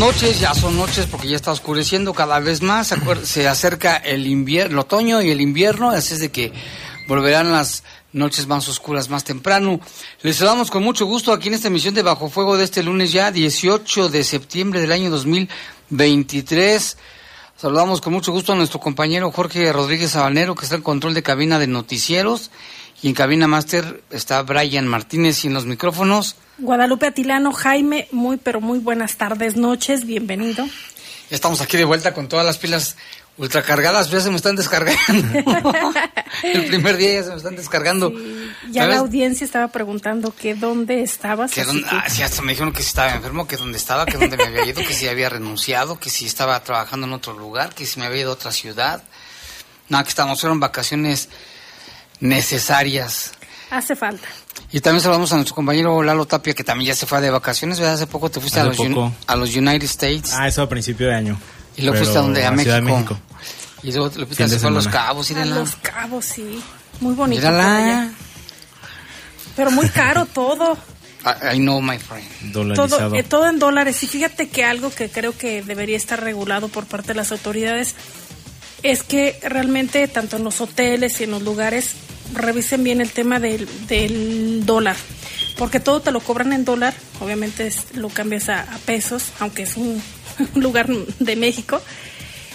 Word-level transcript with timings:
Noches, 0.00 0.40
ya 0.40 0.54
son 0.54 0.78
noches 0.78 1.04
porque 1.04 1.28
ya 1.28 1.36
está 1.36 1.52
oscureciendo 1.52 2.14
cada 2.14 2.40
vez 2.40 2.62
más, 2.62 2.94
se 3.24 3.46
acerca 3.46 3.98
el 3.98 4.26
invierno, 4.26 4.72
el 4.72 4.78
otoño 4.78 5.20
y 5.20 5.30
el 5.30 5.42
invierno, 5.42 5.90
así 5.90 6.14
es 6.14 6.20
de 6.20 6.30
que 6.30 6.54
volverán 7.06 7.52
las 7.52 7.84
noches 8.14 8.46
más 8.46 8.66
oscuras 8.66 9.10
más 9.10 9.24
temprano. 9.24 9.78
Les 10.22 10.36
saludamos 10.36 10.70
con 10.70 10.82
mucho 10.82 11.04
gusto 11.04 11.34
aquí 11.34 11.48
en 11.48 11.54
esta 11.54 11.68
emisión 11.68 11.92
de 11.92 12.00
Bajo 12.00 12.30
Fuego 12.30 12.56
de 12.56 12.64
este 12.64 12.82
lunes 12.82 13.12
ya, 13.12 13.30
18 13.30 14.08
de 14.08 14.24
septiembre 14.24 14.80
del 14.80 14.92
año 14.92 15.10
2023. 15.10 16.96
Saludamos 17.58 18.00
con 18.00 18.14
mucho 18.14 18.32
gusto 18.32 18.54
a 18.54 18.56
nuestro 18.56 18.80
compañero 18.80 19.30
Jorge 19.30 19.70
Rodríguez 19.70 20.12
Sabanero, 20.12 20.54
que 20.54 20.64
está 20.64 20.76
en 20.76 20.82
control 20.82 21.12
de 21.12 21.22
cabina 21.22 21.58
de 21.58 21.66
noticieros. 21.66 22.50
Y 23.02 23.08
en 23.08 23.14
cabina 23.14 23.46
máster 23.46 24.02
está 24.10 24.42
Brian 24.42 24.86
Martínez 24.86 25.44
y 25.44 25.48
en 25.48 25.54
los 25.54 25.64
micrófonos. 25.64 26.36
Guadalupe 26.58 27.06
Atilano, 27.06 27.52
Jaime, 27.52 28.08
muy 28.12 28.36
pero 28.36 28.60
muy 28.60 28.78
buenas 28.78 29.16
tardes, 29.16 29.56
noches, 29.56 30.04
bienvenido. 30.04 30.66
Ya 30.66 31.34
estamos 31.34 31.62
aquí 31.62 31.78
de 31.78 31.86
vuelta 31.86 32.12
con 32.12 32.28
todas 32.28 32.44
las 32.44 32.58
pilas 32.58 32.96
ultracargadas, 33.38 34.10
ya 34.10 34.20
se 34.20 34.28
me 34.28 34.36
están 34.36 34.54
descargando. 34.54 35.00
El 36.42 36.66
primer 36.66 36.98
día 36.98 37.14
ya 37.14 37.22
se 37.22 37.30
me 37.30 37.36
están 37.36 37.56
descargando. 37.56 38.12
ya 38.70 38.86
la 38.86 38.98
audiencia 38.98 39.46
estaba 39.46 39.68
preguntando 39.68 40.34
que 40.36 40.54
dónde 40.54 41.02
estabas. 41.02 41.52
Que 41.52 41.62
ah, 41.62 42.04
sí, 42.10 42.22
hasta 42.22 42.42
me 42.42 42.52
dijeron 42.52 42.74
que 42.74 42.82
si 42.82 42.88
estaba 42.88 43.14
enfermo, 43.14 43.46
que 43.46 43.56
dónde 43.56 43.78
estaba, 43.78 44.04
que 44.04 44.18
dónde 44.18 44.36
me 44.36 44.44
había 44.44 44.66
ido, 44.66 44.82
que 44.82 44.92
si 44.92 45.08
había 45.08 45.30
renunciado, 45.30 45.98
que 45.98 46.10
si 46.10 46.26
estaba 46.26 46.62
trabajando 46.62 47.06
en 47.06 47.14
otro 47.14 47.32
lugar, 47.32 47.74
que 47.74 47.86
si 47.86 47.98
me 47.98 48.04
había 48.04 48.22
ido 48.22 48.30
a 48.32 48.34
otra 48.34 48.52
ciudad. 48.52 49.02
No, 49.88 50.02
que 50.02 50.10
estamos, 50.10 50.38
fueron 50.38 50.60
vacaciones 50.60 51.30
necesarias. 52.20 53.32
Hace 53.70 53.96
falta. 53.96 54.26
Y 54.72 54.80
también 54.80 55.02
saludamos 55.02 55.32
a 55.32 55.36
nuestro 55.36 55.54
compañero 55.54 56.02
Lalo 56.02 56.26
Tapia, 56.26 56.54
que 56.54 56.64
también 56.64 56.88
ya 56.88 56.94
se 56.94 57.06
fue 57.06 57.20
de 57.20 57.30
vacaciones, 57.30 57.78
¿verdad? 57.80 57.94
Hace 57.94 58.06
poco 58.06 58.30
te 58.30 58.40
fuiste 58.40 58.60
a 58.60 58.64
los, 58.64 58.78
a 59.26 59.36
los, 59.36 59.54
United 59.54 59.84
States. 59.84 60.32
Ah, 60.32 60.46
eso 60.46 60.62
a 60.62 60.68
principio 60.68 61.08
de 61.08 61.14
año. 61.14 61.40
Y 61.76 61.82
luego 61.82 61.98
fuiste 61.98 62.18
a 62.18 62.22
donde, 62.22 62.44
a 62.44 62.50
México. 62.52 62.80
México. 62.80 63.18
Y 63.82 63.92
luego 63.92 64.12
lo 64.16 64.26
fuiste 64.26 64.44
a 64.44 64.70
Los 64.70 64.88
Cabos, 64.88 65.30
A 65.30 65.44
Los 65.44 65.76
Cabos, 65.76 66.24
sí. 66.24 66.62
Muy 67.00 67.14
bonito. 67.14 67.40
Mírala. 67.40 68.10
Pero 69.56 69.70
muy 69.70 69.88
caro 69.88 70.26
todo. 70.34 70.76
I, 71.52 71.58
know, 71.58 71.82
my 71.82 71.98
friend. 71.98 72.52
Todo, 72.52 73.14
eh, 73.14 73.22
todo 73.22 73.48
en 73.48 73.58
dólares. 73.58 74.02
Y 74.02 74.06
fíjate 74.06 74.48
que 74.48 74.64
algo 74.64 74.90
que 74.90 75.10
creo 75.10 75.36
que 75.36 75.62
debería 75.62 75.96
estar 75.96 76.22
regulado 76.22 76.68
por 76.68 76.86
parte 76.86 77.08
de 77.08 77.14
las 77.14 77.30
autoridades 77.30 77.94
es 78.82 79.02
que 79.02 79.38
realmente 79.42 80.06
tanto 80.08 80.36
en 80.36 80.44
los 80.44 80.60
hoteles 80.60 81.20
y 81.20 81.24
en 81.24 81.32
los 81.32 81.42
lugares 81.42 81.94
revisen 82.34 82.84
bien 82.84 83.00
el 83.00 83.10
tema 83.10 83.40
del, 83.40 83.68
del 83.86 84.64
dólar, 84.64 84.96
porque 85.56 85.80
todo 85.80 86.00
te 86.00 86.12
lo 86.12 86.20
cobran 86.20 86.52
en 86.52 86.64
dólar, 86.64 86.94
obviamente 87.20 87.70
lo 87.94 88.08
cambias 88.08 88.48
a, 88.48 88.66
pesos, 88.86 89.32
aunque 89.40 89.62
es 89.62 89.76
un 89.76 90.02
lugar 90.54 90.88
de 90.88 91.36
México, 91.36 91.80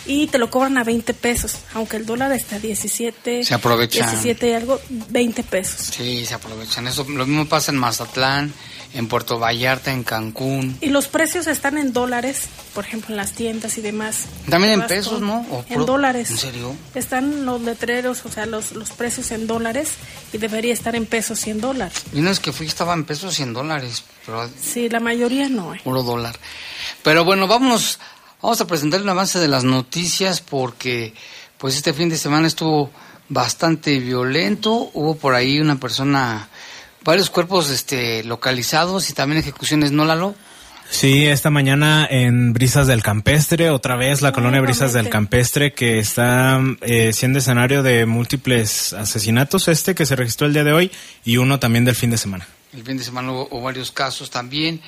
y 0.05 0.27
te 0.27 0.37
lo 0.37 0.49
cobran 0.49 0.77
a 0.77 0.83
20 0.83 1.13
pesos, 1.13 1.57
aunque 1.73 1.97
el 1.97 2.05
dólar 2.05 2.31
está 2.31 2.57
a 2.57 2.59
17, 2.59 3.43
se 3.43 3.53
aprovechan. 3.53 4.09
17 4.09 4.49
y 4.49 4.53
algo, 4.53 4.79
20 4.89 5.43
pesos. 5.43 5.91
Sí, 5.95 6.25
se 6.25 6.33
aprovechan. 6.33 6.87
Eso 6.87 7.05
lo 7.09 7.25
mismo 7.25 7.45
pasa 7.47 7.71
en 7.71 7.77
Mazatlán, 7.77 8.53
en 8.93 9.07
Puerto 9.07 9.39
Vallarta, 9.39 9.91
en 9.91 10.03
Cancún. 10.03 10.77
Y 10.81 10.89
los 10.89 11.07
precios 11.07 11.47
están 11.47 11.77
en 11.77 11.91
dólares, 11.91 12.43
por 12.73 12.85
ejemplo, 12.85 13.13
en 13.13 13.17
las 13.17 13.33
tiendas 13.33 13.77
y 13.77 13.81
demás. 13.81 14.25
También 14.49 14.73
en 14.73 14.87
pesos, 14.87 15.21
¿no? 15.21 15.45
en 15.69 15.85
dólares. 15.85 16.31
¿En 16.31 16.37
serio? 16.37 16.75
Están 16.93 17.45
los 17.45 17.61
letreros, 17.61 18.25
o 18.25 18.31
sea, 18.31 18.45
los, 18.45 18.71
los 18.71 18.91
precios 18.91 19.31
en 19.31 19.47
dólares 19.47 19.91
y 20.31 20.37
debería 20.37 20.73
estar 20.73 20.95
en 20.95 21.05
pesos 21.05 21.45
y 21.47 21.49
en 21.49 21.61
dólares. 21.61 22.03
Y 22.13 22.21
no 22.21 22.29
es 22.29 22.39
que 22.39 22.51
fui, 22.51 22.67
estaba 22.67 22.93
en 22.93 23.05
pesos 23.05 23.39
y 23.39 23.43
en 23.43 23.53
dólares. 23.53 24.03
Pero... 24.25 24.49
Sí, 24.61 24.89
la 24.89 24.99
mayoría 24.99 25.49
no. 25.49 25.73
Eh. 25.73 25.81
Puro 25.83 26.03
dólar. 26.03 26.39
Pero 27.03 27.25
bueno, 27.25 27.47
vamos, 27.47 27.99
vamos 28.45 28.61
a 28.61 28.67
presentar 28.67 29.01
un 29.01 29.09
avance 29.09 29.39
de 29.39 29.47
las 29.47 29.63
noticias 29.63 30.39
porque 30.39 31.15
pues 31.57 31.75
este 31.75 31.93
fin 31.93 32.09
de 32.09 32.17
semana 32.17 32.45
estuvo 32.45 32.91
bastante 33.27 33.97
violento. 33.97 34.91
Hubo 34.93 35.15
por 35.15 35.33
ahí 35.33 35.59
una 35.59 35.79
persona 35.79 36.47
varios 37.03 37.31
cuerpos 37.31 37.71
este, 37.71 38.23
localizados 38.23 39.09
y 39.09 39.13
también 39.13 39.39
ejecuciones, 39.39 39.91
¿no, 39.91 40.05
Lalo? 40.05 40.35
Sí, 40.91 41.25
esta 41.25 41.49
mañana 41.49 42.07
en 42.07 42.53
Brisas 42.53 42.85
del 42.85 43.01
Campestre, 43.01 43.71
otra 43.71 43.95
vez 43.95 44.21
la 44.21 44.31
colonia 44.31 44.61
Brisas 44.61 44.93
del 44.93 45.09
Campestre, 45.09 45.73
que 45.73 45.97
está 45.97 46.61
eh, 46.81 47.13
siendo 47.13 47.39
escenario 47.39 47.81
de 47.81 48.05
múltiples 48.05 48.93
asesinatos, 48.93 49.67
este 49.69 49.95
que 49.95 50.05
se 50.05 50.15
registró 50.15 50.45
el 50.45 50.53
día 50.53 50.63
de 50.63 50.71
hoy 50.71 50.91
y 51.23 51.37
uno 51.37 51.57
también 51.57 51.83
del 51.83 51.95
fin 51.95 52.11
de 52.11 52.19
semana. 52.19 52.47
El 52.73 52.83
fin 52.83 52.95
de 52.95 53.03
semana 53.03 53.31
hubo, 53.31 53.61
varios 53.61 53.91
casos 53.91 54.29
también. 54.29 54.79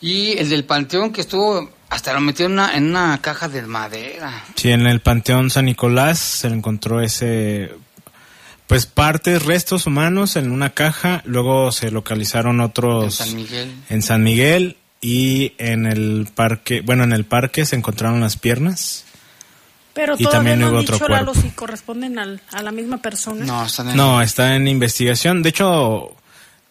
Y 0.00 0.38
el 0.38 0.48
del 0.48 0.64
Panteón 0.64 1.12
que 1.12 1.22
estuvo, 1.22 1.68
hasta 1.90 2.12
lo 2.12 2.20
metió 2.20 2.46
en 2.46 2.52
una, 2.52 2.76
en 2.76 2.88
una 2.88 3.18
caja 3.20 3.48
de 3.48 3.62
madera. 3.62 4.44
Sí, 4.54 4.70
en 4.70 4.86
el 4.86 5.00
Panteón 5.00 5.50
San 5.50 5.66
Nicolás 5.66 6.18
se 6.18 6.48
encontró 6.48 7.00
ese 7.00 7.72
pues 8.66 8.84
partes, 8.84 9.46
restos 9.46 9.86
humanos 9.86 10.36
en 10.36 10.50
una 10.50 10.70
caja, 10.70 11.22
luego 11.24 11.72
se 11.72 11.90
localizaron 11.90 12.60
otros 12.60 13.04
en 13.20 13.26
San 13.26 13.36
Miguel, 13.36 13.74
en 13.88 14.02
San 14.02 14.22
Miguel 14.22 14.76
y 15.00 15.54
en 15.56 15.86
el 15.86 16.28
parque, 16.34 16.82
bueno, 16.82 17.04
en 17.04 17.12
el 17.12 17.24
parque 17.24 17.64
se 17.64 17.76
encontraron 17.76 18.20
las 18.20 18.36
piernas. 18.36 19.04
Pero 19.94 20.14
y 20.18 20.24
también 20.26 20.60
no 20.60 20.68
hubo 20.68 20.78
otro 20.78 20.98
cuerpo. 20.98 21.34
si 21.34 21.48
corresponden 21.50 22.18
al, 22.18 22.40
a 22.52 22.62
la 22.62 22.70
misma 22.70 22.98
persona. 22.98 23.44
No, 23.44 23.66
en... 23.78 23.96
no, 23.96 24.22
está 24.22 24.54
en 24.54 24.68
investigación. 24.68 25.42
De 25.42 25.48
hecho, 25.48 26.14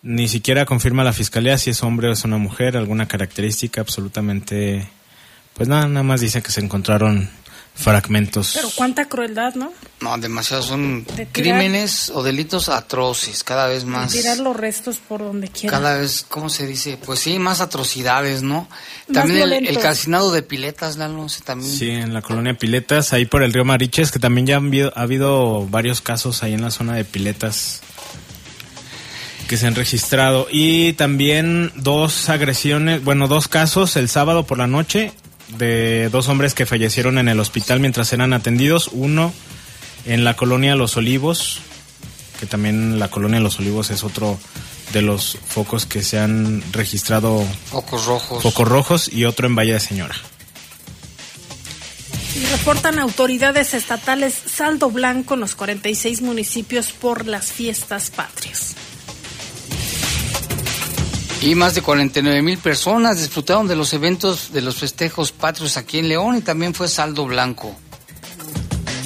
ni 0.02 0.28
siquiera 0.28 0.66
confirma 0.66 1.04
la 1.04 1.14
fiscalía 1.14 1.58
si 1.58 1.72
es 1.72 1.84
hombre 1.84 2.08
o 2.08 2.12
es 2.14 2.24
una 2.24 2.38
mujer, 2.38 2.78
alguna 2.78 3.08
característica 3.08 3.82
absolutamente, 3.82 4.88
pues 5.58 5.68
nada, 5.68 5.88
nada 5.88 6.04
más 6.04 6.22
dice 6.22 6.42
que 6.42 6.52
se 6.52 6.62
encontraron 6.62 7.30
fragmentos. 7.76 8.54
Pero 8.56 8.70
cuánta 8.76 9.06
crueldad, 9.06 9.54
¿no? 9.54 9.72
No, 10.02 10.18
demasiado. 10.18 10.64
Son 10.64 11.04
De 11.04 11.26
tirar- 11.28 11.32
crímenes 11.32 12.10
o 12.10 12.24
delitos 12.24 12.70
atroces, 12.70 13.44
cada 13.44 13.68
vez 13.68 13.86
más. 13.86 14.12
Tirar 14.12 14.38
los 14.40 14.56
restos 14.56 14.98
por 14.98 15.20
donde 15.22 15.48
quiera. 15.50 15.78
Cada 15.78 15.98
vez, 15.98 16.26
¿cómo 16.28 16.50
se 16.50 16.66
dice? 16.66 16.98
Pues 17.04 17.20
sí, 17.20 17.38
más 17.38 17.62
atrocidades, 17.62 18.42
¿no? 18.42 18.68
Más 19.10 19.14
También 19.14 19.42
el, 19.52 19.68
el 19.68 19.80
calcinado 19.80 20.32
de 20.32 20.42
piletas, 20.42 20.98
Lalo, 20.98 21.26
ese 21.28 21.42
también. 21.42 21.72
Sí, 21.72 21.90
en 21.92 22.14
la 22.16 22.22
colonia 22.24 22.56
Piletas, 22.56 23.14
ahí 23.14 23.26
por 23.26 23.44
el 23.44 23.54
río 23.54 23.64
Mariches, 23.64 24.12
que 24.12 24.18
también 24.20 24.48
ya 24.48 24.58
han 24.58 24.68
habido, 24.68 24.92
ha 24.96 25.02
habido 25.02 25.68
varios 25.68 26.02
casos 26.02 26.42
ahí 26.42 26.54
en 26.56 26.62
la 26.64 26.72
zona 26.72 26.94
de 26.96 27.06
Piletas 27.06 27.82
que 29.48 29.56
se 29.56 29.68
han 29.68 29.76
registrado. 29.76 30.48
Y 30.52 30.94
también 30.94 31.72
dos 31.76 32.30
agresiones, 32.30 33.04
bueno, 33.04 33.28
dos 33.28 33.48
casos 33.48 33.96
el 33.98 34.10
sábado 34.10 34.46
por 34.48 34.58
la 34.58 34.68
noche 34.68 35.14
de 35.50 36.10
dos 36.10 36.28
hombres 36.28 36.54
que 36.54 36.66
fallecieron 36.66 37.18
en 37.18 37.30
el 37.30 37.40
hospital 37.40 37.80
mientras 37.80 38.12
eran 38.14 38.34
atendidos. 38.34 38.90
Uno 38.92 39.34
en 40.06 40.24
la 40.24 40.36
colonia 40.36 40.76
Los 40.76 40.98
Olivos, 40.98 41.60
que 42.40 42.46
también 42.46 43.00
la 43.00 43.10
colonia 43.10 43.40
Los 43.40 43.60
Olivos 43.60 43.90
es 43.92 44.04
otro 44.04 44.38
de 44.94 45.02
los 45.02 45.38
focos 45.48 45.86
que 45.86 46.02
se 46.02 46.20
han 46.20 46.64
registrado 46.72 47.46
Focos 47.70 48.06
rojos. 48.06 48.42
focos 48.44 48.68
rojos 48.68 49.12
y 49.12 49.26
otro 49.26 49.48
en 49.48 49.56
Valle 49.56 49.74
de 49.74 49.80
Señora. 49.80 50.16
Y 52.36 52.46
reportan 52.46 53.00
autoridades 53.00 53.74
estatales 53.74 54.34
saldo 54.34 54.92
blanco 54.92 55.34
en 55.34 55.40
los 55.40 55.56
46 55.56 56.22
municipios 56.22 56.92
por 56.92 57.26
las 57.26 57.52
fiestas 57.52 58.12
patrias. 58.12 58.76
Y 61.42 61.56
más 61.56 61.76
de 61.76 61.82
49 61.82 62.42
mil 62.42 62.58
personas 62.58 63.20
disfrutaron 63.20 63.68
de 63.68 63.76
los 63.76 63.94
eventos 63.94 64.52
de 64.52 64.62
los 64.62 64.78
festejos 64.78 65.32
patrios 65.32 65.78
aquí 65.78 66.00
en 66.00 66.10
León 66.10 66.36
y 66.36 66.42
también 66.42 66.74
fue 66.74 66.88
saldo 66.88 67.26
blanco. 67.26 67.76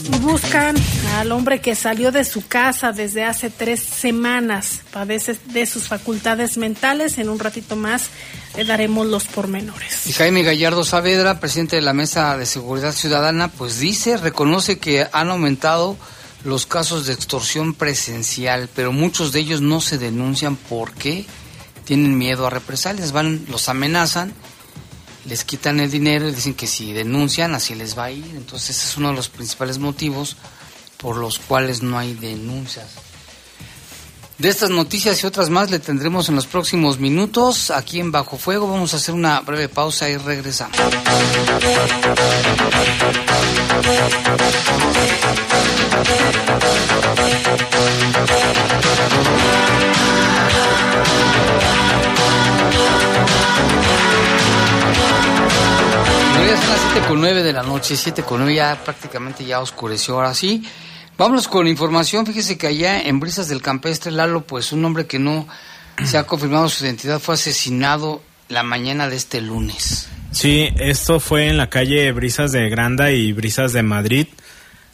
Y 0.03 0.17
buscan 0.19 0.75
al 1.17 1.31
hombre 1.31 1.61
que 1.61 1.75
salió 1.75 2.11
de 2.11 2.23
su 2.23 2.47
casa 2.47 2.91
desde 2.91 3.23
hace 3.23 3.49
tres 3.49 3.81
semanas. 3.81 4.81
Padece 4.91 5.37
de 5.47 5.65
sus 5.65 5.87
facultades 5.87 6.57
mentales. 6.57 7.17
En 7.17 7.29
un 7.29 7.37
ratito 7.37 7.75
más 7.75 8.09
le 8.55 8.65
daremos 8.65 9.05
los 9.07 9.25
pormenores. 9.25 10.07
Y 10.07 10.13
Jaime 10.13 10.43
Gallardo 10.43 10.83
Saavedra, 10.83 11.39
presidente 11.39 11.75
de 11.75 11.81
la 11.81 11.93
Mesa 11.93 12.35
de 12.37 12.45
Seguridad 12.45 12.93
Ciudadana, 12.93 13.49
pues 13.49 13.79
dice, 13.79 14.17
reconoce 14.17 14.79
que 14.79 15.07
han 15.11 15.29
aumentado 15.29 15.97
los 16.43 16.65
casos 16.65 17.05
de 17.05 17.13
extorsión 17.13 17.73
presencial, 17.73 18.69
pero 18.75 18.91
muchos 18.91 19.31
de 19.31 19.41
ellos 19.41 19.61
no 19.61 19.81
se 19.81 19.97
denuncian 19.97 20.55
porque 20.55 21.25
tienen 21.91 22.17
miedo 22.17 22.47
a 22.47 22.49
represalias, 22.49 23.11
van, 23.11 23.45
los 23.49 23.67
amenazan, 23.67 24.33
les 25.25 25.43
quitan 25.43 25.81
el 25.81 25.91
dinero 25.91 26.29
y 26.29 26.31
dicen 26.31 26.53
que 26.53 26.65
si 26.65 26.93
denuncian 26.93 27.53
así 27.53 27.75
les 27.75 27.97
va 27.97 28.05
a 28.05 28.11
ir. 28.11 28.33
Entonces 28.33 28.69
ese 28.77 28.87
es 28.87 28.95
uno 28.95 29.09
de 29.09 29.15
los 29.15 29.27
principales 29.27 29.77
motivos 29.77 30.37
por 30.95 31.17
los 31.17 31.37
cuales 31.37 31.83
no 31.83 31.99
hay 31.99 32.13
denuncias. 32.13 32.85
De 34.37 34.47
estas 34.47 34.69
noticias 34.69 35.21
y 35.21 35.27
otras 35.27 35.49
más 35.49 35.69
le 35.69 35.79
tendremos 35.79 36.29
en 36.29 36.35
los 36.35 36.47
próximos 36.47 36.97
minutos 36.97 37.71
aquí 37.71 37.99
en 37.99 38.13
Bajo 38.13 38.37
Fuego. 38.37 38.71
Vamos 38.71 38.93
a 38.93 38.95
hacer 38.95 39.13
una 39.13 39.41
breve 39.41 39.67
pausa 39.67 40.09
y 40.09 40.15
regresamos. 40.15 40.77
Ya 56.47 56.57
son 56.57 56.69
las 56.69 56.79
7 56.93 57.07
con 57.07 57.21
9 57.21 57.43
de 57.43 57.53
la 57.53 57.63
noche, 57.63 57.95
7 57.95 58.23
con 58.23 58.39
9 58.39 58.55
ya 58.55 58.79
prácticamente 58.83 59.45
ya 59.45 59.59
oscureció 59.59 60.15
ahora 60.15 60.33
sí. 60.33 60.63
Vámonos 61.17 61.47
con 61.47 61.67
información, 61.67 62.25
fíjese 62.25 62.57
que 62.57 62.67
allá 62.67 62.99
en 62.99 63.19
Brisas 63.19 63.47
del 63.47 63.61
Campestre, 63.61 64.11
Lalo, 64.11 64.41
pues 64.41 64.71
un 64.71 64.83
hombre 64.83 65.05
que 65.05 65.19
no 65.19 65.47
se 66.03 66.17
ha 66.17 66.23
confirmado 66.23 66.67
su 66.67 66.83
identidad 66.83 67.19
fue 67.19 67.35
asesinado 67.35 68.23
la 68.49 68.63
mañana 68.63 69.07
de 69.07 69.17
este 69.17 69.39
lunes. 69.39 70.09
Sí, 70.31 70.69
esto 70.77 71.19
fue 71.19 71.47
en 71.47 71.57
la 71.57 71.69
calle 71.69 72.11
Brisas 72.11 72.51
de 72.51 72.69
Granda 72.69 73.11
y 73.11 73.33
Brisas 73.33 73.73
de 73.73 73.83
Madrid, 73.83 74.27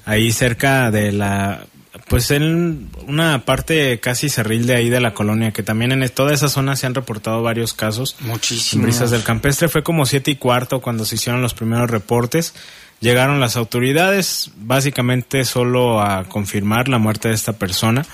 ahí 0.06 0.32
cerca 0.32 0.92
de 0.92 1.12
la, 1.12 1.66
pues 2.08 2.32
en 2.32 2.90
una 3.06 3.44
parte 3.44 4.00
casi 4.00 4.30
cerril 4.30 4.66
de 4.66 4.76
ahí 4.76 4.90
de 4.90 5.02
la 5.02 5.14
colonia, 5.14 5.52
que 5.52 5.64
también 5.64 5.92
en 5.92 6.08
toda 6.10 6.34
esa 6.34 6.48
zona 6.48 6.76
se 6.76 6.86
han 6.86 6.96
reportado 6.96 7.44
varios 7.44 7.74
casos. 7.74 8.16
En 8.22 8.28
Muchísimo. 8.28 8.84
Brisas 8.84 9.12
del 9.12 9.24
Campestre 9.24 9.68
fue 9.68 9.84
como 9.84 10.06
siete 10.06 10.32
y 10.32 10.36
cuarto 10.36 10.80
cuando 10.80 11.04
se 11.04 11.16
hicieron 11.16 11.42
los 11.42 11.54
primeros 11.54 11.90
reportes. 11.90 12.54
Llegaron 13.02 13.40
las 13.40 13.58
autoridades 13.58 14.52
básicamente 14.56 15.44
solo 15.44 16.02
a 16.02 16.24
confirmar 16.30 16.88
la 16.88 16.98
muerte 16.98 17.28
de 17.28 17.36
esta 17.36 17.54
persona. 17.54 18.06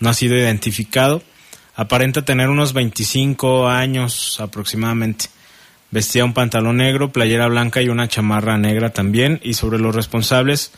No 0.00 0.08
ha 0.08 0.14
sido 0.14 0.36
identificado. 0.36 1.22
Aparenta 1.76 2.24
tener 2.24 2.48
unos 2.48 2.72
25 2.72 3.68
años 3.68 4.40
aproximadamente. 4.40 5.26
Vestía 5.90 6.24
un 6.24 6.32
pantalón 6.32 6.78
negro, 6.78 7.12
playera 7.12 7.48
blanca 7.48 7.82
y 7.82 7.90
una 7.90 8.08
chamarra 8.08 8.56
negra 8.56 8.94
también. 8.94 9.40
Y 9.42 9.54
sobre 9.54 9.78
los 9.78 9.94
responsables 9.94 10.72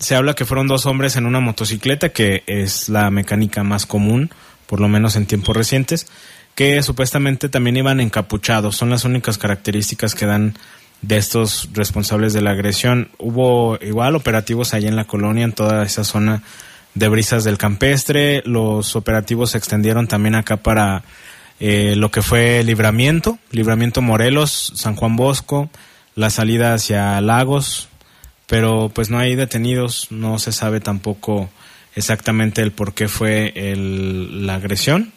se 0.00 0.16
habla 0.16 0.34
que 0.34 0.46
fueron 0.46 0.66
dos 0.66 0.86
hombres 0.86 1.16
en 1.16 1.26
una 1.26 1.40
motocicleta, 1.40 2.08
que 2.08 2.42
es 2.46 2.88
la 2.88 3.10
mecánica 3.10 3.62
más 3.62 3.86
común, 3.86 4.30
por 4.66 4.80
lo 4.80 4.88
menos 4.88 5.14
en 5.14 5.26
tiempos 5.26 5.56
recientes, 5.56 6.06
que 6.54 6.82
supuestamente 6.82 7.50
también 7.50 7.76
iban 7.76 8.00
encapuchados. 8.00 8.76
Son 8.76 8.88
las 8.90 9.04
únicas 9.04 9.36
características 9.36 10.14
que 10.14 10.26
dan 10.26 10.54
de 11.02 11.18
estos 11.18 11.68
responsables 11.74 12.32
de 12.32 12.40
la 12.40 12.52
agresión. 12.52 13.10
Hubo 13.18 13.78
igual 13.82 14.16
operativos 14.16 14.72
allí 14.72 14.86
en 14.86 14.96
la 14.96 15.04
colonia, 15.04 15.44
en 15.44 15.52
toda 15.52 15.84
esa 15.84 16.02
zona 16.02 16.42
de 16.94 17.08
brisas 17.08 17.44
del 17.44 17.58
campestre. 17.58 18.42
Los 18.46 18.96
operativos 18.96 19.50
se 19.50 19.58
extendieron 19.58 20.08
también 20.08 20.34
acá 20.34 20.56
para 20.56 21.04
eh, 21.60 21.94
lo 21.94 22.10
que 22.10 22.22
fue 22.22 22.64
Libramiento, 22.64 23.38
Libramiento 23.50 24.00
Morelos, 24.00 24.72
San 24.76 24.96
Juan 24.96 25.16
Bosco, 25.16 25.68
la 26.14 26.30
salida 26.30 26.72
hacia 26.72 27.20
Lagos, 27.20 27.89
pero 28.50 28.90
pues 28.92 29.08
no 29.10 29.18
hay 29.18 29.36
detenidos, 29.36 30.08
no 30.10 30.40
se 30.40 30.50
sabe 30.50 30.80
tampoco 30.80 31.48
exactamente 31.94 32.60
el 32.62 32.72
por 32.72 32.94
qué 32.94 33.06
fue 33.08 33.52
el- 33.54 34.44
la 34.46 34.56
agresión. 34.56 35.12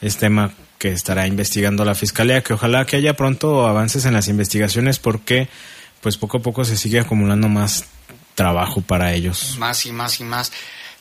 Es 0.00 0.18
tema 0.18 0.52
que 0.78 0.92
estará 0.92 1.26
investigando 1.26 1.84
la 1.84 1.96
fiscalía, 1.96 2.42
que 2.44 2.52
ojalá 2.52 2.84
que 2.86 2.94
haya 2.96 3.16
pronto 3.16 3.66
avances 3.66 4.04
en 4.04 4.14
las 4.14 4.28
investigaciones 4.28 4.98
porque 5.00 5.48
pues 6.00 6.16
poco 6.16 6.38
a 6.38 6.42
poco 6.42 6.64
se 6.64 6.76
sigue 6.76 7.00
acumulando 7.00 7.48
más 7.48 7.86
trabajo 8.36 8.82
para 8.82 9.12
ellos. 9.14 9.56
Más 9.58 9.84
y 9.86 9.90
más 9.92 10.20
y 10.20 10.24
más. 10.24 10.52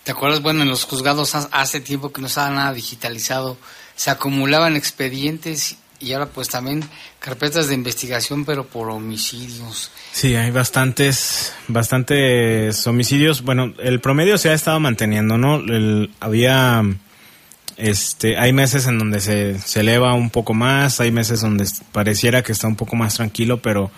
¿Te 0.03 0.11
acuerdas? 0.11 0.41
Bueno, 0.41 0.63
en 0.63 0.69
los 0.69 0.85
juzgados 0.85 1.35
ha- 1.35 1.49
hace 1.51 1.81
tiempo 1.81 2.11
que 2.11 2.21
no 2.21 2.27
estaba 2.27 2.49
nada 2.49 2.73
digitalizado. 2.73 3.57
Se 3.95 4.09
acumulaban 4.09 4.75
expedientes 4.75 5.77
y 5.99 6.13
ahora 6.13 6.27
pues 6.27 6.49
también 6.49 6.83
carpetas 7.19 7.67
de 7.67 7.75
investigación, 7.75 8.45
pero 8.45 8.65
por 8.65 8.89
homicidios. 8.89 9.91
Sí, 10.11 10.35
hay 10.35 10.51
bastantes, 10.51 11.53
bastantes 11.67 12.85
homicidios. 12.87 13.41
Bueno, 13.43 13.73
el 13.79 13.99
promedio 14.01 14.37
se 14.37 14.49
ha 14.49 14.53
estado 14.53 14.79
manteniendo, 14.79 15.37
¿no? 15.37 15.55
El- 15.57 16.11
había, 16.19 16.83
este, 17.77 18.37
hay 18.37 18.53
meses 18.53 18.87
en 18.87 18.97
donde 18.99 19.19
se, 19.19 19.59
se 19.59 19.81
eleva 19.81 20.13
un 20.13 20.29
poco 20.29 20.53
más, 20.53 20.99
hay 21.01 21.11
meses 21.11 21.41
donde 21.41 21.65
pareciera 21.91 22.43
que 22.43 22.51
está 22.51 22.67
un 22.67 22.75
poco 22.75 22.95
más 22.95 23.15
tranquilo, 23.15 23.61
pero 23.61 23.91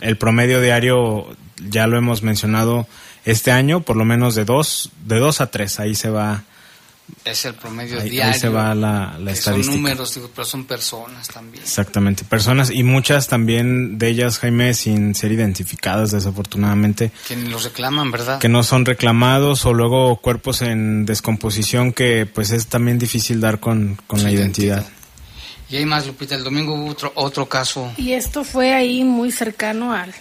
el 0.00 0.16
promedio 0.16 0.60
diario, 0.60 1.26
ya 1.68 1.86
lo 1.86 1.98
hemos 1.98 2.22
mencionado 2.22 2.86
este 3.24 3.50
año, 3.50 3.80
por 3.80 3.96
lo 3.96 4.04
menos 4.04 4.34
de 4.34 4.44
dos, 4.44 4.90
de 5.04 5.18
dos 5.18 5.40
a 5.40 5.50
tres, 5.50 5.80
ahí 5.80 5.94
se 5.94 6.08
va, 6.08 6.44
Es 7.24 7.44
el 7.44 7.54
promedio 7.54 7.96
ahí, 7.96 8.04
ahí 8.04 8.10
diario. 8.10 8.40
se 8.40 8.48
va 8.48 8.74
la, 8.74 9.16
la 9.18 9.30
que 9.32 9.36
son 9.36 9.54
estadística. 9.54 9.76
números, 9.76 10.14
digo, 10.14 10.30
pero 10.34 10.44
son 10.46 10.64
personas 10.64 11.28
también. 11.28 11.62
Exactamente, 11.62 12.24
personas 12.24 12.70
y 12.70 12.82
muchas 12.82 13.28
también 13.28 13.98
de 13.98 14.08
ellas, 14.08 14.38
Jaime, 14.38 14.72
sin 14.74 15.14
ser 15.14 15.32
identificadas 15.32 16.10
desafortunadamente, 16.10 17.10
Que 17.26 17.36
ni 17.36 17.48
los 17.48 17.64
reclaman, 17.64 18.10
¿verdad? 18.10 18.38
que 18.38 18.48
no 18.48 18.62
son 18.62 18.84
reclamados 18.86 19.64
o 19.66 19.74
luego 19.74 20.16
cuerpos 20.16 20.62
en 20.62 21.06
descomposición 21.06 21.92
que 21.92 22.26
pues 22.26 22.50
es 22.50 22.66
también 22.68 22.98
difícil 22.98 23.40
dar 23.40 23.60
con, 23.60 23.98
con 24.06 24.22
la 24.22 24.30
identidad. 24.30 24.86
Y 25.70 25.76
hay 25.76 25.84
más, 25.84 26.06
Lupita. 26.06 26.34
El 26.34 26.44
domingo 26.44 26.72
hubo 26.74 26.86
otro, 26.90 27.12
otro 27.14 27.46
caso. 27.46 27.92
Y 27.98 28.12
esto 28.12 28.42
fue 28.42 28.72
ahí 28.72 29.04
muy 29.04 29.30
cercano 29.30 29.92
al, 29.92 30.14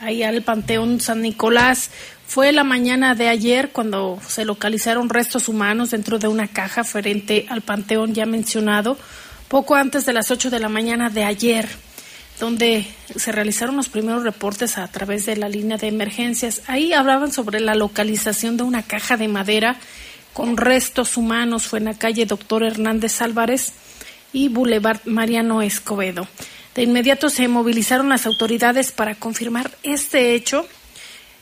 ahí 0.00 0.22
al 0.24 0.42
Panteón 0.42 1.00
San 1.00 1.22
Nicolás. 1.22 1.90
Fue 2.26 2.52
la 2.52 2.64
mañana 2.64 3.14
de 3.14 3.28
ayer 3.28 3.70
cuando 3.70 4.20
se 4.26 4.44
localizaron 4.44 5.08
restos 5.08 5.48
humanos 5.48 5.92
dentro 5.92 6.18
de 6.18 6.28
una 6.28 6.48
caja 6.48 6.82
frente 6.82 7.46
al 7.48 7.62
Panteón 7.62 8.14
ya 8.14 8.26
mencionado, 8.26 8.98
poco 9.48 9.76
antes 9.76 10.04
de 10.06 10.12
las 10.12 10.30
8 10.30 10.50
de 10.50 10.58
la 10.58 10.68
mañana 10.68 11.08
de 11.08 11.24
ayer, 11.24 11.68
donde 12.40 12.84
se 13.14 13.32
realizaron 13.32 13.76
los 13.76 13.88
primeros 13.88 14.24
reportes 14.24 14.76
a 14.76 14.88
través 14.88 15.24
de 15.24 15.36
la 15.36 15.48
línea 15.48 15.78
de 15.78 15.86
emergencias. 15.86 16.62
Ahí 16.66 16.92
hablaban 16.92 17.32
sobre 17.32 17.60
la 17.60 17.76
localización 17.76 18.56
de 18.56 18.64
una 18.64 18.82
caja 18.82 19.16
de 19.16 19.28
madera 19.28 19.76
con 20.32 20.56
restos 20.56 21.16
humanos. 21.16 21.66
Fue 21.66 21.78
en 21.78 21.86
la 21.86 21.94
calle 21.94 22.26
Doctor 22.26 22.64
Hernández 22.64 23.22
Álvarez 23.22 23.72
y 24.32 24.48
Boulevard 24.48 25.00
Mariano 25.04 25.62
Escobedo. 25.62 26.28
De 26.74 26.82
inmediato 26.82 27.30
se 27.30 27.48
movilizaron 27.48 28.10
las 28.10 28.26
autoridades 28.26 28.92
para 28.92 29.14
confirmar 29.14 29.70
este 29.82 30.34
hecho 30.34 30.66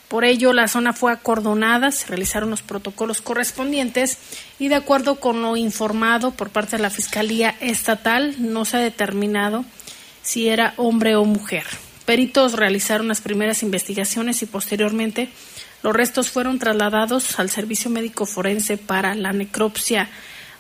Por 0.09 0.25
ello, 0.25 0.53
la 0.53 0.69
zona 0.69 0.93
fue 0.93 1.13
acordonada, 1.13 1.91
se 1.91 2.07
realizaron 2.07 2.51
los 2.51 2.63
protocolos 2.63 3.21
correspondientes 3.21 4.19
y 4.59 4.69
de 4.69 4.77
acuerdo 4.77 5.17
con 5.17 5.43
lo 5.43 5.57
informado 5.57 6.31
por 6.31 6.51
parte 6.51 6.77
de 6.77 6.83
la 6.83 6.91
Fiscalía 6.91 7.57
Estatal, 7.61 8.37
no 8.39 8.65
se 8.65 8.77
ha 8.77 8.81
determinado 8.81 9.65
si 10.23 10.49
era 10.49 10.75
hombre 10.77 11.17
o 11.17 11.25
mujer. 11.25 11.65
Peritos 12.05 12.53
realizaron 12.53 13.09
las 13.09 13.21
primeras 13.21 13.63
investigaciones 13.63 14.43
y 14.43 14.47
posteriormente 14.47 15.31
los 15.83 15.95
restos 15.95 16.31
fueron 16.31 16.59
trasladados 16.59 17.39
al 17.39 17.51
Servicio 17.51 17.91
Médico 17.91 18.27
Forense 18.27 18.77
para 18.77 19.15
la 19.15 19.33
necropsia 19.33 20.09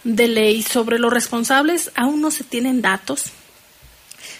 de 0.04 0.28
ley. 0.28 0.62
Sobre 0.62 0.98
los 0.98 1.12
responsables 1.12 1.90
aún 1.94 2.20
no 2.20 2.30
se 2.30 2.44
tienen 2.44 2.82
datos. 2.82 3.32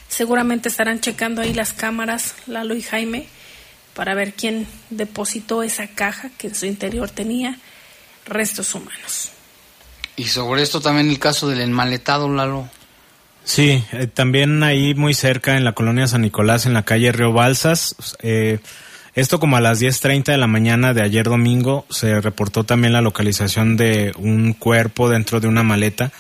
Seguramente 0.09 0.69
estarán 0.69 1.01
checando 1.01 1.43
ahí 1.43 1.53
las 1.53 1.73
cámaras, 1.73 2.35
Lalo 2.47 2.75
y 2.75 2.83
Jaime, 2.83 3.29
para 3.95 4.15
ver 4.15 4.35
quién 4.35 4.67
depositó 4.91 5.63
esa 5.63 5.87
caja 5.89 6.31
que 6.37 6.49
en 6.49 6.55
su 6.55 6.67
interior 6.67 7.11
tenía 7.11 7.59
restos 8.27 8.75
humanos. 8.75 9.31
Y 10.17 10.25
sobre 10.25 10.63
esto 10.63 10.81
también 10.81 11.09
el 11.09 11.19
caso 11.19 11.49
del 11.49 11.61
enmaletado, 11.61 12.29
Lalo. 12.29 12.69
Sí, 13.45 13.85
eh, 13.93 14.07
también 14.07 14.63
ahí 14.63 14.95
muy 14.95 15.13
cerca 15.13 15.57
en 15.57 15.65
la 15.65 15.73
colonia 15.73 16.07
San 16.07 16.23
Nicolás, 16.23 16.67
en 16.67 16.73
la 16.73 16.85
calle 16.85 17.13
Río 17.13 17.33
Balsas. 17.33 18.17
Eh, 18.23 18.59
esto 19.15 19.39
como 19.39 19.57
a 19.57 19.61
las 19.61 19.81
10.30 19.81 20.33
de 20.33 20.39
la 20.39 20.47
mañana 20.47 20.95
de 20.95 21.03
ayer 21.03 21.25
domingo 21.25 21.87
se 21.91 22.21
reportó 22.21 22.65
también 22.65 22.93
la 22.93 23.01
localización 23.01 23.77
de 23.77 24.13
un 24.17 24.55
cuerpo 24.55 25.09
dentro 25.09 25.41
de 25.41 25.49
una 25.49 25.63
maleta. 25.63 26.11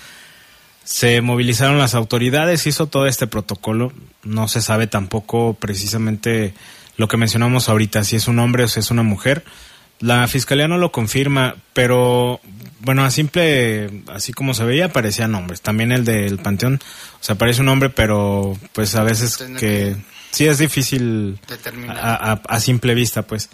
Se 0.85 1.23
movilizaron 1.23 1.78
las 1.78 1.95
autoridades, 1.95 2.66
hizo 2.66 2.87
todo 2.87 3.07
este 3.07 3.26
protocolo. 3.26 3.93
No 4.23 4.49
se 4.49 4.61
sabe 4.61 4.87
tampoco 4.87 5.54
precisamente 5.54 6.52
lo 6.96 7.08
que 7.08 7.16
mencionamos 7.16 7.68
ahorita, 7.68 8.04
si 8.04 8.16
es 8.16 8.28
un 8.28 8.38
hombre 8.38 8.64
o 8.64 8.68
si 8.68 8.80
es 8.80 8.90
una 8.90 9.02
mujer. 9.02 9.44
La 10.00 10.26
fiscalía 10.28 10.68
no 10.68 10.76
lo 10.76 10.92
confirma, 10.92 11.56
pero 11.72 12.40
bueno, 12.80 13.04
a 13.04 13.10
simple, 13.10 14.02
así 14.08 14.32
como 14.32 14.52
se 14.52 14.64
veía, 14.64 14.92
parecían 14.92 15.34
hombres. 15.34 15.60
También 15.60 15.92
el 15.92 16.04
del 16.04 16.38
Panteón, 16.38 16.80
o 17.20 17.24
sea, 17.24 17.36
parece 17.36 17.62
un 17.62 17.68
hombre, 17.68 17.90
pero 17.90 18.58
pues 18.72 18.94
a 18.96 19.02
veces 19.02 19.38
que, 19.58 19.96
sí 20.30 20.46
es 20.46 20.58
difícil 20.58 21.38
a, 21.88 22.40
a, 22.46 22.60
simple 22.60 22.94
vista, 22.94 23.22
pues. 23.22 23.48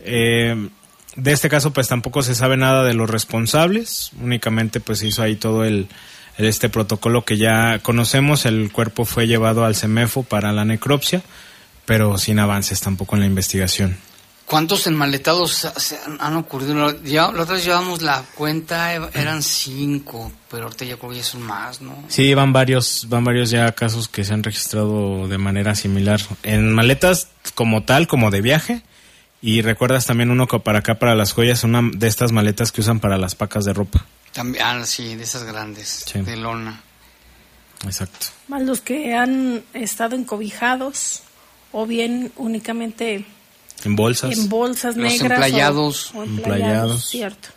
Eh, 0.00 0.68
de 1.16 1.32
este 1.32 1.48
caso, 1.48 1.72
pues 1.72 1.88
tampoco 1.88 2.22
se 2.22 2.34
sabe 2.34 2.56
nada 2.56 2.84
de 2.84 2.94
los 2.94 3.10
responsables, 3.10 4.12
únicamente 4.20 4.80
pues 4.80 5.02
hizo 5.02 5.22
ahí 5.22 5.36
todo 5.36 5.64
el, 5.64 5.88
el, 6.38 6.46
este 6.46 6.68
protocolo 6.68 7.24
que 7.24 7.36
ya 7.36 7.80
conocemos, 7.80 8.46
el 8.46 8.70
cuerpo 8.70 9.04
fue 9.04 9.26
llevado 9.26 9.64
al 9.64 9.74
CEMEFO 9.74 10.22
para 10.22 10.52
la 10.52 10.64
necropsia, 10.64 11.22
pero 11.86 12.18
sin 12.18 12.38
avances 12.38 12.80
tampoco 12.80 13.16
en 13.16 13.20
la 13.20 13.26
investigación. 13.26 13.98
¿Cuántos 14.50 14.88
enmaletados 14.88 15.68
han, 16.18 16.36
ocurrido? 16.36 17.00
Ya, 17.04 17.30
la 17.30 17.42
otra 17.42 17.54
vez 17.54 17.64
llevamos 17.64 18.02
la 18.02 18.24
cuenta, 18.34 18.92
eran 18.92 19.44
cinco, 19.44 20.32
pero 20.50 20.64
ahorita 20.64 20.84
ya 20.84 20.96
creo 20.96 21.10
que 21.10 21.18
ya 21.18 21.22
son 21.22 21.42
más, 21.42 21.80
¿no? 21.80 21.96
Sí, 22.08 22.34
van 22.34 22.52
varios, 22.52 23.06
van 23.08 23.22
varios 23.22 23.50
ya 23.50 23.70
casos 23.70 24.08
que 24.08 24.24
se 24.24 24.34
han 24.34 24.42
registrado 24.42 25.28
de 25.28 25.38
manera 25.38 25.76
similar. 25.76 26.20
En 26.42 26.72
maletas 26.72 27.28
como 27.54 27.84
tal, 27.84 28.08
como 28.08 28.32
de 28.32 28.40
viaje. 28.40 28.82
Y 29.40 29.62
recuerdas 29.62 30.06
también 30.06 30.32
uno 30.32 30.48
que 30.48 30.58
para 30.58 30.80
acá, 30.80 30.98
para 30.98 31.14
las 31.14 31.30
joyas, 31.30 31.62
una 31.62 31.88
de 31.94 32.08
estas 32.08 32.32
maletas 32.32 32.72
que 32.72 32.80
usan 32.80 32.98
para 32.98 33.18
las 33.18 33.36
pacas 33.36 33.64
de 33.64 33.72
ropa. 33.72 34.04
También, 34.32 34.64
ah, 34.64 34.84
sí, 34.84 35.14
de 35.14 35.22
esas 35.22 35.44
grandes, 35.44 36.06
de 36.12 36.36
lona. 36.36 36.82
Exacto. 37.84 38.26
Más 38.48 38.62
los 38.62 38.80
que 38.80 39.14
han 39.14 39.62
estado 39.74 40.16
encobijados 40.16 41.22
o 41.72 41.86
bien 41.86 42.32
únicamente 42.36 43.24
en 43.84 43.96
bolsas. 43.96 44.36
En 44.36 44.48
bolsas 44.48 44.96
Los 44.96 45.12
negras. 45.12 45.32
Emplayados. 45.32 46.14
O, 46.14 46.22
emplayados. 46.22 47.06
Cierto. 47.06 47.48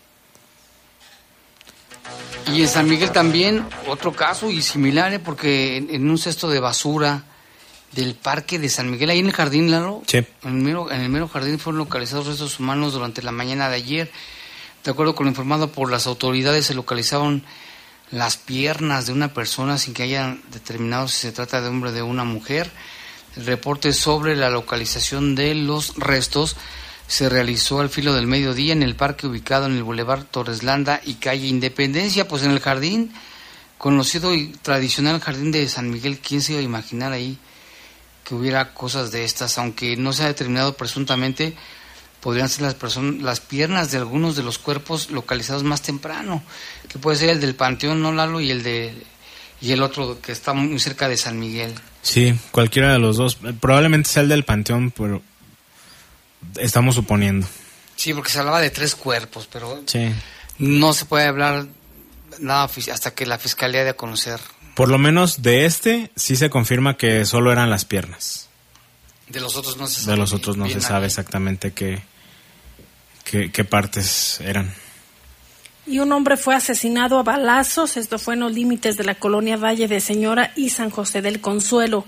Y 2.51 2.62
en 2.62 2.67
San 2.67 2.88
Miguel 2.88 3.12
también 3.12 3.65
otro 3.88 4.13
caso 4.13 4.51
y 4.51 4.62
similar, 4.62 5.13
¿eh? 5.13 5.20
porque 5.20 5.77
en, 5.77 6.10
un 6.10 6.17
cesto 6.17 6.50
de 6.50 6.60
basura 6.60 7.24
del 7.93 8.15
parque 8.15 8.60
de 8.60 8.70
San 8.70 8.91
Miguel, 8.91 9.10
ahí 9.10 9.20
en 9.20 9.27
el 9.27 9.34
jardín, 9.34 9.72
Lalo, 9.72 10.01
sí. 10.08 10.17
en, 10.17 10.27
el 10.43 10.53
mero, 10.53 10.91
en 10.91 11.01
el 11.01 11.10
mero 11.10 11.27
jardín 11.27 11.60
fueron 11.60 11.77
localizados 11.77 12.27
restos 12.27 12.60
humanos 12.60 12.93
durante 12.93 13.22
la 13.22 13.32
mañana 13.32 13.70
de 13.70 13.75
ayer. 13.75 14.12
De 14.84 14.91
acuerdo 14.91 15.15
con 15.15 15.25
lo 15.25 15.29
informado 15.29 15.72
por 15.72 15.89
las 15.89 16.05
autoridades, 16.08 16.65
se 16.65 16.74
localizaron 16.74 17.43
las 18.12 18.36
piernas 18.36 19.05
de 19.05 19.13
una 19.13 19.34
persona 19.34 19.77
sin 19.77 19.93
que 19.93 20.03
hayan 20.03 20.41
determinado 20.51 21.08
si 21.08 21.22
se 21.22 21.32
trata 21.32 21.62
de 21.62 21.70
hombre 21.70 21.91
o 21.91 21.93
de 21.93 22.01
una 22.01 22.25
mujer. 22.25 22.70
El 23.36 23.46
reporte 23.46 23.94
sobre 23.94 24.36
la 24.36 24.50
localización 24.50 25.36
de 25.36 25.56
los 25.56 25.96
restos 25.96 26.56
se 27.08 27.30
realizó 27.30 27.80
al 27.80 27.90
filo 27.90 28.13
del 28.13 28.28
mediodía 28.28 28.74
en 28.74 28.84
el 28.84 28.96
parque 28.96 29.28
ubicado 29.28 29.66
en 29.66 29.75
el 29.75 29.84
Boulevard 29.84 30.24
Torreslanda 30.25 31.02
y 31.04 31.16
calle 31.16 31.48
Independencia, 31.48 32.28
pues 32.28 32.44
en 32.44 32.52
el 32.52 32.60
jardín 32.60 33.12
conocido 33.78 34.34
y 34.34 34.48
tradicional 34.62 35.20
jardín 35.20 35.52
de 35.52 35.68
San 35.68 35.90
Miguel. 35.90 36.20
¿Quién 36.20 36.42
se 36.42 36.54
iba 36.54 36.62
a 36.62 36.63
imaginar 36.63 37.12
ahí 37.12 37.38
que 38.24 38.36
hubiera 38.36 38.74
cosas 38.74 39.12
de 39.12 39.25
estas? 39.25 39.58
Aunque 39.58 39.98
no 39.98 40.13
se 40.13 40.24
ha 40.24 40.28
determinado 40.28 40.78
presuntamente, 40.78 41.54
podrían 42.22 42.48
ser 42.48 42.62
las, 42.62 42.98
las 43.20 43.42
piernas 43.42 43.92
de 43.92 43.98
algunos 43.98 44.36
de 44.36 44.44
los 44.44 44.58
cuerpos 44.58 45.12
localizados 45.12 45.63
más 45.63 45.82
temprano, 45.82 46.42
que 46.88 47.00
puede 47.00 47.18
ser 47.18 47.30
el 47.30 47.42
del 47.42 47.56
Panteón, 47.56 48.02
no 48.02 48.13
Lalo, 48.13 48.40
y 48.40 48.52
el 48.52 48.63
de 48.63 48.96
y 49.63 49.72
el 49.72 49.82
otro 49.82 50.20
que 50.20 50.34
está 50.34 50.51
muy 50.51 50.77
cerca 50.77 51.08
de 51.08 51.15
San 51.15 51.39
Miguel. 51.39 51.74
Sí, 52.01 52.38
cualquiera 52.51 52.91
de 52.91 53.00
los 53.00 53.15
dos. 53.15 53.38
Probablemente 53.62 54.10
sea 54.10 54.22
el 54.24 54.27
del 54.27 54.43
Panteón, 54.43 54.91
pero 54.91 55.22
estamos 56.58 56.96
suponiendo. 56.96 57.48
Sí, 57.96 58.13
porque 58.13 58.29
se 58.29 58.39
hablaba 58.39 58.60
de 58.60 58.72
tres 58.72 58.93
cuerpos, 58.93 59.48
pero 59.50 59.82
sí. 59.86 60.13
no 60.58 60.91
se 60.91 61.05
puede 61.05 61.27
hablar 61.27 61.67
nada 62.39 62.70
hasta 62.91 63.12
que 63.12 63.25
la 63.25 63.38
fiscalía 63.38 63.86
dé 63.86 63.91
a 63.91 63.96
conocer. 63.96 64.41
Por 64.75 64.89
lo 64.89 64.98
menos 64.98 65.41
de 65.41 65.65
este 65.65 66.12
sí 66.17 66.36
se 66.36 66.50
confirma 66.50 66.98
que 66.98 67.24
solo 67.24 67.50
eran 67.53 67.70
las 67.70 67.86
piernas. 67.86 68.50
De 69.29 69.39
los 69.39 69.55
otros 69.55 69.77
no 69.77 69.88
se 69.88 70.01
sabe. 70.01 70.12
De 70.12 70.17
los 70.17 70.34
otros 70.34 70.58
no 70.58 70.67
se 70.67 70.82
sabe 70.82 71.05
exactamente 71.05 71.72
qué, 71.72 72.03
qué, 73.24 73.50
qué 73.50 73.63
partes 73.63 74.41
eran. 74.41 74.74
Y 75.86 76.00
un 76.00 76.12
hombre 76.13 76.38
fue 76.38 76.56
asesinado 76.56 77.20
a 77.20 77.24
balazos, 77.24 77.98
esto 77.98 78.18
fue 78.18 78.36
en 78.36 78.40
los 78.40 78.54
límites 78.54 78.96
de 78.96 79.04
la 79.04 79.16
colonia 79.16 79.58
Valle 79.58 79.90
de 79.90 80.00
Señora 80.00 80.54
y 80.56 80.70
San 80.70 80.90
José 80.90 81.22
del 81.22 81.42
Consuelo. 81.42 82.06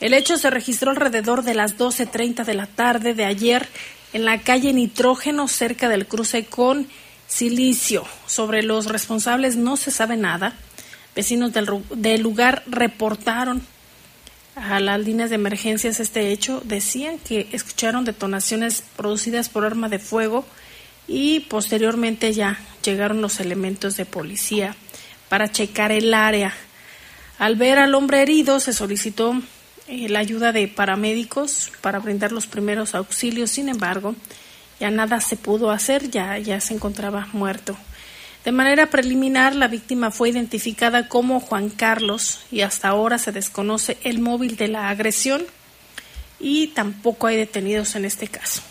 El 0.00 0.14
hecho 0.14 0.36
se 0.36 0.50
registró 0.50 0.90
alrededor 0.90 1.44
de 1.44 1.54
las 1.54 1.78
12.30 1.78 2.44
de 2.44 2.54
la 2.54 2.66
tarde 2.66 3.14
de 3.14 3.24
ayer 3.24 3.68
en 4.12 4.24
la 4.24 4.40
calle 4.40 4.72
Nitrógeno 4.72 5.46
cerca 5.46 5.88
del 5.88 6.06
cruce 6.06 6.46
con 6.46 6.88
Silicio. 7.28 8.04
Sobre 8.26 8.64
los 8.64 8.86
responsables 8.86 9.54
no 9.54 9.76
se 9.76 9.92
sabe 9.92 10.16
nada. 10.16 10.54
Vecinos 11.14 11.52
del, 11.52 11.68
del 11.94 12.20
lugar 12.20 12.64
reportaron 12.66 13.62
a 14.56 14.80
las 14.80 15.00
líneas 15.00 15.30
de 15.30 15.36
emergencias 15.36 16.00
este 16.00 16.32
hecho. 16.32 16.60
Decían 16.64 17.18
que 17.18 17.48
escucharon 17.52 18.04
detonaciones 18.04 18.82
producidas 18.96 19.48
por 19.48 19.64
arma 19.64 19.88
de 19.88 20.00
fuego 20.00 20.44
y 21.06 21.40
posteriormente 21.40 22.32
ya 22.32 22.58
llegaron 22.82 23.20
los 23.20 23.40
elementos 23.40 23.96
de 23.96 24.06
policía 24.06 24.74
para 25.28 25.50
checar 25.50 25.92
el 25.92 26.14
área. 26.14 26.54
Al 27.38 27.56
ver 27.56 27.78
al 27.78 27.94
hombre 27.94 28.22
herido 28.22 28.60
se 28.60 28.72
solicitó 28.72 29.34
eh, 29.86 30.08
la 30.08 30.20
ayuda 30.20 30.52
de 30.52 30.68
paramédicos 30.68 31.72
para 31.80 31.98
brindar 31.98 32.32
los 32.32 32.46
primeros 32.46 32.94
auxilios, 32.94 33.50
sin 33.50 33.68
embargo, 33.68 34.14
ya 34.80 34.90
nada 34.90 35.20
se 35.20 35.36
pudo 35.36 35.70
hacer, 35.70 36.10
ya, 36.10 36.38
ya 36.38 36.60
se 36.60 36.74
encontraba 36.74 37.28
muerto. 37.32 37.76
De 38.44 38.52
manera 38.52 38.90
preliminar, 38.90 39.54
la 39.54 39.68
víctima 39.68 40.10
fue 40.10 40.28
identificada 40.28 41.08
como 41.08 41.40
Juan 41.40 41.70
Carlos 41.70 42.40
y 42.50 42.60
hasta 42.60 42.88
ahora 42.88 43.18
se 43.18 43.32
desconoce 43.32 43.96
el 44.04 44.20
móvil 44.20 44.56
de 44.56 44.68
la 44.68 44.90
agresión 44.90 45.42
y 46.38 46.68
tampoco 46.68 47.26
hay 47.26 47.36
detenidos 47.36 47.94
en 47.96 48.04
este 48.04 48.28
caso. 48.28 48.62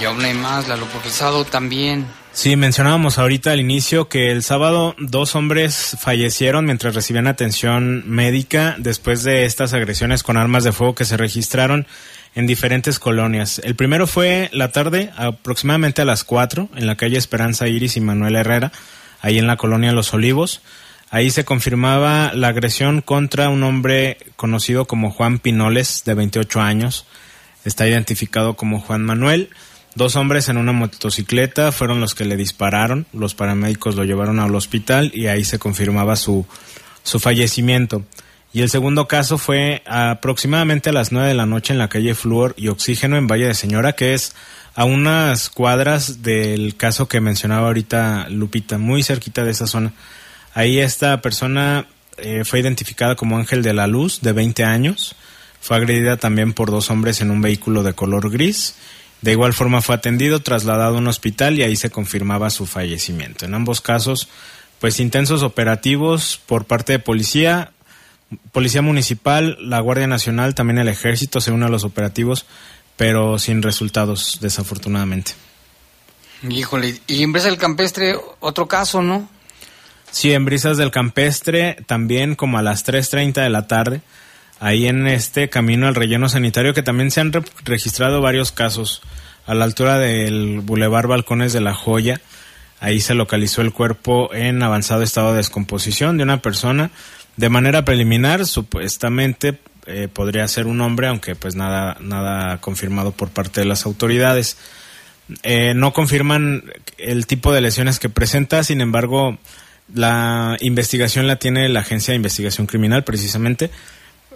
Y 0.00 0.04
hay 0.04 0.34
más, 0.34 0.68
la 0.68 0.76
localizado 0.76 1.44
también. 1.44 2.06
Sí, 2.32 2.56
mencionábamos 2.56 3.18
ahorita 3.18 3.52
al 3.52 3.60
inicio 3.60 4.08
que 4.08 4.30
el 4.30 4.42
sábado 4.42 4.94
dos 4.98 5.34
hombres 5.34 5.96
fallecieron 6.00 6.64
mientras 6.64 6.94
recibían 6.94 7.26
atención 7.26 8.04
médica 8.08 8.74
después 8.78 9.22
de 9.22 9.44
estas 9.44 9.74
agresiones 9.74 10.22
con 10.22 10.38
armas 10.38 10.64
de 10.64 10.72
fuego 10.72 10.94
que 10.94 11.04
se 11.04 11.18
registraron 11.18 11.86
en 12.34 12.46
diferentes 12.46 12.98
colonias. 12.98 13.60
El 13.62 13.76
primero 13.76 14.06
fue 14.06 14.48
la 14.52 14.72
tarde, 14.72 15.10
aproximadamente 15.16 16.02
a 16.02 16.06
las 16.06 16.24
4, 16.24 16.70
en 16.74 16.86
la 16.86 16.96
calle 16.96 17.18
Esperanza 17.18 17.68
Iris 17.68 17.98
y 17.98 18.00
Manuel 18.00 18.36
Herrera, 18.36 18.72
ahí 19.20 19.38
en 19.38 19.46
la 19.46 19.56
colonia 19.56 19.92
Los 19.92 20.14
Olivos. 20.14 20.62
Ahí 21.10 21.30
se 21.30 21.44
confirmaba 21.44 22.32
la 22.32 22.48
agresión 22.48 23.02
contra 23.02 23.50
un 23.50 23.62
hombre 23.62 24.16
conocido 24.36 24.86
como 24.86 25.10
Juan 25.10 25.38
Pinoles, 25.38 26.04
de 26.06 26.14
28 26.14 26.60
años. 26.62 27.04
Está 27.64 27.86
identificado 27.86 28.54
como 28.54 28.80
Juan 28.80 29.04
Manuel. 29.04 29.50
Dos 29.94 30.16
hombres 30.16 30.48
en 30.48 30.56
una 30.56 30.72
motocicleta 30.72 31.70
fueron 31.70 32.00
los 32.00 32.14
que 32.14 32.24
le 32.24 32.36
dispararon. 32.36 33.06
Los 33.12 33.34
paramédicos 33.34 33.94
lo 33.94 34.04
llevaron 34.04 34.40
al 34.40 34.54
hospital 34.54 35.10
y 35.14 35.26
ahí 35.26 35.44
se 35.44 35.58
confirmaba 35.58 36.16
su, 36.16 36.46
su 37.02 37.20
fallecimiento. 37.20 38.04
Y 38.54 38.60
el 38.60 38.68
segundo 38.68 39.08
caso 39.08 39.38
fue 39.38 39.82
aproximadamente 39.86 40.90
a 40.90 40.92
las 40.92 41.10
9 41.10 41.28
de 41.28 41.34
la 41.34 41.46
noche 41.46 41.72
en 41.72 41.78
la 41.78 41.88
calle 41.88 42.14
Fluor 42.14 42.54
y 42.58 42.68
Oxígeno 42.68 43.16
en 43.16 43.26
Valle 43.26 43.46
de 43.46 43.54
Señora, 43.54 43.94
que 43.94 44.12
es 44.12 44.34
a 44.74 44.84
unas 44.84 45.48
cuadras 45.48 46.22
del 46.22 46.76
caso 46.76 47.08
que 47.08 47.20
mencionaba 47.20 47.68
ahorita 47.68 48.28
Lupita, 48.28 48.78
muy 48.78 49.02
cerquita 49.02 49.44
de 49.44 49.52
esa 49.52 49.66
zona. 49.66 49.92
Ahí 50.54 50.80
esta 50.80 51.20
persona 51.22 51.86
eh, 52.18 52.44
fue 52.44 52.60
identificada 52.60 53.14
como 53.16 53.38
Ángel 53.38 53.62
de 53.62 53.72
la 53.72 53.86
Luz, 53.86 54.20
de 54.20 54.32
20 54.32 54.64
años. 54.64 55.16
Fue 55.62 55.76
agredida 55.76 56.16
también 56.16 56.52
por 56.54 56.72
dos 56.72 56.90
hombres 56.90 57.20
en 57.20 57.30
un 57.30 57.40
vehículo 57.40 57.84
de 57.84 57.94
color 57.94 58.30
gris. 58.30 58.74
De 59.20 59.30
igual 59.30 59.54
forma 59.54 59.80
fue 59.80 59.94
atendido, 59.94 60.42
trasladado 60.42 60.96
a 60.96 60.98
un 60.98 61.06
hospital 61.06 61.56
y 61.56 61.62
ahí 61.62 61.76
se 61.76 61.88
confirmaba 61.88 62.50
su 62.50 62.66
fallecimiento. 62.66 63.44
En 63.44 63.54
ambos 63.54 63.80
casos, 63.80 64.28
pues 64.80 64.98
intensos 64.98 65.44
operativos 65.44 66.40
por 66.46 66.64
parte 66.64 66.94
de 66.94 66.98
policía, 66.98 67.70
Policía 68.50 68.82
Municipal, 68.82 69.56
la 69.60 69.78
Guardia 69.78 70.08
Nacional, 70.08 70.56
también 70.56 70.78
el 70.78 70.88
Ejército 70.88 71.40
se 71.40 71.52
une 71.52 71.66
a 71.66 71.68
los 71.68 71.84
operativos, 71.84 72.44
pero 72.96 73.38
sin 73.38 73.62
resultados, 73.62 74.38
desafortunadamente. 74.40 75.32
Híjole, 76.48 77.00
y 77.06 77.22
en 77.22 77.30
Brisas 77.30 77.50
del 77.50 77.60
Campestre, 77.60 78.16
otro 78.40 78.66
caso, 78.66 79.00
¿no? 79.00 79.28
Sí, 80.10 80.32
en 80.32 80.44
Brisas 80.44 80.76
del 80.76 80.90
Campestre, 80.90 81.76
también 81.86 82.34
como 82.34 82.58
a 82.58 82.62
las 82.62 82.84
3.30 82.84 83.42
de 83.42 83.50
la 83.50 83.68
tarde, 83.68 84.00
ahí 84.62 84.86
en 84.86 85.08
este 85.08 85.48
camino 85.48 85.88
al 85.88 85.96
relleno 85.96 86.28
sanitario, 86.28 86.72
que 86.72 86.84
también 86.84 87.10
se 87.10 87.20
han 87.20 87.32
registrado 87.64 88.20
varios 88.20 88.52
casos 88.52 89.02
a 89.44 89.54
la 89.54 89.64
altura 89.64 89.98
del 89.98 90.60
Boulevard 90.60 91.08
Balcones 91.08 91.52
de 91.52 91.60
la 91.60 91.74
Joya. 91.74 92.20
Ahí 92.78 93.00
se 93.00 93.14
localizó 93.14 93.60
el 93.60 93.72
cuerpo 93.72 94.32
en 94.32 94.62
avanzado 94.62 95.02
estado 95.02 95.32
de 95.32 95.38
descomposición 95.38 96.16
de 96.16 96.22
una 96.22 96.42
persona 96.42 96.92
de 97.36 97.48
manera 97.48 97.84
preliminar, 97.84 98.46
supuestamente 98.46 99.58
eh, 99.86 100.06
podría 100.12 100.46
ser 100.46 100.68
un 100.68 100.80
hombre, 100.80 101.08
aunque 101.08 101.34
pues 101.34 101.56
nada, 101.56 101.96
nada 102.00 102.60
confirmado 102.60 103.10
por 103.10 103.30
parte 103.30 103.62
de 103.62 103.66
las 103.66 103.84
autoridades. 103.84 104.58
Eh, 105.42 105.74
no 105.74 105.92
confirman 105.92 106.62
el 106.98 107.26
tipo 107.26 107.52
de 107.52 107.62
lesiones 107.62 107.98
que 107.98 108.08
presenta, 108.08 108.62
sin 108.62 108.80
embargo, 108.80 109.38
la 109.92 110.56
investigación 110.60 111.26
la 111.26 111.36
tiene 111.36 111.68
la 111.68 111.80
Agencia 111.80 112.12
de 112.12 112.16
Investigación 112.16 112.68
Criminal, 112.68 113.02
precisamente. 113.02 113.72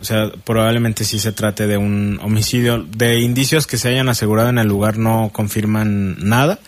O 0.00 0.04
sea, 0.04 0.30
probablemente 0.44 1.04
sí 1.04 1.18
se 1.18 1.32
trate 1.32 1.66
de 1.66 1.76
un 1.76 2.18
homicidio. 2.22 2.82
De 2.82 3.20
indicios 3.20 3.66
que 3.66 3.78
se 3.78 3.88
hayan 3.88 4.08
asegurado 4.08 4.48
en 4.48 4.58
el 4.58 4.66
lugar 4.66 4.98
no 4.98 5.30
confirman 5.32 6.16
nada, 6.18 6.58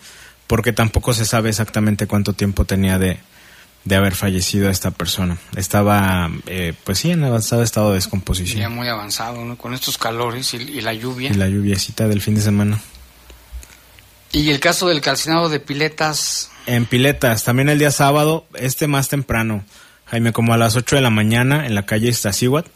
porque 0.47 0.73
tampoco 0.73 1.13
se 1.13 1.25
sabe 1.25 1.49
exactamente 1.49 2.07
cuánto 2.07 2.33
tiempo 2.33 2.65
tenía 2.65 2.97
de, 2.97 3.19
de 3.85 3.95
haber 3.95 4.15
fallecido 4.15 4.69
esta 4.69 4.91
persona. 4.91 5.37
Estaba, 5.55 6.29
eh, 6.45 6.73
pues 6.83 6.99
sí, 6.99 7.11
en 7.11 7.23
avanzado 7.23 7.63
estado 7.63 7.89
de 7.89 7.95
descomposición. 7.95 8.61
Ya 8.61 8.69
muy 8.69 8.87
avanzado, 8.87 9.43
¿no? 9.45 9.57
Con 9.57 9.73
estos 9.73 9.97
calores 9.97 10.53
y, 10.53 10.81
la 10.81 10.93
lluvia. 10.93 11.31
Y 11.31 11.35
la 11.35 11.47
lluviecita 11.47 12.07
del 12.07 12.21
fin 12.21 12.35
de 12.35 12.41
semana. 12.41 12.79
¿Y 14.31 14.49
el 14.49 14.59
caso 14.59 14.87
del 14.87 15.01
calcinado 15.01 15.49
de 15.49 15.59
piletas? 15.59 16.51
En 16.67 16.85
piletas, 16.85 17.43
también 17.43 17.69
el 17.69 17.79
día 17.79 17.89
sábado, 17.89 18.45
este 18.53 18.85
más 18.85 19.09
temprano, 19.09 19.63
Jaime, 20.05 20.33
como 20.33 20.53
a 20.53 20.57
las 20.57 20.75
8 20.75 20.97
de 20.97 21.01
la 21.01 21.09
mañana, 21.09 21.65
en 21.65 21.73
la 21.73 21.85
calle 21.85 22.09
Iztaccíhuatl 22.09 22.69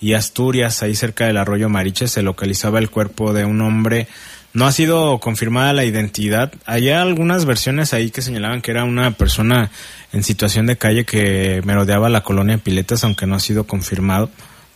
y 0.00 0.14
Asturias, 0.14 0.82
ahí 0.82 0.94
cerca 0.94 1.26
del 1.26 1.36
arroyo 1.36 1.68
Mariche, 1.68 2.08
se 2.08 2.22
localizaba 2.22 2.78
el 2.78 2.90
cuerpo 2.90 3.32
de 3.32 3.44
un 3.44 3.60
hombre 3.60 4.08
no 4.56 4.66
ha 4.66 4.72
sido 4.72 5.20
confirmada 5.20 5.74
la 5.74 5.84
identidad. 5.84 6.50
Hay 6.64 6.88
algunas 6.88 7.44
versiones 7.44 7.92
ahí 7.92 8.10
que 8.10 8.22
señalaban 8.22 8.62
que 8.62 8.70
era 8.70 8.84
una 8.84 9.10
persona 9.10 9.70
en 10.14 10.22
situación 10.22 10.64
de 10.64 10.78
calle 10.78 11.04
que 11.04 11.60
merodeaba 11.66 12.08
la 12.08 12.22
colonia 12.22 12.56
Piletas, 12.56 13.04
aunque 13.04 13.26
no 13.26 13.34
ha 13.34 13.40
sido 13.40 13.64
confirmado 13.64 14.30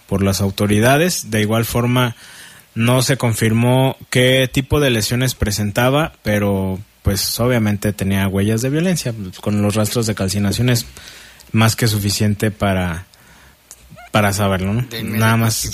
por 0.07 0.23
las 0.23 0.43
autoridades. 0.43 1.31
De 1.31 1.41
igual 1.41 1.65
forma, 1.65 2.15
no 2.75 3.01
se 3.01 3.17
confirmó 3.17 3.97
qué 4.11 4.51
tipo 4.53 4.81
de 4.81 4.91
lesiones 4.91 5.35
presentaba, 5.35 6.13
pero 6.23 6.79
pues 7.01 7.41
obviamente 7.41 7.95
tenía 7.95 8.29
huellas 8.29 8.61
de 8.61 8.69
violencia. 8.69 9.15
Con 9.41 9.63
los 9.63 9.77
rastros 9.77 10.07
de 10.07 10.15
calcinaciones 10.15 10.85
más 11.53 11.75
que 11.75 11.89
suficiente 11.89 12.51
para 12.51 13.07
para 14.11 14.33
saberlo, 14.33 14.73
¿no? 14.73 14.87
nada 15.03 15.37
más 15.37 15.65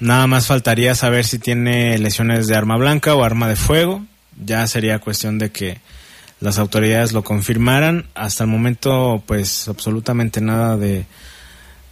Nada 0.00 0.26
más 0.26 0.46
faltaría 0.46 0.94
saber 0.94 1.24
si 1.24 1.38
tiene 1.38 1.98
lesiones 1.98 2.46
de 2.46 2.56
arma 2.56 2.76
blanca 2.76 3.14
o 3.14 3.24
arma 3.24 3.48
de 3.48 3.56
fuego. 3.56 4.04
Ya 4.42 4.66
sería 4.66 4.98
cuestión 4.98 5.38
de 5.38 5.52
que 5.52 5.80
las 6.40 6.58
autoridades 6.58 7.12
lo 7.12 7.22
confirmaran. 7.22 8.06
Hasta 8.14 8.44
el 8.44 8.50
momento, 8.50 9.22
pues 9.26 9.68
absolutamente 9.68 10.40
nada 10.40 10.76
de, 10.76 11.04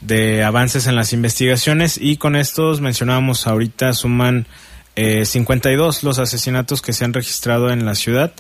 de 0.01 0.43
avances 0.45 0.87
en 0.87 0.97
las 0.97 1.13
investigaciones 1.13 1.99
y 2.01 2.17
con 2.17 2.37
estos 2.37 2.81
mencionábamos 2.81 3.47
ahorita 3.47 3.93
suman 3.93 4.47
eh, 4.97 5.25
52 5.25 6.03
los 6.03 6.19
asesinatos 6.19 6.83
que 6.83 6.93
se 6.93 7.05
han 7.05 7.15
registrado 7.15 7.71
en 7.71 7.85
la 7.85 7.95
ciudad 7.95 8.33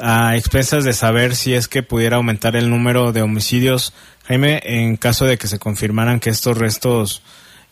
a 0.00 0.36
expensas 0.36 0.84
de 0.84 0.92
saber 0.92 1.34
si 1.34 1.54
es 1.54 1.68
que 1.68 1.82
pudiera 1.82 2.16
aumentar 2.16 2.56
el 2.56 2.70
número 2.70 3.12
de 3.12 3.22
homicidios 3.22 3.92
Jaime, 4.28 4.60
en 4.64 4.96
caso 4.96 5.24
de 5.24 5.38
que 5.38 5.46
se 5.46 5.58
confirmaran 5.58 6.20
que 6.20 6.30
estos 6.30 6.56
restos 6.56 7.22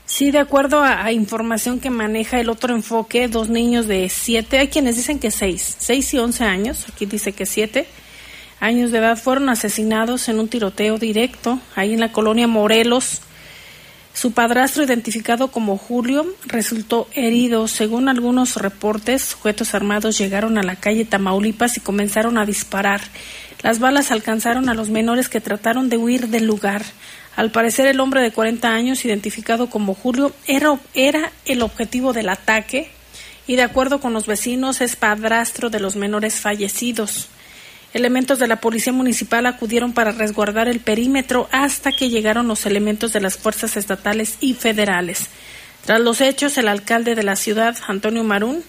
Sí, 0.05 0.31
de 0.31 0.39
acuerdo 0.39 0.83
a, 0.83 1.11
información 1.11 1.79
que 1.79 1.89
maneja 1.89 2.39
el 2.39 2.49
otro 2.49 2.75
enfoque, 2.75 3.27
dos 3.27 3.49
niños 3.49 3.87
de 3.87 4.09
7, 4.09 4.59
hay 4.59 4.67
quienes 4.67 4.95
dicen 4.95 5.19
que 5.19 5.31
6, 5.31 5.77
6 5.79 6.13
y 6.13 6.19
11 6.19 6.43
años, 6.43 6.85
aquí 6.91 7.05
dice 7.05 7.31
que 7.31 7.45
7 7.45 7.87
años 8.59 8.91
de 8.91 8.97
edad 8.97 9.17
fueron 9.17 9.49
asesinados 9.49 10.27
en 10.29 10.39
un 10.39 10.49
tiroteo 10.49 10.97
directo 10.97 11.59
ahí 11.75 11.93
en 11.93 11.99
la 11.99 12.11
colonia 12.11 12.47
Morelos 12.47 13.21
su 14.13 14.31
padrastro, 14.31 14.83
identificado 14.83 15.49
como 15.49 15.77
Julio, 15.77 16.25
resultó 16.45 17.07
herido. 17.13 17.67
Según 17.67 18.09
algunos 18.09 18.57
reportes, 18.57 19.23
sujetos 19.23 19.73
armados 19.73 20.17
llegaron 20.17 20.57
a 20.57 20.63
la 20.63 20.75
calle 20.75 21.03
Tamaulipas 21.03 21.77
y 21.77 21.81
comenzaron 21.81 22.37
a 22.37 22.45
disparar. 22.45 23.01
Las 23.63 23.79
balas 23.79 24.11
alcanzaron 24.11 24.69
a 24.69 24.75
los 24.75 24.89
menores 24.89 25.29
que 25.29 25.41
trataron 25.41 25.89
de 25.89 25.97
huir 25.97 26.27
del 26.27 26.45
lugar. 26.45 26.83
Al 27.35 27.49
parecer, 27.49 27.87
el 27.87 27.99
hombre 27.99 28.21
de 28.21 28.31
40 28.31 28.69
años, 28.69 29.03
identificado 29.03 29.69
como 29.69 29.95
Julio, 29.95 30.31
era, 30.45 30.77
era 30.93 31.31
el 31.45 31.63
objetivo 31.63 32.13
del 32.13 32.29
ataque 32.29 32.91
y, 33.47 33.55
de 33.55 33.63
acuerdo 33.63 33.99
con 33.99 34.13
los 34.13 34.27
vecinos, 34.27 34.81
es 34.81 34.95
padrastro 34.95 35.71
de 35.71 35.79
los 35.79 35.95
menores 35.95 36.35
fallecidos. 36.35 37.29
Elementos 37.93 38.39
de 38.39 38.47
la 38.47 38.59
Policía 38.59 38.91
Municipal 38.91 39.45
acudieron 39.45 39.93
para 39.93 40.11
resguardar 40.11 40.67
el 40.67 40.79
perímetro 40.79 41.47
hasta 41.51 41.91
que 41.91 42.09
llegaron 42.09 42.47
los 42.47 42.65
elementos 42.65 43.13
de 43.13 43.21
las 43.21 43.37
fuerzas 43.37 43.77
estatales 43.77 44.37
y 44.39 44.55
federales. 44.55 45.27
Tras 45.85 46.01
los 46.01 46.19
hechos, 46.19 46.57
el 46.57 46.69
alcalde 46.69 47.13
de 47.13 47.21
la 47.21 47.35
ciudad, 47.35 47.77
Antonio 47.87 48.23
Marún, 48.23 48.63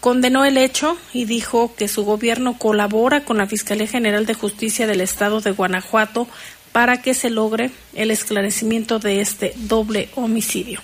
condenó 0.00 0.44
el 0.44 0.58
hecho 0.58 0.98
y 1.14 1.24
dijo 1.24 1.74
que 1.76 1.88
su 1.88 2.04
gobierno 2.04 2.58
colabora 2.58 3.24
con 3.24 3.38
la 3.38 3.46
Fiscalía 3.46 3.86
General 3.86 4.26
de 4.26 4.34
Justicia 4.34 4.86
del 4.86 5.00
Estado 5.00 5.40
de 5.40 5.52
Guanajuato 5.52 6.28
para 6.72 7.00
que 7.00 7.14
se 7.14 7.30
logre 7.30 7.70
el 7.94 8.10
esclarecimiento 8.10 8.98
de 8.98 9.22
este 9.22 9.54
doble 9.56 10.10
homicidio. 10.14 10.82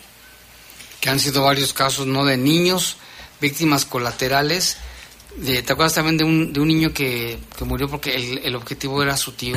Que 1.01 1.11
han 1.11 1.21
sido 1.21 1.45
varios 1.45 1.75
casos, 1.75 2.07
¿no? 2.07 2.25
De 2.25 2.39
niños, 2.39 2.97
víctimas 3.41 3.85
colaterales 3.85 4.79
¿Te 5.43 5.73
acuerdas 5.73 5.95
también 5.95 6.17
de 6.17 6.25
un, 6.25 6.53
de 6.53 6.61
un 6.61 6.69
niño 6.69 6.93
que, 6.93 7.39
murió 7.65 7.89
porque 7.89 8.15
el, 8.15 8.39
el, 8.39 8.55
objetivo 8.55 9.03
era 9.03 9.17
su 9.17 9.33
tío? 9.33 9.57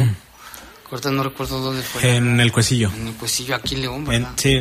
Ahorita 0.89 1.11
no 1.11 1.23
recuerdo 1.23 1.59
dónde 1.59 1.83
fue. 1.83 2.15
En 2.15 2.39
el 2.39 2.51
Cuecillo. 2.51 2.91
En 2.95 3.07
el 3.07 3.13
Cuecillo, 3.13 3.55
aquí 3.55 3.75
en 3.75 3.81
León, 3.81 4.05
¿verdad? 4.05 4.31
sí, 4.37 4.55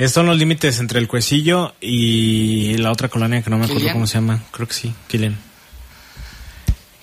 estos 0.00 0.14
son 0.14 0.26
los 0.26 0.38
límites 0.38 0.80
entre 0.80 0.98
el 0.98 1.06
Cuecillo 1.06 1.74
y 1.78 2.74
la 2.78 2.90
otra 2.90 3.10
colonia 3.10 3.42
que 3.42 3.50
no 3.50 3.58
me 3.58 3.66
acuerdo 3.66 3.92
cómo 3.92 4.06
se 4.06 4.14
llama. 4.14 4.42
Creo 4.50 4.66
que 4.66 4.72
sí, 4.72 4.94
Kilian. 5.08 5.36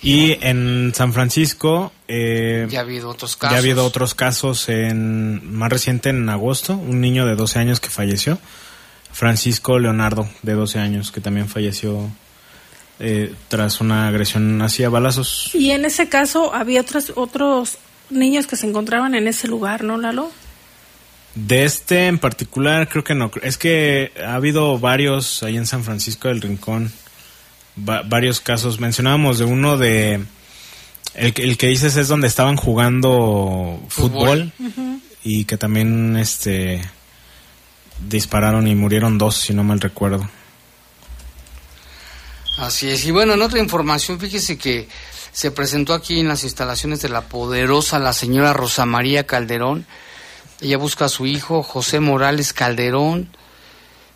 Y 0.02 0.36
en 0.44 0.92
San 0.96 1.12
Francisco... 1.12 1.92
Eh, 2.08 2.66
ya 2.68 2.80
ha 2.80 2.82
habido 2.82 3.08
otros 3.08 3.36
casos. 3.36 3.52
Ya 3.52 3.56
ha 3.56 3.60
habido 3.60 3.84
otros 3.84 4.14
casos 4.14 4.68
en 4.68 5.54
más 5.54 5.70
reciente 5.70 6.10
en 6.10 6.28
agosto, 6.28 6.74
un 6.74 7.00
niño 7.00 7.24
de 7.24 7.36
12 7.36 7.60
años 7.60 7.78
que 7.78 7.88
falleció. 7.88 8.40
Francisco 9.12 9.78
Leonardo, 9.78 10.28
de 10.42 10.54
12 10.54 10.80
años, 10.80 11.12
que 11.12 11.20
también 11.20 11.48
falleció 11.48 12.10
eh, 13.00 13.34
tras 13.48 13.80
una 13.80 14.08
agresión 14.08 14.60
hacia 14.62 14.88
balazos. 14.88 15.50
Y 15.54 15.70
en 15.70 15.84
ese 15.84 16.08
caso 16.08 16.54
había 16.54 16.80
otros, 16.80 17.12
otros 17.14 17.78
niños 18.10 18.46
que 18.46 18.56
se 18.56 18.66
encontraban 18.66 19.14
en 19.14 19.28
ese 19.28 19.48
lugar, 19.48 19.84
¿no, 19.84 19.98
Lalo? 19.98 20.30
De 21.34 21.64
este 21.64 22.08
en 22.08 22.18
particular 22.18 22.88
creo 22.88 23.04
que 23.04 23.14
no. 23.14 23.30
Es 23.42 23.58
que 23.58 24.12
ha 24.24 24.34
habido 24.34 24.78
varios 24.78 25.42
ahí 25.42 25.56
en 25.56 25.66
San 25.66 25.84
Francisco 25.84 26.28
del 26.28 26.40
Rincón, 26.40 26.92
varios 27.76 28.40
casos. 28.40 28.80
Mencionábamos 28.80 29.38
de 29.38 29.44
uno 29.44 29.76
de... 29.76 30.24
El, 31.14 31.32
el, 31.36 31.56
que 31.56 31.68
dices 31.68 31.96
es 31.96 32.08
donde 32.08 32.26
estaban 32.26 32.56
jugando 32.56 33.80
fútbol, 33.88 34.52
y 35.24 35.44
que 35.44 35.56
también 35.56 36.16
este 36.16 36.80
dispararon 38.08 38.68
y 38.68 38.74
murieron 38.74 39.18
dos, 39.18 39.36
si 39.36 39.52
no 39.54 39.64
mal 39.64 39.80
recuerdo. 39.80 40.28
Así 42.58 42.90
es. 42.90 43.04
Y 43.04 43.12
bueno, 43.12 43.34
en 43.34 43.42
otra 43.42 43.60
información, 43.60 44.18
fíjese 44.18 44.58
que 44.58 44.88
se 45.32 45.52
presentó 45.52 45.94
aquí 45.94 46.18
en 46.18 46.26
las 46.26 46.42
instalaciones 46.42 47.00
de 47.00 47.08
la 47.08 47.22
poderosa 47.22 48.00
la 48.00 48.12
señora 48.12 48.52
Rosa 48.52 48.84
María 48.84 49.26
Calderón. 49.26 49.86
Ella 50.60 50.76
busca 50.76 51.04
a 51.04 51.08
su 51.08 51.26
hijo 51.26 51.62
José 51.62 52.00
Morales 52.00 52.52
Calderón, 52.52 53.28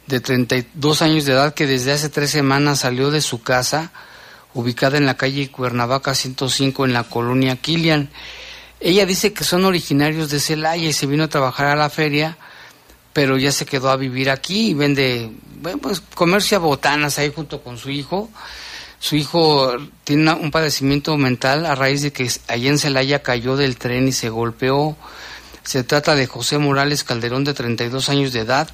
de 0.08 0.18
32 0.18 1.02
años 1.02 1.24
de 1.24 1.34
edad, 1.34 1.54
que 1.54 1.68
desde 1.68 1.92
hace 1.92 2.08
tres 2.08 2.30
semanas 2.30 2.80
salió 2.80 3.12
de 3.12 3.20
su 3.20 3.42
casa, 3.42 3.92
ubicada 4.54 4.98
en 4.98 5.06
la 5.06 5.16
calle 5.16 5.48
Cuernavaca 5.48 6.12
105 6.12 6.84
en 6.84 6.94
la 6.94 7.04
colonia 7.04 7.54
Kilian. 7.54 8.10
Ella 8.80 9.06
dice 9.06 9.32
que 9.32 9.44
son 9.44 9.64
originarios 9.64 10.30
de 10.30 10.40
Celaya 10.40 10.88
y 10.88 10.92
se 10.92 11.06
vino 11.06 11.22
a 11.22 11.28
trabajar 11.28 11.68
a 11.68 11.76
la 11.76 11.88
feria, 11.88 12.36
pero 13.12 13.36
ya 13.36 13.52
se 13.52 13.66
quedó 13.66 13.90
a 13.90 13.96
vivir 13.96 14.30
aquí 14.30 14.70
y 14.70 14.74
vende 14.74 15.30
bueno, 15.62 15.78
pues 15.78 16.00
comercia 16.00 16.58
botanas 16.58 17.18
ahí 17.18 17.32
junto 17.34 17.62
con 17.62 17.78
su 17.78 17.90
hijo. 17.90 18.28
Su 18.98 19.16
hijo 19.16 19.72
tiene 20.04 20.32
un 20.32 20.50
padecimiento 20.50 21.16
mental 21.16 21.66
a 21.66 21.74
raíz 21.74 22.02
de 22.02 22.12
que 22.12 22.30
allá 22.48 22.68
en 22.68 22.78
Celaya 22.78 23.22
cayó 23.22 23.56
del 23.56 23.76
tren 23.76 24.08
y 24.08 24.12
se 24.12 24.28
golpeó. 24.28 24.96
Se 25.62 25.84
trata 25.84 26.14
de 26.14 26.26
José 26.26 26.58
Morales 26.58 27.04
Calderón, 27.04 27.44
de 27.44 27.54
32 27.54 28.08
años 28.08 28.32
de 28.32 28.40
edad, 28.40 28.68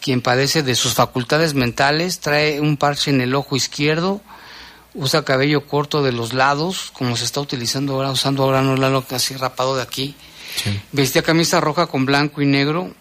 quien 0.00 0.20
padece 0.20 0.62
de 0.62 0.74
sus 0.74 0.94
facultades 0.94 1.54
mentales, 1.54 2.20
trae 2.20 2.60
un 2.60 2.76
parche 2.76 3.10
en 3.10 3.20
el 3.20 3.34
ojo 3.34 3.56
izquierdo, 3.56 4.20
usa 4.94 5.24
cabello 5.24 5.66
corto 5.66 6.02
de 6.02 6.12
los 6.12 6.34
lados, 6.34 6.90
como 6.92 7.16
se 7.16 7.24
está 7.24 7.40
utilizando 7.40 7.94
ahora, 7.94 8.10
usando 8.10 8.42
ahora 8.42 8.62
no 8.62 8.76
lo 8.76 9.04
así 9.10 9.34
rapado 9.36 9.76
de 9.76 9.82
aquí. 9.82 10.14
Vestía 10.92 11.22
camisa 11.22 11.60
roja 11.60 11.86
con 11.86 12.04
blanco 12.04 12.42
y 12.42 12.46
negro, 12.46 12.94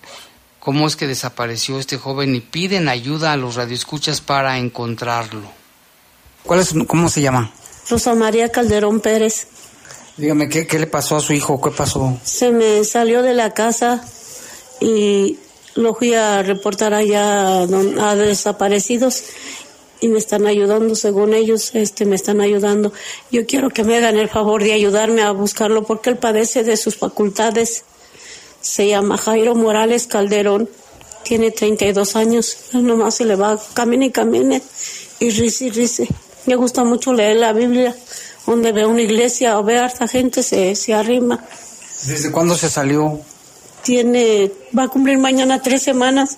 cómo 0.59 0.87
es 0.87 0.97
que 0.97 1.07
desapareció 1.07 1.79
este 1.79 1.99
joven 1.99 2.35
y 2.35 2.41
piden 2.41 2.89
ayuda 2.89 3.33
a 3.33 3.37
los 3.37 3.55
radioescuchas 3.55 4.21
para 4.21 4.59
encontrarlo. 4.59 5.51
¿Cuál 6.43 6.61
es, 6.61 6.75
¿Cómo 6.87 7.09
se 7.09 7.23
llama? 7.23 7.53
Rosa 7.89 8.15
María 8.15 8.51
Calderón 8.51 9.01
Pérez. 9.01 9.49
Dígame, 10.17 10.49
¿qué, 10.49 10.67
¿qué 10.67 10.79
le 10.79 10.87
pasó 10.87 11.17
a 11.17 11.21
su 11.21 11.33
hijo? 11.33 11.61
¿Qué 11.61 11.71
pasó? 11.71 12.19
Se 12.25 12.53
me 12.53 12.85
salió 12.85 13.23
de 13.23 13.35
la 13.35 13.53
casa 13.53 14.05
y 14.81 15.39
lo 15.75 15.95
fui 15.95 16.15
a 16.15 16.43
reportar 16.43 16.95
allá 16.95 17.63
a 17.63 18.15
desaparecidos 18.15 19.25
y 20.01 20.09
me 20.09 20.19
están 20.19 20.47
ayudando, 20.47 20.95
según 20.95 21.35
ellos, 21.35 21.75
este, 21.75 22.05
me 22.05 22.15
están 22.15 22.41
ayudando. 22.41 22.93
Yo 23.31 23.47
quiero 23.47 23.71
que 23.71 23.85
me 23.85 23.97
hagan 23.97 24.17
el 24.17 24.29
favor 24.29 24.63
de 24.63 24.73
ayudarme 24.73 25.23
a 25.23 25.33
buscarlo 25.33 25.85
porque 25.85 26.11
él 26.11 26.19
padece 26.19 26.63
de 26.63 26.77
sus 26.77 26.97
facultades. 26.97 27.85
Se 28.61 28.87
llama 28.87 29.17
Jairo 29.17 29.55
Morales 29.55 30.07
Calderón, 30.07 30.69
tiene 31.25 31.51
32 31.51 32.17
años, 32.17 32.57
él 32.73 32.87
nomás 32.87 33.17
se 33.17 33.25
le 33.25 33.35
va, 33.35 33.59
camina 33.73 34.05
y 34.05 34.11
camina 34.11 34.61
y 35.19 35.31
risa 35.31 35.65
y 35.65 35.71
risa. 35.71 36.05
Me 36.47 36.55
gusta 36.55 36.85
mucho 36.85 37.13
leer 37.13 37.37
la 37.37 37.53
Biblia 37.53 37.97
donde 38.47 38.73
ve 38.73 38.87
una 38.87 39.03
iglesia 39.03 39.59
o 39.59 39.65
ve 39.65 39.79
a 39.79 39.85
harta 39.85 40.07
gente 40.07 40.43
se, 40.43 40.75
se 40.75 40.95
arrima. 40.95 41.45
¿Desde 42.07 42.31
cuándo 42.31 42.57
se 42.57 42.69
salió? 42.69 43.21
Tiene, 43.83 44.51
va 44.77 44.85
a 44.85 44.89
cumplir 44.89 45.19
mañana 45.19 45.63
tres 45.63 45.83
semanas. 45.83 46.37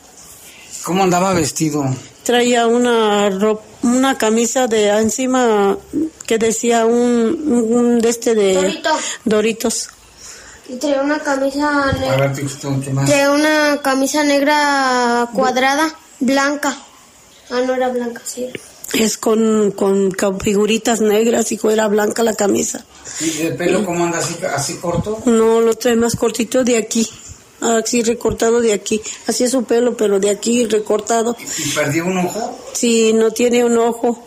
¿Cómo 0.84 1.02
andaba 1.02 1.32
vestido? 1.32 1.84
Traía 2.22 2.66
una 2.66 3.28
una 3.82 4.18
camisa 4.18 4.66
de 4.66 4.88
encima 4.88 5.76
que 6.26 6.38
decía 6.38 6.86
un, 6.86 8.00
de 8.00 8.08
este 8.08 8.34
de 8.34 8.82
Doritos. 9.24 9.90
Y 10.68 10.76
traía 10.76 11.02
una 11.02 11.20
camisa 11.20 11.92
negra. 11.92 12.32
Traía 13.04 13.30
una 13.30 13.80
camisa 13.82 14.24
negra 14.24 15.28
cuadrada, 15.32 15.94
blanca. 16.18 16.76
Ah, 17.50 17.60
no 17.64 17.74
era 17.74 17.88
blanca, 17.88 18.22
sí 18.24 18.50
es 18.94 19.18
con, 19.18 19.72
con, 19.72 20.40
figuritas 20.40 21.00
negras 21.00 21.50
y 21.52 21.60
era 21.70 21.88
blanca 21.88 22.22
la 22.22 22.34
camisa. 22.34 22.84
¿Y 23.20 23.42
el 23.42 23.56
pelo 23.56 23.84
cómo 23.84 24.04
anda 24.04 24.18
así, 24.18 24.36
así 24.54 24.74
corto? 24.76 25.22
No, 25.26 25.60
lo 25.60 25.74
trae 25.74 25.96
más 25.96 26.16
cortito 26.16 26.64
de 26.64 26.76
aquí, 26.76 27.08
así 27.60 28.02
recortado 28.02 28.60
de 28.60 28.72
aquí. 28.72 29.00
Así 29.26 29.44
es 29.44 29.50
su 29.50 29.64
pelo, 29.64 29.96
pero 29.96 30.20
de 30.20 30.30
aquí 30.30 30.64
recortado. 30.66 31.36
¿Y 31.58 31.70
perdió 31.70 32.06
un 32.06 32.18
ojo? 32.18 32.58
Sí, 32.72 33.12
no 33.12 33.30
tiene 33.30 33.64
un 33.64 33.76
ojo. 33.78 34.24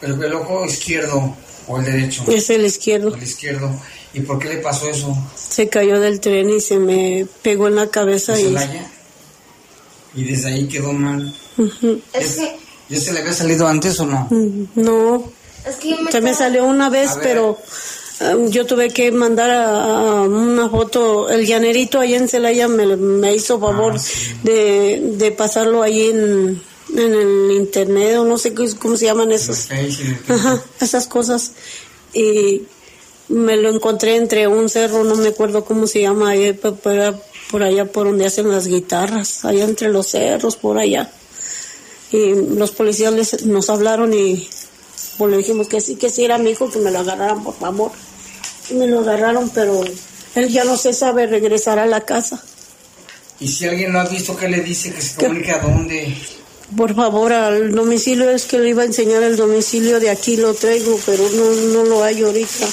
¿El, 0.00 0.22
el 0.22 0.32
ojo 0.34 0.64
izquierdo 0.64 1.36
o 1.66 1.78
el 1.78 1.84
derecho? 1.84 2.24
Es 2.28 2.50
el 2.50 2.64
izquierdo. 2.64 3.14
El 3.14 3.22
izquierdo. 3.22 3.70
¿Y 4.14 4.20
por 4.20 4.38
qué 4.38 4.48
le 4.48 4.56
pasó 4.58 4.88
eso? 4.88 5.16
Se 5.36 5.68
cayó 5.68 6.00
del 6.00 6.20
tren 6.20 6.48
y 6.50 6.60
se 6.60 6.78
me 6.78 7.26
pegó 7.42 7.68
en 7.68 7.76
la 7.76 7.88
cabeza. 7.88 8.38
y... 8.40 8.56
y 10.14 10.24
desde 10.24 10.48
ahí 10.48 10.66
quedó 10.66 10.92
mal. 10.92 11.34
Es 12.12 12.36
que 12.36 12.67
¿Ya 12.88 13.00
se 13.00 13.12
le 13.12 13.20
había 13.20 13.32
salido 13.32 13.66
antes 13.66 13.98
o 14.00 14.06
no? 14.06 14.28
Mm, 14.30 14.64
no. 14.76 15.30
se 16.10 16.20
me 16.20 16.34
salió 16.34 16.64
una 16.64 16.88
vez, 16.88 17.18
pero 17.22 17.58
um, 18.20 18.48
yo 18.48 18.64
tuve 18.64 18.88
que 18.88 19.12
mandar 19.12 19.50
a, 19.50 20.22
una 20.22 20.68
foto. 20.68 21.28
El 21.28 21.46
llanerito 21.46 22.00
allá 22.00 22.16
en 22.16 22.28
Celaya 22.28 22.66
me, 22.66 23.34
hizo 23.34 23.60
favor 23.60 23.94
ah, 23.96 24.02
de, 24.42 25.34
pasarlo 25.36 25.82
ahí 25.82 26.08
en, 26.08 26.62
el 26.96 27.50
internet 27.52 28.16
o 28.16 28.24
no 28.24 28.38
sé 28.38 28.54
cómo 28.78 28.96
se 28.96 29.04
llaman 29.04 29.32
esos. 29.32 29.68
Ajá, 30.28 30.62
esas 30.80 31.06
cosas. 31.06 31.52
Y 32.14 32.62
me 33.28 33.58
lo 33.58 33.68
encontré 33.68 34.16
entre 34.16 34.48
un 34.48 34.70
cerro, 34.70 35.04
no 35.04 35.14
me 35.16 35.28
acuerdo 35.28 35.66
cómo 35.66 35.86
se 35.86 36.00
llama, 36.00 36.32
por 37.50 37.62
allá 37.62 37.84
por 37.84 38.06
donde 38.06 38.24
hacen 38.24 38.50
las 38.50 38.66
guitarras, 38.66 39.44
allá 39.44 39.64
entre 39.64 39.90
los 39.90 40.06
cerros, 40.06 40.56
por 40.56 40.78
allá 40.78 41.12
y 42.12 42.34
los 42.56 42.70
policías 42.70 43.44
nos 43.44 43.70
hablaron 43.70 44.14
y 44.14 44.48
pues, 45.16 45.30
le 45.30 45.38
dijimos 45.38 45.68
que 45.68 45.80
sí, 45.80 45.96
que 45.96 46.10
sí 46.10 46.24
era 46.24 46.38
mi 46.38 46.50
hijo, 46.50 46.70
que 46.70 46.78
me 46.78 46.90
lo 46.90 47.00
agarraran 47.00 47.42
por 47.42 47.54
favor. 47.54 47.92
Y 48.70 48.74
me 48.74 48.86
lo 48.86 49.00
agarraron, 49.00 49.50
pero 49.50 49.82
él 50.34 50.48
ya 50.48 50.64
no 50.64 50.76
se 50.76 50.92
sabe 50.92 51.26
regresar 51.26 51.78
a 51.78 51.86
la 51.86 52.02
casa. 52.02 52.42
¿Y 53.40 53.48
si 53.48 53.66
alguien 53.66 53.92
lo 53.92 54.00
ha 54.00 54.08
visto, 54.08 54.36
qué 54.36 54.48
le 54.48 54.60
dice? 54.60 54.92
¿Que 54.92 55.00
se 55.00 55.14
comunique 55.16 55.52
a 55.52 55.60
dónde? 55.60 56.14
Por 56.76 56.94
favor, 56.94 57.32
al 57.32 57.72
domicilio 57.72 58.30
es 58.30 58.44
que 58.44 58.58
le 58.58 58.70
iba 58.70 58.82
a 58.82 58.86
enseñar 58.86 59.22
el 59.22 59.36
domicilio 59.36 60.00
de 60.00 60.10
aquí, 60.10 60.36
lo 60.36 60.52
traigo, 60.54 60.98
pero 61.06 61.28
no, 61.30 61.50
no 61.72 61.84
lo 61.84 62.04
hay 62.04 62.22
ahorita. 62.22 62.66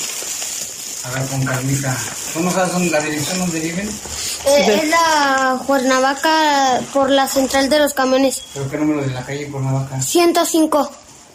A 1.05 1.09
ver, 1.11 1.23
con 1.29 1.45
Carlita. 1.45 1.95
¿Tú 2.33 2.39
no 2.41 2.51
sabes 2.51 2.73
dónde, 2.73 2.89
la 2.89 2.99
dirección 2.99 3.37
donde 3.39 3.59
viven? 3.59 3.87
Eh, 3.87 4.79
es 4.81 4.87
la 4.89 5.61
Cuernavaca 5.67 6.81
por 6.93 7.09
la 7.11 7.27
central 7.27 7.69
de 7.69 7.79
los 7.79 7.93
camiones. 7.93 8.41
¿Pero 8.53 8.69
qué 8.69 8.77
número 8.77 9.01
de 9.01 9.09
la 9.13 9.23
calle 9.25 9.49
Cuernavaca? 9.51 10.01
105. 10.01 10.91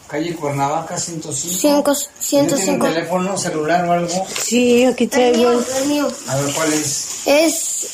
Calle 0.07 0.35
Cuernavaca 0.35 0.97
105. 0.97 1.57
Cinco, 1.57 1.95
105. 2.19 2.85
un 2.85 2.93
teléfono 2.93 3.37
celular 3.37 3.87
o 3.87 3.93
algo? 3.93 4.27
Sí, 4.27 4.83
aquí 4.83 5.05
El 5.05 5.09
traigo. 5.09 5.37
mío, 5.51 5.63
el 5.77 5.85
mío. 5.87 6.11
A 6.27 6.35
ver, 6.35 6.53
¿cuál 6.53 6.73
es? 6.73 7.19
Es, 7.25 7.85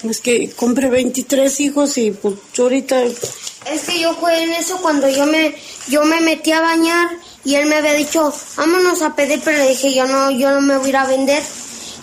Es 0.09 0.20
que 0.20 0.50
compré 0.50 0.88
23 0.88 1.61
hijos 1.61 1.98
y 1.98 2.12
pues 2.12 2.35
ahorita. 2.57 3.02
Es 3.02 3.83
que 3.88 3.98
yo 3.98 4.14
fue 4.14 4.44
en 4.44 4.52
eso 4.52 4.76
cuando 4.79 5.09
yo 5.09 5.26
me, 5.26 5.52
yo 5.88 6.05
me 6.05 6.20
metí 6.20 6.52
a 6.52 6.61
bañar 6.61 7.09
y 7.44 7.57
él 7.57 7.66
me 7.66 7.76
había 7.76 7.94
dicho, 7.94 8.33
vámonos 8.57 9.02
a 9.02 9.16
pedir, 9.16 9.40
pero 9.44 9.59
le 9.59 9.70
dije, 9.70 9.92
yo 9.92 10.07
no, 10.07 10.31
yo 10.31 10.52
no 10.52 10.61
me 10.61 10.76
voy 10.76 10.87
a 10.87 10.88
ir 10.90 10.96
a 10.96 11.07
vender. 11.07 11.42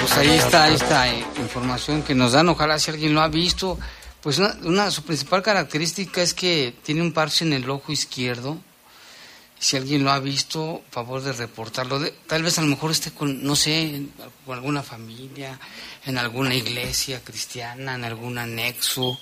Pues 0.00 0.16
ahí 0.16 0.30
está 0.30 0.68
esta 0.68 1.08
eh, 1.08 1.24
información 1.38 2.02
que 2.02 2.14
nos 2.14 2.32
dan, 2.32 2.48
ojalá 2.48 2.78
si 2.78 2.90
alguien 2.90 3.14
lo 3.14 3.20
ha 3.20 3.28
visto, 3.28 3.78
pues 4.22 4.38
una, 4.38 4.56
una- 4.64 4.90
su 4.90 5.02
principal 5.02 5.42
característica 5.42 6.22
es 6.22 6.34
que 6.34 6.74
tiene 6.82 7.02
un 7.02 7.12
parche 7.12 7.44
en 7.44 7.52
el 7.52 7.68
ojo 7.70 7.92
izquierdo. 7.92 8.58
Si 9.62 9.76
alguien 9.76 10.02
lo 10.02 10.10
ha 10.10 10.18
visto, 10.18 10.82
favor 10.90 11.22
de 11.22 11.32
reportarlo. 11.32 12.00
Tal 12.26 12.42
vez 12.42 12.58
a 12.58 12.62
lo 12.62 12.66
mejor 12.66 12.90
esté 12.90 13.12
con, 13.12 13.44
no 13.44 13.54
sé, 13.54 14.06
con 14.44 14.56
alguna 14.56 14.82
familia, 14.82 15.56
en 16.04 16.18
alguna 16.18 16.52
iglesia 16.56 17.20
cristiana, 17.22 17.94
en 17.94 18.02
algún 18.02 18.38
anexo. 18.38 19.16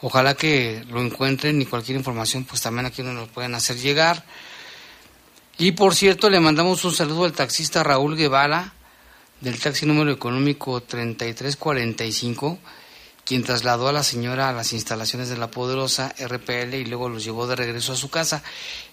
Ojalá 0.00 0.34
que 0.34 0.84
lo 0.88 1.00
encuentren 1.00 1.62
y 1.62 1.66
cualquier 1.66 1.96
información, 1.96 2.42
pues 2.42 2.60
también 2.60 2.86
aquí 2.86 3.04
nos 3.04 3.14
lo 3.14 3.28
pueden 3.28 3.54
hacer 3.54 3.76
llegar. 3.76 4.24
Y 5.58 5.70
por 5.70 5.94
cierto, 5.94 6.28
le 6.28 6.40
mandamos 6.40 6.84
un 6.84 6.92
saludo 6.92 7.24
al 7.24 7.32
taxista 7.32 7.84
Raúl 7.84 8.16
Guevara, 8.16 8.72
del 9.40 9.60
taxi 9.60 9.86
número 9.86 10.10
económico 10.10 10.82
3345, 10.82 12.58
quien 13.24 13.44
trasladó 13.44 13.88
a 13.88 13.92
la 13.92 14.02
señora 14.02 14.48
a 14.48 14.52
las 14.52 14.72
instalaciones 14.72 15.28
de 15.28 15.36
la 15.36 15.50
poderosa 15.50 16.14
RPL 16.18 16.74
y 16.74 16.84
luego 16.84 17.08
los 17.08 17.24
llevó 17.24 17.46
de 17.46 17.56
regreso 17.56 17.92
a 17.92 17.96
su 17.96 18.10
casa. 18.10 18.42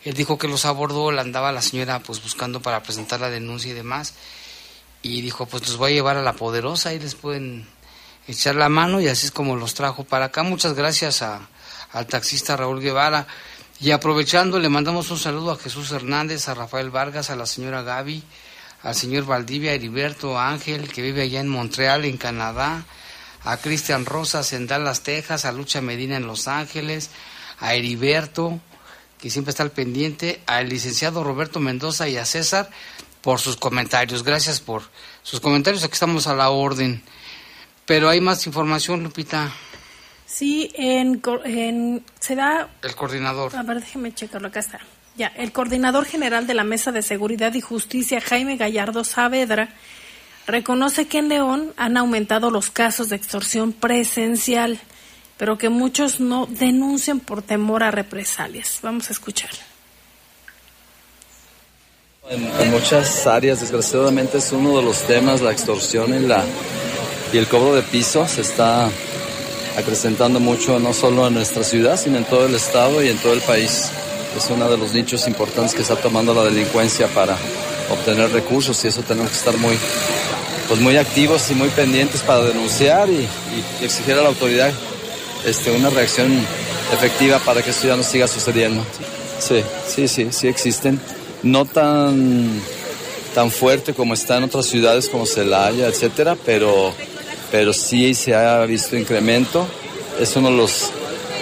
Él 0.04 0.14
dijo 0.14 0.38
que 0.38 0.48
los 0.48 0.66
abordó, 0.66 1.12
la 1.12 1.22
andaba 1.22 1.52
la 1.52 1.62
señora 1.62 2.00
pues 2.00 2.22
buscando 2.22 2.62
para 2.62 2.84
presentar 2.84 3.20
la 3.20 3.30
denuncia 3.30 3.72
y 3.72 3.74
demás. 3.74 4.14
Y 5.02 5.22
dijo, 5.22 5.46
pues 5.46 5.68
los 5.68 5.78
voy 5.78 5.92
a 5.92 5.96
llevar 5.96 6.18
a 6.18 6.22
la 6.22 6.34
poderosa 6.34 6.94
y 6.94 7.00
les 7.00 7.16
pueden 7.16 7.68
echar 8.28 8.56
la 8.56 8.70
mano 8.70 9.02
y 9.02 9.08
así 9.08 9.26
es 9.26 9.32
como 9.32 9.56
los 9.56 9.74
trajo 9.74 10.04
para 10.04 10.26
acá. 10.26 10.44
Muchas 10.44 10.74
gracias 10.74 11.22
a, 11.22 11.50
al 11.92 12.08
taxista 12.08 12.56
Raúl 12.56 12.82
Guevara. 12.82 13.28
Y 13.82 13.92
aprovechando, 13.92 14.60
le 14.60 14.68
mandamos 14.68 15.10
un 15.10 15.18
saludo 15.18 15.52
a 15.52 15.58
Jesús 15.58 15.92
Hernández, 15.92 16.50
a 16.50 16.54
Rafael 16.54 16.90
Vargas, 16.90 17.30
a 17.30 17.38
la 17.38 17.46
señora 17.46 17.82
Gaby, 17.82 18.22
al 18.84 18.94
señor 18.94 19.26
Valdivia, 19.26 19.74
Heriberto 19.74 20.38
Ángel, 20.38 20.92
que 20.92 21.02
vive 21.02 21.22
allá 21.22 21.40
en 21.40 21.48
Montreal, 21.48 22.04
en 22.04 22.18
Canadá, 22.18 22.84
a 23.44 23.58
Cristian 23.58 24.06
Rosas 24.06 24.54
en 24.54 24.68
Dallas, 24.68 25.02
Texas, 25.02 25.46
a 25.46 25.52
Lucha 25.52 25.82
Medina 25.82 26.18
en 26.18 26.28
Los 26.28 26.48
Ángeles, 26.48 27.10
a 27.60 27.74
Heriberto, 27.74 28.60
que 29.20 29.30
siempre 29.30 29.52
está 29.52 29.64
al 29.64 29.72
pendiente, 29.72 30.42
al 30.46 30.70
licenciado 30.70 31.24
Roberto 31.24 31.60
Mendoza 31.60 32.08
y 32.08 32.18
a 32.18 32.26
César 32.26 32.70
por 33.22 33.40
sus 33.40 33.58
comentarios. 33.58 34.24
Gracias 34.24 34.62
por 34.62 34.84
sus 35.24 35.40
comentarios, 35.40 35.84
aquí 35.84 35.94
estamos 35.94 36.28
a 36.28 36.36
la 36.36 36.50
orden. 36.50 37.02
Pero 37.86 38.10
hay 38.10 38.22
más 38.22 38.46
información, 38.46 39.04
Lupita, 39.04 39.52
Sí, 40.30 40.72
en, 40.76 41.22
en, 41.46 42.04
se 42.20 42.36
da 42.36 42.70
el 42.84 42.96
coordinador. 42.96 43.56
A 43.56 43.64
ver, 43.64 43.80
déjeme 43.80 44.14
checarlo, 44.14 44.50
acá 44.50 44.60
está. 44.60 44.80
Ya, 45.18 45.28
el 45.36 45.52
coordinador 45.52 46.06
general 46.06 46.46
de 46.46 46.54
la 46.54 46.64
Mesa 46.64 46.92
de 46.92 47.02
Seguridad 47.02 47.54
y 47.56 47.62
Justicia, 47.62 48.22
Jaime 48.22 48.56
Gallardo 48.56 49.04
Saavedra, 49.04 49.70
reconoce 50.52 51.08
que 51.08 51.20
en 51.20 51.30
León 51.30 51.74
han 51.78 51.98
aumentado 51.98 52.52
los 52.52 52.70
casos 52.70 53.10
de 53.10 53.16
extorsión 53.16 53.74
presencial, 53.74 54.80
pero 55.38 55.58
que 55.58 55.70
muchos 55.70 56.20
no 56.20 56.46
denuncian 56.46 57.20
por 57.20 57.42
temor 57.42 57.84
a 57.84 57.92
represalias. 57.92 58.80
Vamos 58.82 59.10
a 59.10 59.14
escuchar. 59.14 59.52
En, 62.30 62.72
muchas 62.72 63.26
áreas, 63.26 63.62
desgraciadamente, 63.62 64.38
es 64.38 64.52
uno 64.52 64.78
de 64.78 64.84
los 64.84 65.02
temas, 65.08 65.42
la 65.42 65.52
extorsión 65.52 66.14
y, 66.14 66.28
y 67.34 67.38
el 67.38 67.48
cobro 67.48 67.76
de 67.76 67.82
pisos 67.82 68.32
se 68.32 68.42
está 68.42 68.90
acrecentando 69.78 70.40
mucho, 70.40 70.80
no 70.80 70.94
solo 70.94 71.28
en 71.28 71.34
nuestra 71.34 71.64
ciudad, 71.64 71.98
sino 71.98 72.18
en 72.18 72.26
todo 72.26 72.46
el 72.46 72.54
estado 72.54 73.04
y 73.04 73.10
en 73.10 73.18
todo 73.18 73.34
el 73.34 73.42
país. 73.42 73.90
Es 74.38 74.50
uno 74.52 74.70
de 74.70 74.78
los 74.78 74.94
nichos 74.94 75.28
importantes 75.28 75.74
que 75.74 75.82
está 75.82 75.96
tomando 75.96 76.34
la 76.34 76.44
delincuencia 76.44 77.08
para 77.08 77.36
obtener 77.90 78.32
recursos 78.32 78.84
y 78.86 78.90
eso 78.90 79.02
tenemos 79.02 79.32
que 79.32 79.38
estar 79.38 79.58
muy, 79.58 79.76
pues 80.70 80.80
muy 80.80 80.96
activos 80.98 81.50
y 81.50 81.56
muy 81.56 81.70
pendientes 81.70 82.22
para 82.22 82.46
denunciar 82.46 83.10
y, 83.10 83.28
y 83.82 83.84
exigir 83.84 84.14
a 84.14 84.22
la 84.22 84.30
autoridad 84.30 84.72
este, 85.46 85.72
una 85.72 85.90
reacción 85.90 86.32
efectiva 86.94 87.40
para 87.40 87.62
que 87.62 87.72
eso 87.72 87.88
ya 87.88 87.98
no 87.98 88.04
siga 88.04 88.28
sucediendo. 88.28 88.84
Sí, 89.40 89.64
sí, 89.88 90.08
sí, 90.08 90.28
sí 90.32 90.48
existen. 90.48 91.00
No 91.44 91.66
tan, 91.66 92.62
tan 93.34 93.52
fuerte 93.52 93.94
como 93.94 94.14
está 94.14 94.38
en 94.38 94.44
otras 94.44 94.68
ciudades 94.68 95.10
como 95.10 95.26
Celaya, 95.26 95.88
etcétera, 95.88 96.38
pero, 96.46 96.94
pero 97.52 97.74
sí 97.74 98.14
se 98.14 98.36
ha 98.36 98.64
visto 98.66 98.96
incremento. 98.96 99.66
Es 100.20 100.36
uno 100.36 100.52
de 100.52 100.58
los 100.58 100.92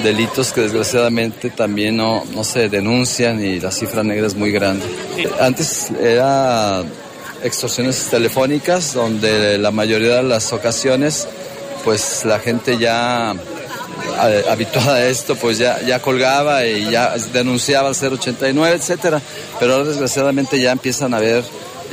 delitos 0.04 0.54
que 0.54 0.62
desgraciadamente 0.62 1.50
también 1.50 1.98
no, 1.98 2.24
no 2.34 2.44
se 2.44 2.70
denuncian 2.70 3.44
y 3.44 3.60
la 3.60 3.72
cifra 3.72 4.04
negra 4.04 4.28
es 4.28 4.36
muy 4.36 4.52
grande. 4.52 4.86
Antes 5.40 5.90
era 6.00 6.84
extorsiones 7.48 8.06
telefónicas 8.10 8.94
donde 8.94 9.58
la 9.58 9.72
mayoría 9.72 10.18
de 10.18 10.24
las 10.24 10.54
ocasiones 10.54 11.28
pues 11.84 12.26
la 12.26 12.40
gente 12.40 12.78
ya 12.78 13.34
eh, 14.26 14.44
habituada 14.50 14.96
a 14.96 15.06
esto, 15.08 15.36
pues 15.36 15.58
ya, 15.58 15.80
ya 15.82 16.02
colgaba 16.02 16.66
y 16.66 16.90
ya 16.92 17.16
denunciaba 17.34 17.90
al 17.90 17.96
089, 17.96 18.76
etcétera. 18.76 19.22
Pero 19.60 19.74
ahora 19.74 19.86
desgraciadamente 19.90 20.60
ya 20.60 20.72
empiezan 20.74 21.14
a 21.14 21.18
haber 21.18 21.44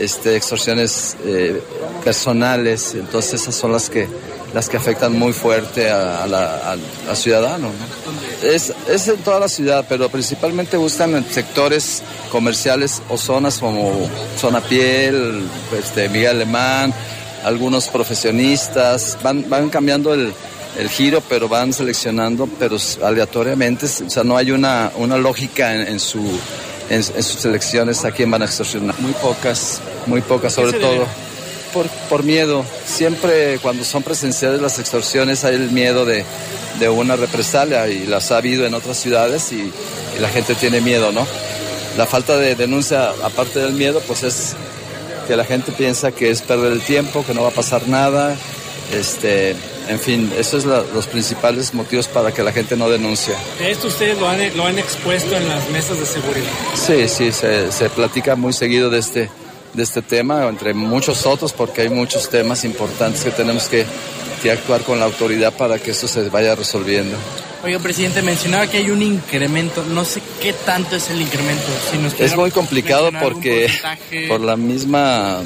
este, 0.00 0.34
extorsiones 0.36 1.16
eh, 1.24 1.60
personales, 2.02 2.94
entonces 2.94 3.40
esas 3.42 3.54
son 3.54 3.72
las 3.72 3.88
que 3.90 4.08
las 4.52 4.68
que 4.68 4.76
afectan 4.76 5.12
muy 5.18 5.32
fuerte 5.32 5.90
a, 5.90 6.26
la, 6.28 6.72
al- 6.72 7.16
ciudadano. 7.16 7.68
¿no? 7.68 7.74
Es, 8.44 8.72
es 8.88 9.08
en 9.08 9.16
toda 9.18 9.40
la 9.40 9.48
ciudad, 9.48 9.86
pero 9.88 10.08
principalmente 10.08 10.76
buscan 10.76 11.14
en 11.16 11.24
sectores 11.24 12.02
comerciales 12.30 13.00
o 13.08 13.16
zonas 13.16 13.58
como 13.58 14.08
Zona 14.38 14.60
Piel, 14.60 15.42
este, 15.78 16.08
Miguel 16.10 16.36
Alemán, 16.36 16.92
algunos 17.44 17.88
profesionistas, 17.88 19.16
van, 19.22 19.48
van 19.48 19.70
cambiando 19.70 20.12
el, 20.12 20.32
el 20.78 20.88
giro, 20.88 21.22
pero 21.28 21.48
van 21.48 21.72
seleccionando, 21.72 22.48
pero 22.58 22.76
aleatoriamente, 23.02 23.86
o 23.86 24.10
sea, 24.10 24.24
no 24.24 24.36
hay 24.36 24.50
una, 24.50 24.92
una 24.96 25.16
lógica 25.16 25.74
en, 25.74 25.88
en 25.88 26.00
su, 26.00 26.20
en, 26.90 26.96
en 26.96 27.22
sus 27.22 27.40
selecciones 27.40 28.04
a 28.04 28.10
quién 28.10 28.30
van 28.30 28.42
a 28.42 28.44
extorsionar. 28.44 28.94
Muy 29.00 29.12
pocas, 29.12 29.80
muy 30.06 30.20
pocas, 30.20 30.52
sobre 30.52 30.78
todo. 30.78 31.06
Por, 31.74 31.86
por 32.08 32.22
miedo. 32.22 32.64
Siempre 32.86 33.58
cuando 33.58 33.84
son 33.84 34.02
presenciales 34.02 34.62
las 34.62 34.78
extorsiones 34.78 35.44
hay 35.44 35.56
el 35.56 35.70
miedo 35.72 36.06
de, 36.06 36.24
de 36.78 36.88
una 36.88 37.16
represalia 37.16 37.88
y 37.88 38.06
las 38.06 38.30
ha 38.30 38.38
habido 38.38 38.64
en 38.64 38.72
otras 38.72 38.96
ciudades 38.96 39.52
y, 39.52 39.56
y 40.16 40.20
la 40.20 40.28
gente 40.28 40.54
tiene 40.54 40.80
miedo, 40.80 41.12
¿no? 41.12 41.26
La 41.98 42.06
falta 42.06 42.38
de 42.38 42.54
denuncia, 42.54 43.10
aparte 43.22 43.58
del 43.58 43.72
miedo, 43.72 44.00
pues 44.06 44.22
es 44.22 44.54
que 45.28 45.36
la 45.36 45.44
gente 45.44 45.72
piensa 45.72 46.12
que 46.12 46.30
es 46.30 46.42
perder 46.42 46.72
el 46.72 46.80
tiempo, 46.80 47.24
que 47.26 47.34
no 47.34 47.42
va 47.42 47.48
a 47.48 47.52
pasar 47.52 47.88
nada. 47.88 48.36
Este, 48.92 49.56
en 49.88 49.98
fin, 49.98 50.30
esos 50.38 50.64
son 50.64 50.84
los 50.94 51.06
principales 51.06 51.72
motivos 51.72 52.06
para 52.08 52.32
que 52.32 52.42
la 52.42 52.52
gente 52.52 52.76
no 52.76 52.88
denuncie. 52.90 53.34
¿Esto 53.60 53.88
ustedes 53.88 54.18
lo 54.18 54.28
han, 54.28 54.56
lo 54.56 54.66
han 54.66 54.78
expuesto 54.78 55.36
en 55.36 55.48
las 55.48 55.68
mesas 55.70 55.98
de 55.98 56.06
seguridad? 56.06 56.50
Sí, 56.74 57.08
sí, 57.08 57.32
se, 57.32 57.72
se 57.72 57.88
platica 57.90 58.36
muy 58.36 58.52
seguido 58.52 58.90
de 58.90 58.98
este, 58.98 59.30
de 59.74 59.82
este 59.82 60.02
tema, 60.02 60.46
entre 60.48 60.72
muchos 60.72 61.26
otros, 61.26 61.52
porque 61.52 61.82
hay 61.82 61.88
muchos 61.88 62.30
temas 62.30 62.64
importantes 62.64 63.22
que 63.24 63.30
tenemos 63.30 63.68
que, 63.68 63.84
que 64.42 64.50
actuar 64.50 64.82
con 64.82 64.98
la 64.98 65.04
autoridad 65.04 65.52
para 65.52 65.78
que 65.78 65.90
eso 65.90 66.08
se 66.08 66.28
vaya 66.28 66.54
resolviendo. 66.54 67.16
Oiga, 67.64 67.78
presidente, 67.78 68.20
mencionaba 68.20 68.66
que 68.66 68.78
hay 68.78 68.90
un 68.90 69.02
incremento. 69.02 69.82
No 69.84 70.04
sé 70.04 70.20
qué 70.40 70.52
tanto 70.52 70.96
es 70.96 71.08
el 71.08 71.20
incremento. 71.20 71.64
Si 71.90 71.96
nos 71.96 72.18
es 72.20 72.36
muy 72.36 72.50
complicado 72.50 73.10
porque 73.22 73.70
por 74.28 74.40
la 74.40 74.56
misma 74.56 75.40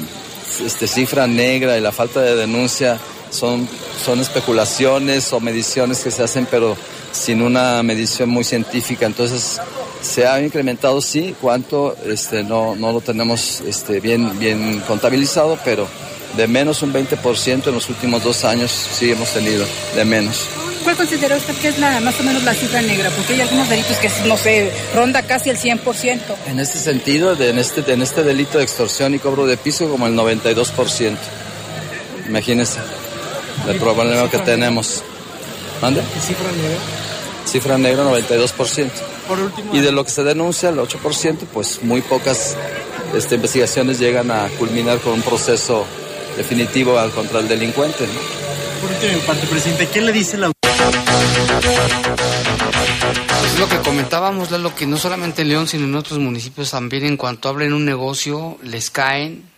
este, 0.65 0.85
cifra 0.87 1.27
negra 1.27 1.77
y 1.77 1.81
la 1.81 1.93
falta 1.93 2.21
de 2.21 2.35
denuncia 2.35 2.99
son, 3.31 3.69
son 4.03 4.19
especulaciones 4.19 5.31
o 5.31 5.39
mediciones 5.39 5.99
que 5.99 6.11
se 6.11 6.21
hacen, 6.21 6.45
pero 6.51 6.75
sin 7.11 7.41
una 7.41 7.81
medición 7.83 8.29
muy 8.29 8.43
científica. 8.43 9.05
Entonces, 9.05 9.59
se 10.01 10.27
ha 10.27 10.41
incrementado, 10.41 11.01
sí. 11.01 11.35
¿Cuánto? 11.39 11.95
Este, 12.05 12.43
no, 12.43 12.75
no 12.75 12.91
lo 12.91 13.01
tenemos 13.01 13.61
este, 13.61 13.99
bien, 13.99 14.37
bien 14.39 14.81
contabilizado, 14.87 15.57
pero 15.63 15.87
de 16.37 16.47
menos 16.47 16.81
un 16.83 16.93
20% 16.93 17.67
en 17.67 17.73
los 17.73 17.89
últimos 17.89 18.23
dos 18.23 18.43
años 18.45 18.71
sí 18.71 19.11
hemos 19.11 19.29
tenido, 19.29 19.65
de 19.95 20.05
menos. 20.05 20.47
¿Cuál 20.83 20.95
considera 20.95 21.35
usted 21.35 21.55
que 21.55 21.67
es 21.69 21.79
la, 21.79 21.99
más 21.99 22.19
o 22.19 22.23
menos 22.23 22.43
la 22.43 22.53
cifra 22.53 22.81
negra? 22.81 23.09
Porque 23.09 23.33
hay 23.33 23.41
algunos 23.41 23.67
delitos 23.67 23.97
que, 23.97 24.09
no 24.25 24.37
sé, 24.37 24.71
ronda 24.95 25.21
casi 25.23 25.49
el 25.49 25.57
100%. 25.57 26.19
En 26.47 26.59
este 26.59 26.77
sentido, 26.79 27.35
de, 27.35 27.49
en, 27.49 27.59
este, 27.59 27.91
en 27.91 28.01
este 28.01 28.23
delito 28.23 28.57
de 28.59 28.63
extorsión 28.63 29.13
y 29.13 29.19
cobro 29.19 29.45
de 29.45 29.57
piso, 29.57 29.89
como 29.89 30.07
el 30.07 30.15
92%. 30.15 31.17
Imagínense 32.27 32.79
el 33.67 33.77
problema 33.77 34.29
que 34.29 34.37
tenemos. 34.39 35.03
¿Mande? 35.81 36.01
¿Qué 36.13 36.19
cifra 36.19 36.51
negra? 36.51 36.77
Cifra 37.45 37.77
negra 37.77 38.03
92%. 38.03 38.91
Por 39.27 39.39
último, 39.39 39.75
y 39.75 39.79
de 39.79 39.91
lo 39.91 40.03
que 40.03 40.11
se 40.11 40.23
denuncia, 40.23 40.69
el 40.69 40.77
8%, 40.77 41.45
pues 41.53 41.83
muy 41.83 42.01
pocas 42.01 42.57
este, 43.13 43.35
investigaciones 43.35 43.99
llegan 43.99 44.31
a 44.31 44.47
culminar 44.57 44.99
con 44.99 45.13
un 45.13 45.21
proceso 45.21 45.85
definitivo 46.35 46.95
contra 47.15 47.39
el 47.39 47.47
delincuente. 47.47 48.07
¿no? 48.07 48.13
Por 48.81 48.91
último, 48.91 49.21
parte, 49.25 49.47
presidente, 49.47 49.87
¿qué 49.87 50.01
le 50.01 50.11
dice 50.11 50.37
la 50.37 50.51
es 53.45 53.59
lo 53.59 53.67
que 53.67 53.77
comentábamos, 53.79 54.51
lo 54.51 54.75
que 54.75 54.85
no 54.85 54.97
solamente 54.97 55.41
en 55.41 55.49
León, 55.49 55.67
sino 55.67 55.85
en 55.85 55.95
otros 55.95 56.19
municipios 56.19 56.71
también, 56.71 57.05
en 57.05 57.17
cuanto 57.17 57.49
abren 57.49 57.73
un 57.73 57.85
negocio, 57.85 58.57
les 58.63 58.89
caen 58.89 59.49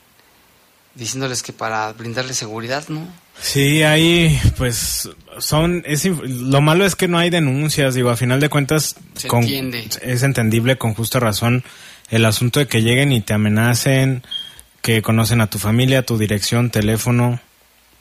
diciéndoles 0.95 1.43
que 1.43 1.53
para 1.53 1.91
brindarles 1.93 2.37
seguridad, 2.37 2.87
¿no? 2.89 3.07
Sí, 3.41 3.81
ahí, 3.83 4.39
pues, 4.57 5.09
son, 5.39 5.83
es, 5.85 6.05
lo 6.05 6.61
malo 6.61 6.85
es 6.85 6.95
que 6.95 7.07
no 7.07 7.17
hay 7.17 7.29
denuncias, 7.31 7.95
digo, 7.95 8.09
a 8.11 8.15
final 8.15 8.39
de 8.39 8.49
cuentas, 8.49 8.95
Se 9.15 9.27
con- 9.27 9.41
entiende. 9.43 9.83
es 10.03 10.21
entendible 10.23 10.77
con 10.77 10.93
justa 10.93 11.19
razón 11.19 11.63
el 12.09 12.25
asunto 12.25 12.59
de 12.59 12.67
que 12.67 12.81
lleguen 12.83 13.11
y 13.11 13.21
te 13.21 13.33
amenacen, 13.33 14.23
que 14.81 15.01
conocen 15.01 15.41
a 15.41 15.47
tu 15.49 15.57
familia, 15.57 16.05
tu 16.05 16.17
dirección, 16.17 16.69
teléfono, 16.69 17.39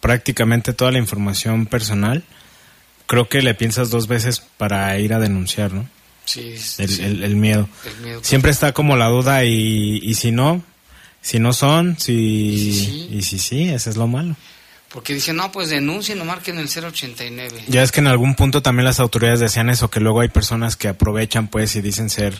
prácticamente 0.00 0.72
toda 0.72 0.92
la 0.92 0.98
información 0.98 1.66
personal. 1.66 2.22
Creo 3.06 3.28
que 3.28 3.42
le 3.42 3.54
piensas 3.54 3.90
dos 3.90 4.08
veces 4.08 4.40
para 4.56 4.98
ir 4.98 5.14
a 5.14 5.18
denunciar, 5.20 5.72
¿no? 5.72 5.88
Sí, 6.26 6.54
El, 6.78 6.88
sí. 6.88 7.02
el- 7.02 7.24
el 7.24 7.36
miedo. 7.36 7.68
El 7.84 8.04
miedo. 8.04 8.20
Siempre 8.22 8.50
está 8.50 8.72
como 8.72 8.96
la 8.96 9.08
duda 9.08 9.44
y, 9.44 10.00
y 10.02 10.14
si 10.14 10.32
no, 10.32 10.62
si 11.22 11.38
no 11.38 11.52
son, 11.52 11.98
si, 11.98 12.12
Y 12.12 12.58
si 12.72 12.84
sí. 12.84 13.08
y 13.10 13.22
si 13.22 13.38
sí, 13.38 13.62
eso 13.68 13.90
es 13.90 13.96
lo 13.96 14.06
malo. 14.06 14.36
Porque 14.92 15.14
dicen, 15.14 15.36
no, 15.36 15.52
pues 15.52 15.68
denuncien 15.70 16.20
o 16.20 16.24
marquen 16.24 16.58
el 16.58 16.68
089. 16.68 17.64
Ya 17.68 17.82
es 17.82 17.92
que 17.92 18.00
en 18.00 18.08
algún 18.08 18.34
punto 18.34 18.60
también 18.60 18.84
las 18.84 18.98
autoridades 18.98 19.38
decían 19.40 19.70
eso, 19.70 19.88
que 19.88 20.00
luego 20.00 20.20
hay 20.20 20.28
personas 20.28 20.76
que 20.76 20.88
aprovechan 20.88 21.46
pues 21.48 21.76
y 21.76 21.80
dicen 21.80 22.10
ser 22.10 22.38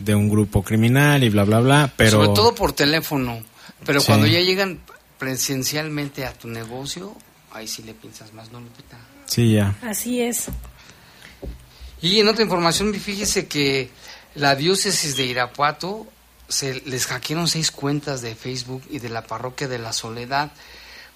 de 0.00 0.14
un 0.16 0.28
grupo 0.28 0.64
criminal 0.64 1.22
y 1.22 1.28
bla 1.28 1.44
bla 1.44 1.60
bla, 1.60 1.92
pero 1.96 2.10
Sobre 2.10 2.28
todo 2.34 2.54
por 2.54 2.72
teléfono. 2.72 3.40
Pero 3.86 4.00
Sí. 4.00 4.06
cuando 4.08 4.26
ya 4.26 4.40
llegan 4.40 4.80
presencialmente 5.18 6.26
a 6.26 6.32
tu 6.32 6.48
negocio, 6.48 7.14
ahí 7.52 7.68
sí 7.68 7.82
le 7.84 7.94
piensas 7.94 8.32
más, 8.32 8.50
¿no, 8.50 8.60
Lupita? 8.60 8.98
sí 9.26 9.52
ya. 9.54 9.74
Así 9.82 10.20
es. 10.20 10.46
Y 12.02 12.20
en 12.20 12.28
otra 12.28 12.42
información, 12.44 12.92
fíjese 12.94 13.46
que 13.46 13.88
la 14.34 14.54
diócesis 14.56 15.16
de 15.16 15.24
Irapuato 15.26 16.06
se 16.48 16.80
les 16.86 17.06
hackearon 17.06 17.48
seis 17.48 17.70
cuentas 17.70 18.20
de 18.20 18.34
Facebook 18.34 18.82
y 18.90 18.98
de 18.98 19.08
la 19.08 19.22
parroquia 19.26 19.68
de 19.68 19.78
la 19.78 19.92
Soledad. 19.92 20.52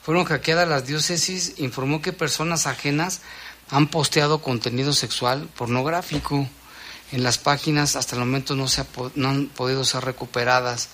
Fueron 0.09 0.25
hackeadas 0.25 0.67
las 0.67 0.87
diócesis, 0.87 1.53
informó 1.59 2.01
que 2.01 2.15
personas 2.15 2.67
ajenas 2.67 3.21
han 3.69 3.89
posteado 3.89 4.41
contenido 4.41 4.95
sexual 4.95 5.51
pornográfico 5.55 6.49
en 7.13 7.23
las 7.23 7.37
páginas, 7.37 7.95
hasta 7.95 8.17
el 8.17 8.21
momento 8.21 8.57
no, 8.57 8.69
se 8.69 8.81
ha 8.81 8.87
no 9.17 9.29
han 9.29 9.49
podido 9.49 9.85
ser 9.85 10.07
recuperadas. 10.07 10.89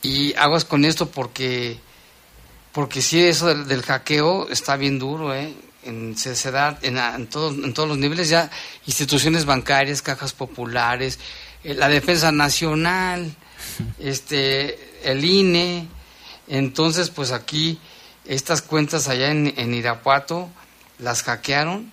Y 0.00 0.34
aguas 0.36 0.64
con 0.64 0.86
esto 0.86 1.10
porque, 1.10 1.78
porque 2.72 3.02
sí, 3.02 3.22
eso 3.22 3.48
del, 3.48 3.68
del 3.68 3.82
hackeo 3.82 4.48
está 4.48 4.76
bien 4.76 4.98
duro, 4.98 5.34
¿eh? 5.34 5.54
En, 5.82 6.16
se, 6.16 6.34
se 6.36 6.50
da 6.50 6.78
en 6.80 7.26
todos, 7.26 7.52
en 7.52 7.74
todos 7.74 7.86
los 7.90 7.98
niveles, 7.98 8.30
ya 8.30 8.50
instituciones 8.86 9.44
bancarias, 9.44 10.00
cajas 10.00 10.32
populares, 10.32 11.18
eh, 11.64 11.74
la 11.74 11.90
Defensa 11.90 12.32
Nacional, 12.32 13.36
este, 13.98 15.02
el 15.04 15.22
INE. 15.22 15.86
Entonces, 16.48 17.10
pues 17.10 17.30
aquí, 17.30 17.78
estas 18.24 18.62
cuentas 18.62 19.08
allá 19.08 19.30
en, 19.30 19.74
Irapuato 19.74 20.48
las 20.98 21.22
hackearon 21.22 21.92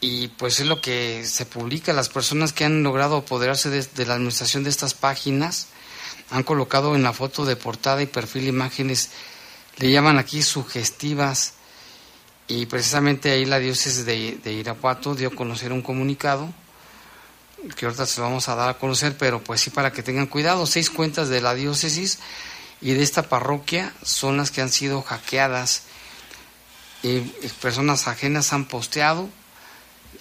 y 0.00 0.28
pues 0.28 0.60
es 0.60 0.66
lo 0.66 0.80
que 0.80 1.24
se 1.24 1.46
publica. 1.46 1.92
Las 1.92 2.08
personas 2.08 2.52
que 2.52 2.64
han 2.64 2.82
logrado 2.82 3.18
apoderarse 3.18 3.70
de, 3.70 3.82
de 3.82 4.06
la 4.06 4.14
administración 4.14 4.64
de 4.64 4.70
estas 4.70 4.94
páginas 4.94 5.68
han 6.30 6.42
colocado 6.42 6.94
en 6.96 7.02
la 7.02 7.12
foto 7.12 7.44
de 7.44 7.56
portada 7.56 8.02
y 8.02 8.06
perfil 8.06 8.48
imágenes, 8.48 9.10
le 9.76 9.90
llaman 9.90 10.18
aquí 10.18 10.42
sugestivas. 10.42 11.54
Y 12.46 12.66
precisamente 12.66 13.30
ahí 13.30 13.46
la 13.46 13.58
diócesis 13.58 14.04
de, 14.04 14.38
de 14.42 14.52
Irapuato 14.52 15.14
dio 15.14 15.28
a 15.28 15.34
conocer 15.34 15.72
un 15.72 15.80
comunicado 15.80 16.52
que 17.72 17.86
ahorita 17.86 18.06
se 18.06 18.20
lo 18.20 18.26
vamos 18.26 18.48
a 18.48 18.54
dar 18.54 18.68
a 18.68 18.78
conocer, 18.78 19.16
pero 19.16 19.42
pues 19.42 19.60
sí 19.60 19.70
para 19.70 19.92
que 19.92 20.02
tengan 20.02 20.26
cuidado. 20.26 20.66
Seis 20.66 20.90
cuentas 20.90 21.28
de 21.28 21.40
la 21.40 21.54
diócesis 21.54 22.18
y 22.84 22.92
de 22.92 23.02
esta 23.02 23.22
parroquia 23.22 23.94
son 24.02 24.36
las 24.36 24.50
que 24.50 24.60
han 24.60 24.70
sido 24.70 25.00
hackeadas. 25.00 25.84
Y 27.02 27.20
personas 27.62 28.06
ajenas 28.08 28.52
han 28.52 28.66
posteado 28.66 29.30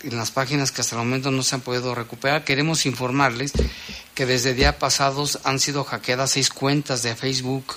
en 0.01 0.15
las 0.15 0.31
páginas 0.31 0.71
que 0.71 0.79
hasta 0.79 0.95
el 0.95 0.99
momento 0.99 1.29
no 1.29 1.43
se 1.43 1.55
han 1.55 1.61
podido 1.61 1.93
recuperar. 1.93 2.45
Queremos 2.45 2.85
informarles 2.85 3.51
que 4.15 4.25
desde 4.25 4.53
días 4.53 4.75
pasados 4.75 5.39
han 5.43 5.59
sido 5.59 5.83
hackeadas 5.83 6.31
seis 6.31 6.49
cuentas 6.49 7.03
de 7.03 7.17
Facebook 7.17 7.75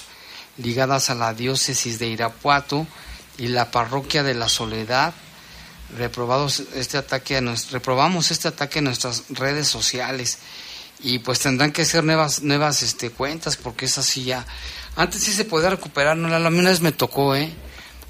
ligadas 0.56 1.10
a 1.10 1.16
la 1.16 1.34
diócesis 1.34 1.98
de 1.98 2.06
Irapuato 2.06 2.86
y 3.38 3.48
la 3.48 3.72
parroquia 3.72 4.22
de 4.22 4.34
la 4.34 4.48
Soledad. 4.48 5.14
Reprobados 5.98 6.62
este 6.74 6.96
ataque 6.96 7.36
a 7.36 7.40
reprobamos 7.72 8.30
este 8.30 8.46
ataque 8.46 8.78
en 8.78 8.84
nuestras 8.84 9.24
redes 9.30 9.66
sociales 9.66 10.38
y 11.00 11.18
pues 11.18 11.40
tendrán 11.40 11.72
que 11.72 11.84
ser 11.84 12.04
nuevas 12.04 12.42
nuevas 12.42 12.82
este 12.82 13.10
cuentas 13.10 13.56
porque 13.56 13.86
es 13.86 13.98
así 13.98 14.24
ya. 14.24 14.46
Antes 14.96 15.22
sí 15.22 15.32
se 15.32 15.44
podía 15.44 15.70
recuperar, 15.70 16.16
no 16.16 16.28
la 16.28 16.38
la 16.38 16.48
una 16.48 16.70
vez 16.70 16.80
me 16.80 16.92
tocó, 16.92 17.34
eh, 17.34 17.52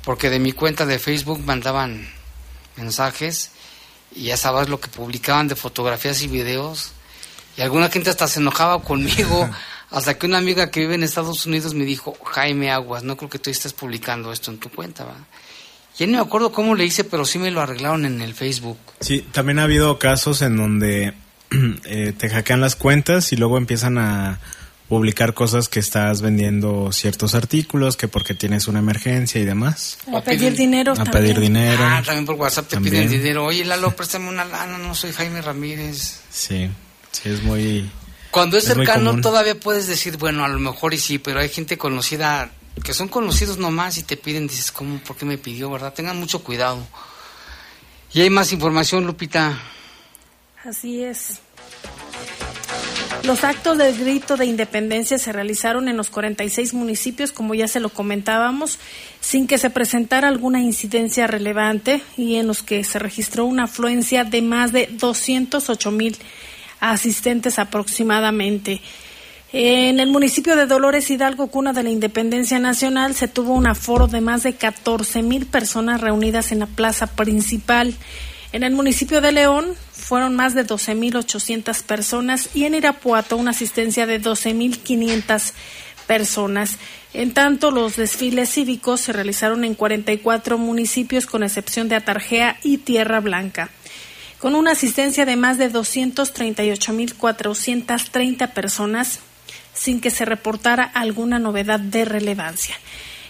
porque 0.05 0.31
de 0.31 0.39
mi 0.39 0.53
cuenta 0.53 0.87
de 0.87 0.99
Facebook 0.99 1.41
mandaban 1.45 2.09
mensajes 2.77 3.51
y 4.15 4.25
ya 4.25 4.37
sabes 4.37 4.69
lo 4.69 4.81
que 4.81 4.89
publicaban 4.89 5.49
de 5.49 5.57
fotografías 5.57 6.23
y 6.23 6.29
videos 6.29 6.93
y 7.57 7.63
alguna 7.63 7.89
gente 7.89 8.11
hasta 8.11 8.29
se 8.29 8.41
enojaba 8.41 8.83
conmigo 8.83 9.49
hasta 9.91 10.19
que 10.19 10.27
una 10.27 10.39
amiga 10.39 10.71
que 10.71 10.81
vive 10.81 10.95
en 10.95 11.03
Estados 11.03 11.45
Unidos 11.47 11.75
me 11.75 11.85
dijo 11.85 12.17
Jaime 12.25 12.71
Aguas 12.71 13.03
no 13.03 13.17
creo 13.17 13.31
que 13.31 13.39
tú 13.39 13.51
estés 13.51 13.73
publicando 13.73 14.33
esto 14.33 14.51
en 14.51 14.59
tu 14.59 14.69
cuenta 14.69 15.05
¿va? 15.05 15.17
ya 15.99 16.07
no 16.07 16.13
me 16.13 16.19
acuerdo 16.21 16.53
cómo 16.53 16.75
le 16.75 16.85
hice 16.85 17.05
pero 17.05 17.25
sí 17.25 17.39
me 17.39 17.51
lo 17.51 17.61
arreglaron 17.61 18.05
en 18.05 18.21
el 18.21 18.35
Facebook 18.35 18.79
Sí, 19.01 19.27
también 19.33 19.59
ha 19.59 19.65
habido 19.65 19.99
casos 19.99 20.43
en 20.43 20.57
donde 20.57 21.15
eh, 21.85 22.13
te 22.17 22.29
hackean 22.29 22.61
las 22.61 22.77
cuentas 22.77 23.33
y 23.33 23.37
luego 23.37 23.59
empiezan 23.59 23.99
a 23.99 24.41
publicar 24.89 25.35
cosas 25.35 25.69
que 25.69 25.81
estás 25.81 26.23
vendiendo 26.23 26.93
ciertos 26.93 27.35
artículos, 27.35 27.97
que 27.97 28.07
porque 28.07 28.35
tienes 28.35 28.69
una 28.69 28.79
emergencia 28.79 29.41
y 29.41 29.45
demás. 29.45 29.99
A 30.15 30.21
pedir 30.21 30.55
dinero 30.55 30.93
A 30.93 30.97
también. 30.97 31.13
pedir 31.13 31.41
dinero. 31.41 31.83
ah 31.85 32.03
también 32.05 32.25
por 32.25 32.37
WhatsApp 32.37 32.69
te 32.69 32.77
También. 32.77 32.95
piden 32.95 33.11
dinero 33.11 33.45
oye 33.47 33.65
Lalo 33.65 33.91
préstame 33.97 34.29
una 34.29 34.45
lana 34.45 34.79
no 34.79 34.95
soy 34.95 35.13
Jaime 35.13 35.43
Ramírez 35.43 36.21
Sí, 36.31 36.71
sí, 37.11 37.29
es 37.29 37.43
muy... 37.43 37.91
Cuando 38.31 38.59
es, 38.59 38.65
cercano 38.65 39.21
todavía 39.21 39.59
puedes 39.59 39.87
decir, 39.87 40.19
bueno, 40.19 40.45
a 40.45 40.49
lo 40.49 40.59
mejor 40.59 40.93
y 40.93 40.99
sí, 40.99 41.19
pero 41.19 41.41
hay 41.41 41.49
gente 41.49 41.79
conocida 41.79 42.51
que 42.85 42.93
son 42.93 43.09
conocidos 43.09 43.57
nomás 43.57 43.97
y 43.97 44.03
te 44.03 44.19
piden, 44.19 44.47
dices, 44.47 44.71
¿cómo? 44.71 44.99
¿Por 44.99 45.17
qué 45.17 45.25
me 45.25 45.39
pidió, 45.39 45.71
verdad? 45.71 45.95
Tengan 45.95 46.19
mucho 46.21 46.45
cuidado. 46.45 46.87
Y 48.13 48.21
hay 48.21 48.29
más 48.29 48.53
información, 48.53 49.07
Lupita. 49.07 49.59
Así 50.67 51.05
es. 51.05 51.39
Los 53.23 53.45
actos 53.45 53.79
del 53.79 53.97
grito 53.97 54.37
de 54.37 54.47
independencia 54.47 55.17
se 55.17 55.33
realizaron 55.33 55.89
en 55.89 55.97
los 55.97 56.11
46 56.11 56.75
municipios, 56.75 57.31
como 57.31 57.55
ya 57.55 57.69
se 57.69 57.79
lo 57.79 57.89
comentábamos, 57.89 58.79
sin 59.21 59.47
que 59.47 59.59
se 59.59 59.71
presentara 59.71 60.27
alguna 60.27 60.61
incidencia 60.61 61.29
relevante 61.29 62.03
y 62.17 62.37
en 62.37 62.49
los 62.49 62.63
que 62.63 62.83
se 62.83 62.99
registró 62.99 63.45
una 63.45 63.65
afluencia 63.65 64.25
de 64.25 64.43
más 64.43 64.73
de 64.73 64.89
208 64.91 65.91
mil 65.93 66.17
asistentes 66.81 67.59
aproximadamente. 67.61 68.81
En 69.53 70.01
el 70.01 70.11
municipio 70.11 70.57
de 70.57 70.67
Dolores 70.67 71.09
Hidalgo, 71.11 71.47
cuna 71.47 71.73
de 71.73 71.85
la 71.85 71.91
Independencia 71.91 72.59
Nacional, 72.59 73.15
se 73.15 73.29
tuvo 73.29 73.55
un 73.55 73.69
aforo 73.69 74.09
de 74.09 74.21
más 74.21 74.43
de 74.43 74.55
14 74.55 75.23
mil 75.23 75.47
personas 75.47 76.01
reunidas 76.01 76.51
en 76.51 76.59
la 76.59 76.67
plaza 76.67 77.07
principal. 77.07 77.95
En 78.57 78.63
el 78.63 78.73
municipio 78.73 79.21
de 79.21 79.33
León 79.33 79.75
fueron 79.93 80.35
más 80.35 80.55
de 80.55 80.67
12.800 80.67 81.83
personas 81.83 82.49
y 82.55 82.65
en 82.65 82.75
Irapuato 82.75 83.37
una 83.37 83.51
asistencia 83.51 84.07
de 84.07 84.19
12.500 84.19 85.53
personas. 86.07 86.79
En 87.13 87.35
tanto, 87.35 87.71
los 87.71 87.97
desfiles 87.97 88.49
cívicos 88.49 89.03
se 89.03 89.13
realizaron 89.13 89.63
en 89.65 89.75
44 89.75 90.57
municipios 90.57 91.27
con 91.27 91.43
excepción 91.43 91.91
de 91.91 91.97
Atarjea 91.97 92.57
y 92.63 92.79
Tierra 92.79 93.21
Blanca, 93.21 93.69
con 94.39 94.55
una 94.55 94.71
asistencia 94.71 95.27
de 95.27 95.37
más 95.37 95.59
de 95.59 95.71
238.430 95.71 98.53
personas 98.55 99.19
sin 99.75 100.01
que 100.01 100.11
se 100.11 100.25
reportara 100.25 100.85
alguna 100.85 101.39
novedad 101.39 101.79
de 101.79 102.07
relevancia. 102.07 102.75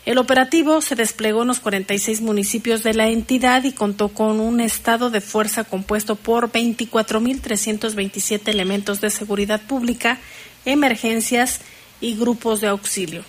El 0.07 0.19
operativo 0.19 0.81
se 0.81 0.95
desplegó 0.95 1.43
en 1.43 1.49
los 1.49 1.59
46 1.59 2.21
municipios 2.21 2.85
de 2.85 2.95
la 2.95 3.09
entidad 3.09 3.65
y 3.65 3.73
contó 3.73 4.11
con 4.11 4.39
un 4.39 4.61
estado 4.61 5.11
de 5.11 5.21
fuerza 5.21 5.65
compuesto 5.65 6.15
por 6.15 6.53
24.327 6.53 8.47
elementos 8.47 9.01
de 9.01 9.11
seguridad 9.11 9.61
pública, 9.63 10.19
emergencias 10.65 11.61
y 12.01 12.17
grupos 12.17 12.61
de 12.61 12.69
auxilio. 12.69 13.25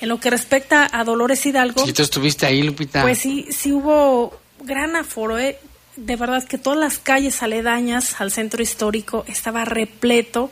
En 0.00 0.08
lo 0.08 0.18
que 0.18 0.30
respecta 0.30 0.88
a 0.90 1.04
Dolores 1.04 1.44
Hidalgo. 1.44 1.86
¿Y 1.86 1.92
tú 1.92 2.02
estuviste 2.02 2.46
ahí, 2.46 2.62
Lupita? 2.62 3.02
Pues 3.02 3.18
sí, 3.18 3.46
sí 3.50 3.72
hubo 3.72 4.40
gran 4.64 4.96
aforo. 4.96 5.38
¿eh? 5.38 5.58
De 5.96 6.16
verdad 6.16 6.44
que 6.44 6.56
todas 6.56 6.78
las 6.78 6.98
calles 6.98 7.42
aledañas 7.42 8.22
al 8.22 8.32
centro 8.32 8.62
histórico 8.62 9.26
estaba 9.28 9.66
repleto. 9.66 10.50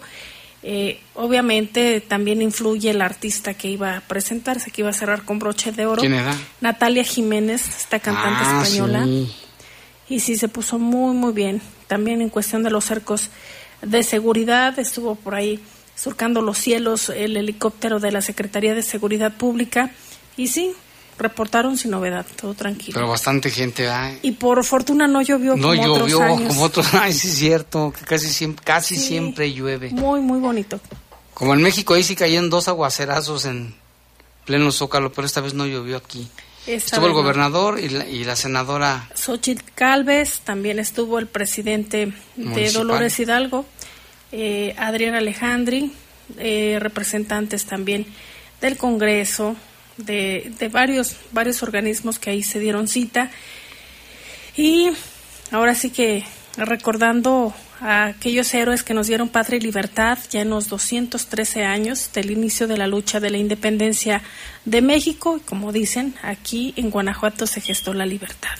Eh, 0.66 0.98
obviamente 1.14 2.00
también 2.00 2.40
influye 2.40 2.88
el 2.90 3.02
artista 3.02 3.52
que 3.52 3.68
iba 3.68 3.98
a 3.98 4.00
presentarse, 4.00 4.70
que 4.70 4.80
iba 4.80 4.88
a 4.88 4.94
cerrar 4.94 5.24
con 5.24 5.38
broche 5.38 5.72
de 5.72 5.84
oro. 5.84 6.00
¿Quién 6.00 6.14
era? 6.14 6.34
Natalia 6.62 7.04
Jiménez, 7.04 7.68
esta 7.68 7.98
cantante 8.00 8.40
Ah, 8.46 8.62
española. 8.62 9.04
sí. 9.04 9.30
Y 10.08 10.20
sí, 10.20 10.36
se 10.36 10.48
puso 10.48 10.78
muy, 10.78 11.14
muy 11.14 11.32
bien. 11.32 11.60
También 11.86 12.22
en 12.22 12.30
cuestión 12.30 12.62
de 12.62 12.70
los 12.70 12.84
cercos 12.86 13.28
de 13.82 14.02
seguridad, 14.02 14.78
estuvo 14.78 15.14
por 15.16 15.34
ahí 15.34 15.60
surcando 15.96 16.40
los 16.40 16.56
cielos 16.58 17.10
el 17.10 17.36
helicóptero 17.36 18.00
de 18.00 18.10
la 18.12 18.22
Secretaría 18.22 18.74
de 18.74 18.82
Seguridad 18.82 19.36
Pública. 19.36 19.90
Y 20.36 20.48
sí, 20.48 20.72
reportaron 21.18 21.76
sin 21.78 21.90
novedad, 21.92 22.26
todo 22.40 22.54
tranquilo. 22.54 22.92
Pero 22.94 23.08
bastante 23.08 23.50
gente, 23.50 23.82
¿verdad? 23.82 24.12
Y 24.22 24.32
por 24.32 24.64
fortuna 24.64 25.06
no 25.06 25.22
llovió 25.22 25.56
No 25.56 25.68
como 25.68 25.92
otros 25.94 26.10
llovió 26.10 26.22
años. 26.34 26.48
como 26.48 26.62
otros. 26.62 26.86
Ay, 26.94 27.12
sí 27.12 27.28
es 27.28 27.34
cierto, 27.36 27.92
que 27.98 28.04
casi 28.04 28.28
siempre, 28.28 28.64
casi 28.64 28.96
Sí. 28.96 29.06
siempre 29.08 29.52
llueve. 29.52 29.90
Muy, 29.90 30.20
muy 30.20 30.38
bonito. 30.40 30.80
Como 31.34 31.54
en 31.54 31.62
México, 31.62 31.94
ahí 31.94 32.02
sí 32.02 32.14
cayeron 32.16 32.50
dos 32.50 32.68
aguacerazos 32.68 33.44
en 33.46 33.74
pleno 34.44 34.70
zócalo, 34.72 35.12
pero 35.12 35.26
esta 35.26 35.40
vez 35.40 35.54
no 35.54 35.66
llovió 35.66 35.96
aquí. 35.96 36.28
Esta 36.66 36.96
Estuvo 36.96 37.06
el 37.06 37.12
no. 37.12 37.18
gobernador 37.18 37.78
y 37.80 37.88
la, 37.90 38.06
y 38.06 38.24
la 38.24 38.36
senadora. 38.36 39.10
Xochitl 39.14 39.62
Calves, 39.74 40.40
también 40.44 40.78
estuvo 40.78 41.18
el 41.18 41.26
presidente 41.26 42.06
de 42.36 42.44
Municipal. 42.44 42.72
Dolores 42.72 43.18
Hidalgo, 43.20 43.66
eh, 44.32 44.74
Adrián 44.78 45.14
Alejandri, 45.14 45.92
eh, 46.38 46.78
representantes 46.80 47.66
también 47.66 48.06
del 48.62 48.76
Congreso, 48.78 49.56
de, 49.96 50.52
de 50.58 50.68
varios, 50.68 51.16
varios 51.32 51.62
organismos 51.62 52.18
que 52.18 52.30
ahí 52.30 52.42
se 52.42 52.58
dieron 52.58 52.88
cita. 52.88 53.30
Y 54.56 54.90
ahora 55.50 55.74
sí 55.74 55.90
que 55.90 56.24
recordando 56.56 57.54
a 57.80 58.06
aquellos 58.06 58.52
héroes 58.54 58.82
que 58.82 58.94
nos 58.94 59.08
dieron 59.08 59.28
patria 59.28 59.58
y 59.58 59.60
libertad 59.60 60.18
ya 60.30 60.40
en 60.40 60.50
los 60.50 60.68
213 60.68 61.64
años 61.64 62.10
del 62.12 62.30
inicio 62.30 62.66
de 62.68 62.76
la 62.76 62.86
lucha 62.86 63.20
de 63.20 63.30
la 63.30 63.38
independencia 63.38 64.22
de 64.64 64.80
México, 64.80 65.36
y 65.38 65.40
como 65.40 65.72
dicen, 65.72 66.14
aquí 66.22 66.72
en 66.76 66.90
Guanajuato 66.90 67.46
se 67.46 67.60
gestó 67.60 67.92
la 67.92 68.06
libertad. 68.06 68.54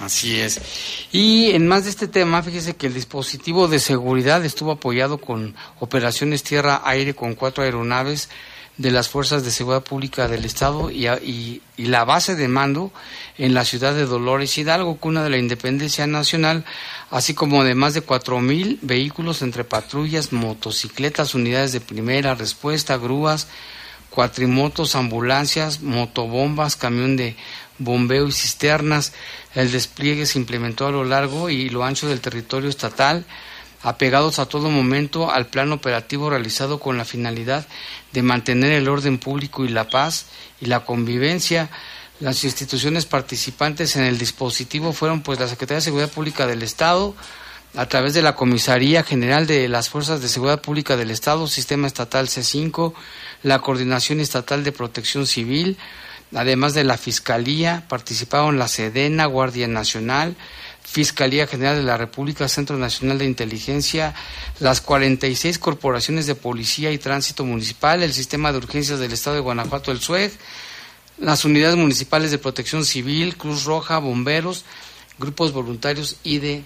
Así 0.00 0.38
es. 0.38 0.60
Y 1.10 1.50
en 1.50 1.66
más 1.66 1.84
de 1.84 1.90
este 1.90 2.06
tema, 2.06 2.42
fíjese 2.42 2.76
que 2.76 2.86
el 2.86 2.94
dispositivo 2.94 3.66
de 3.66 3.80
seguridad 3.80 4.44
estuvo 4.44 4.70
apoyado 4.70 5.18
con 5.18 5.56
operaciones 5.80 6.44
tierra-aire 6.44 7.14
con 7.14 7.34
cuatro 7.34 7.64
aeronaves 7.64 8.28
de 8.78 8.90
las 8.92 9.08
Fuerzas 9.08 9.44
de 9.44 9.50
Seguridad 9.50 9.82
Pública 9.84 10.28
del 10.28 10.44
Estado 10.44 10.90
y, 10.90 11.06
y- 11.08 11.62
la 11.76 12.04
base 12.04 12.34
de 12.34 12.48
mando 12.48 12.92
en 13.36 13.54
la 13.54 13.64
ciudad 13.64 13.94
de 13.94 14.06
Dolores 14.06 14.56
Hidalgo, 14.56 14.96
cuna 14.96 15.22
de 15.22 15.30
la 15.30 15.36
independencia 15.38 16.06
nacional, 16.06 16.64
así 17.10 17.34
como 17.34 17.62
de 17.64 17.74
más 17.74 17.94
de 17.94 18.00
cuatro 18.00 18.40
mil 18.40 18.78
vehículos 18.82 19.42
entre 19.42 19.62
patrullas, 19.64 20.32
motocicletas, 20.32 21.34
unidades 21.34 21.72
de 21.72 21.80
primera 21.80 22.34
respuesta, 22.34 22.96
grúas, 22.96 23.46
cuatrimotos, 24.10 24.94
ambulancias, 24.94 25.80
motobombas, 25.82 26.76
camión 26.76 27.16
de 27.16 27.36
bombeo 27.78 28.26
y 28.26 28.32
cisternas. 28.32 29.12
El 29.54 29.70
despliegue 29.70 30.26
se 30.26 30.38
implementó 30.38 30.86
a 30.86 30.90
lo 30.92 31.04
largo 31.04 31.50
y 31.50 31.68
lo 31.68 31.84
ancho 31.84 32.08
del 32.08 32.20
territorio 32.20 32.68
estatal, 32.70 33.24
apegados 33.82 34.38
a 34.38 34.46
todo 34.46 34.70
momento 34.70 35.30
al 35.30 35.46
plan 35.46 35.72
operativo 35.72 36.30
realizado 36.30 36.80
con 36.80 36.98
la 36.98 37.04
finalidad 37.04 37.66
de 38.12 38.22
mantener 38.22 38.72
el 38.72 38.88
orden 38.88 39.18
público 39.18 39.64
y 39.64 39.68
la 39.68 39.88
paz 39.88 40.26
y 40.60 40.66
la 40.66 40.84
convivencia. 40.84 41.70
Las 42.20 42.42
instituciones 42.42 43.06
participantes 43.06 43.94
en 43.96 44.02
el 44.02 44.18
dispositivo 44.18 44.92
fueron 44.92 45.22
pues 45.22 45.38
la 45.38 45.48
Secretaría 45.48 45.76
de 45.76 45.82
Seguridad 45.82 46.10
Pública 46.10 46.46
del 46.46 46.62
Estado, 46.62 47.14
a 47.76 47.86
través 47.86 48.14
de 48.14 48.22
la 48.22 48.34
Comisaría 48.34 49.04
General 49.04 49.46
de 49.46 49.68
las 49.68 49.88
Fuerzas 49.88 50.20
de 50.20 50.28
Seguridad 50.28 50.60
Pública 50.60 50.96
del 50.96 51.10
Estado, 51.10 51.46
Sistema 51.46 51.86
Estatal 51.86 52.26
C5, 52.26 52.94
la 53.42 53.60
Coordinación 53.60 54.20
Estatal 54.20 54.64
de 54.64 54.72
Protección 54.72 55.26
Civil, 55.26 55.76
además 56.34 56.74
de 56.74 56.84
la 56.84 56.96
Fiscalía, 56.96 57.84
participaron 57.88 58.58
la 58.58 58.68
Sedena, 58.68 59.26
Guardia 59.26 59.68
Nacional, 59.68 60.34
Fiscalía 60.90 61.46
General 61.46 61.76
de 61.76 61.82
la 61.82 61.98
República, 61.98 62.48
Centro 62.48 62.78
Nacional 62.78 63.18
de 63.18 63.26
Inteligencia, 63.26 64.14
las 64.58 64.80
46 64.80 65.58
corporaciones 65.58 66.26
de 66.26 66.34
policía 66.34 66.90
y 66.90 66.96
tránsito 66.96 67.44
municipal, 67.44 68.02
el 68.02 68.14
Sistema 68.14 68.52
de 68.52 68.58
Urgencias 68.58 68.98
del 68.98 69.12
Estado 69.12 69.36
de 69.36 69.42
Guanajuato, 69.42 69.92
el 69.92 70.00
SUEG, 70.00 70.32
las 71.18 71.44
unidades 71.44 71.76
municipales 71.76 72.30
de 72.30 72.38
protección 72.38 72.86
civil, 72.86 73.36
Cruz 73.36 73.64
Roja, 73.64 73.98
bomberos, 73.98 74.64
grupos 75.18 75.52
voluntarios 75.52 76.16
y 76.22 76.38
de 76.38 76.64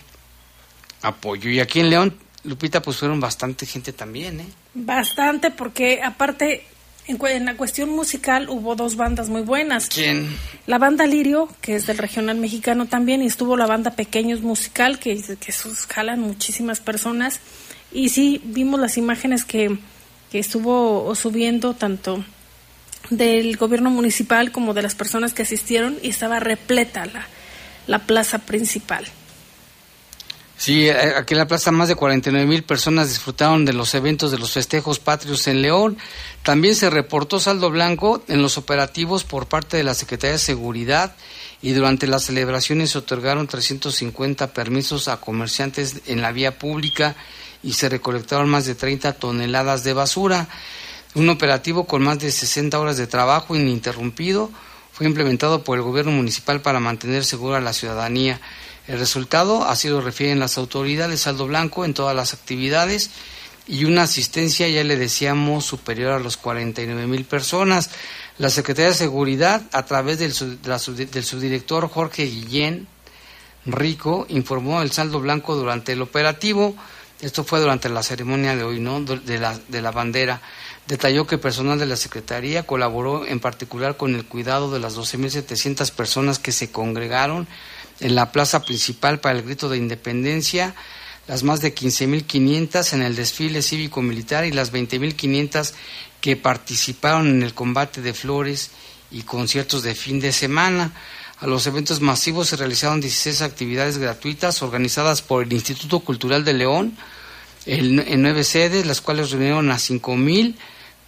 apoyo. 1.03 1.51
Y 1.51 1.59
aquí 1.59 1.81
en 1.81 1.91
León, 1.91 2.16
Lupita, 2.45 2.81
pues 2.81 2.99
fueron 2.99 3.18
bastante 3.18 3.66
gente 3.66 3.93
también, 3.93 4.39
¿eh? 4.39 4.47
Bastante, 4.75 5.51
porque 5.51 6.01
aparte, 6.01 6.64
en, 7.07 7.18
en 7.26 7.44
la 7.44 7.57
cuestión 7.57 7.90
musical 7.90 8.48
hubo 8.48 8.74
dos 8.76 8.96
bandas 8.96 9.28
muy 9.28 9.42
buenas. 9.42 9.88
¿Quién? 9.88 10.28
La 10.66 10.78
banda 10.78 11.07
Lirio, 11.07 11.48
que 11.61 11.74
es 11.76 11.86
del 11.86 11.98
regional 11.98 12.36
mexicano 12.36 12.86
también, 12.86 13.22
y 13.22 13.26
estuvo 13.26 13.57
la 13.57 13.66
banda 13.66 13.92
Pequeños 13.92 14.42
Musical, 14.42 14.98
que, 14.98 15.20
que 15.40 15.50
esos 15.50 15.86
jalan 15.86 16.20
muchísimas 16.20 16.80
personas. 16.80 17.40
Y 17.92 18.09
sí, 18.09 18.40
vimos 18.44 18.80
las 18.80 18.96
imágenes 18.96 19.44
que, 19.44 19.76
que 20.30 20.38
estuvo 20.38 21.14
subiendo 21.14 21.74
tanto 21.74 22.24
del 23.11 23.57
gobierno 23.57 23.90
municipal 23.90 24.53
como 24.53 24.74
de 24.74 24.82
las 24.82 24.94
personas 24.94 25.34
que 25.34 25.42
asistieron 25.42 25.98
y 26.03 26.09
estaba 26.09 26.40
repleta 26.40 27.07
la, 27.07 27.26
la 27.86 27.98
plaza 28.00 28.38
principal. 28.38 29.05
Sí, 30.62 30.88
eh, 30.88 31.14
aquí 31.16 31.34
en 31.34 31.38
la 31.38 31.48
plaza 31.48 31.72
más 31.72 31.88
de 31.88 31.96
49 31.96 32.46
mil 32.46 32.62
personas 32.62 33.08
disfrutaron 33.08 33.64
de 33.64 33.72
los 33.72 33.96
eventos 33.96 34.30
de 34.30 34.38
los 34.38 34.52
festejos 34.52 35.00
patrios 35.00 35.48
en 35.48 35.60
León. 35.60 35.98
También 36.44 36.76
se 36.76 36.88
reportó 36.88 37.40
saldo 37.40 37.68
blanco 37.68 38.22
en 38.28 38.42
los 38.42 38.58
operativos 38.58 39.24
por 39.24 39.48
parte 39.48 39.76
de 39.76 39.82
la 39.82 39.94
Secretaría 39.94 40.34
de 40.34 40.38
Seguridad 40.38 41.16
y 41.62 41.72
durante 41.72 42.06
las 42.06 42.22
celebraciones 42.22 42.90
se 42.90 42.98
otorgaron 42.98 43.48
350 43.48 44.52
permisos 44.52 45.08
a 45.08 45.16
comerciantes 45.20 46.02
en 46.06 46.22
la 46.22 46.30
vía 46.30 46.60
pública 46.60 47.16
y 47.64 47.72
se 47.72 47.88
recolectaron 47.88 48.48
más 48.48 48.64
de 48.64 48.76
30 48.76 49.14
toneladas 49.14 49.82
de 49.82 49.94
basura. 49.94 50.46
Un 51.16 51.28
operativo 51.28 51.88
con 51.88 52.04
más 52.04 52.20
de 52.20 52.30
60 52.30 52.78
horas 52.78 52.96
de 52.96 53.08
trabajo 53.08 53.56
ininterrumpido 53.56 54.48
fue 54.92 55.06
implementado 55.06 55.64
por 55.64 55.76
el 55.76 55.82
gobierno 55.82 56.12
municipal 56.12 56.60
para 56.60 56.78
mantener 56.78 57.24
segura 57.24 57.58
a 57.58 57.60
la 57.60 57.72
ciudadanía. 57.72 58.40
El 58.89 58.99
resultado, 58.99 59.64
así 59.64 59.89
lo 59.89 60.01
refieren 60.01 60.41
las 60.41 60.59
autoridades, 60.59 61.20
saldo 61.20 61.47
blanco 61.47 61.85
en 61.85 61.95
todas 61.95 62.16
las 62.16 62.35
actividades 62.35 63.11
y 63.66 63.85
una 63.85 64.03
asistencia, 64.03 64.68
ya 64.68 64.83
le 64.83 64.97
decíamos, 64.97 65.64
superior 65.64 66.12
a 66.12 66.18
los 66.18 66.37
49 66.37 67.07
mil 67.07 67.24
personas. 67.24 67.91
La 68.39 68.51
Secretaría 68.51 68.89
de 68.89 68.97
Seguridad, 68.97 69.62
a 69.72 69.85
través 69.85 70.18
del, 70.18 70.33
subdirector 70.33 71.89
Jorge 71.89 72.24
Guillén 72.24 72.89
Rico, 73.64 74.26
informó 74.28 74.83
el 74.83 74.91
saldo 74.91 75.20
blanco 75.20 75.55
durante 75.55 75.93
el 75.93 76.03
operativo. 76.03 76.74
Esto 77.20 77.45
fue 77.45 77.61
durante 77.61 77.89
la 77.89 78.03
ceremonia 78.03 78.57
de 78.57 78.64
hoy, 78.64 78.80
¿no? 78.80 79.01
De 79.01 79.39
la, 79.39 79.57
de 79.68 79.80
la 79.80 79.93
bandera. 79.93 80.41
Detalló 80.89 81.28
que 81.28 81.39
personal 81.39 81.78
de 81.78 81.87
la 81.87 81.95
Secretaría 81.95 82.66
colaboró 82.66 83.24
en 83.24 83.39
particular 83.39 83.97
con 83.97 84.16
el 84.16 84.24
cuidado 84.24 84.72
de 84.72 84.80
las 84.80 84.97
12.700 84.97 85.93
personas 85.93 86.41
que 86.41 86.51
se 86.51 86.72
congregaron 86.72 87.47
en 88.03 88.14
la 88.14 88.32
plaza 88.32 88.62
principal 88.62 89.20
para 89.20 89.38
el 89.38 89.44
grito 89.44 89.68
de 89.68 89.78
independencia, 89.78 90.74
las 91.28 91.44
más 91.44 91.61
de 91.61 91.74
15.500 91.74 92.92
en 92.92 93.03
el 93.03 93.14
desfile 93.14 93.62
cívico-militar 93.62 94.44
y 94.44 94.50
las 94.50 94.72
20.500 94.72 95.72
que 96.20 96.36
participaron 96.36 97.28
en 97.28 97.42
el 97.42 97.55
combate 97.55 98.03
de 98.03 98.12
flores 98.12 98.70
y 99.11 99.22
conciertos 99.22 99.82
de 99.82 99.94
fin 99.94 100.20
de 100.20 100.32
semana. 100.32 100.92
A 101.38 101.46
los 101.46 101.66
eventos 101.66 102.00
masivos 102.00 102.48
se 102.48 102.57
realizaron 102.57 103.00
16 103.00 103.42
actividades 103.42 103.98
gratuitas 103.98 104.62
organizadas 104.62 105.22
por 105.22 105.44
el 105.44 105.53
Instituto 105.53 106.00
Cultural 106.00 106.44
de 106.44 106.55
León 106.55 106.96
en 107.66 108.22
nueve 108.22 108.42
sedes, 108.42 108.86
las 108.86 109.00
cuales 109.00 109.30
reunieron 109.30 109.70
a 109.70 109.76
5.000 109.76 110.57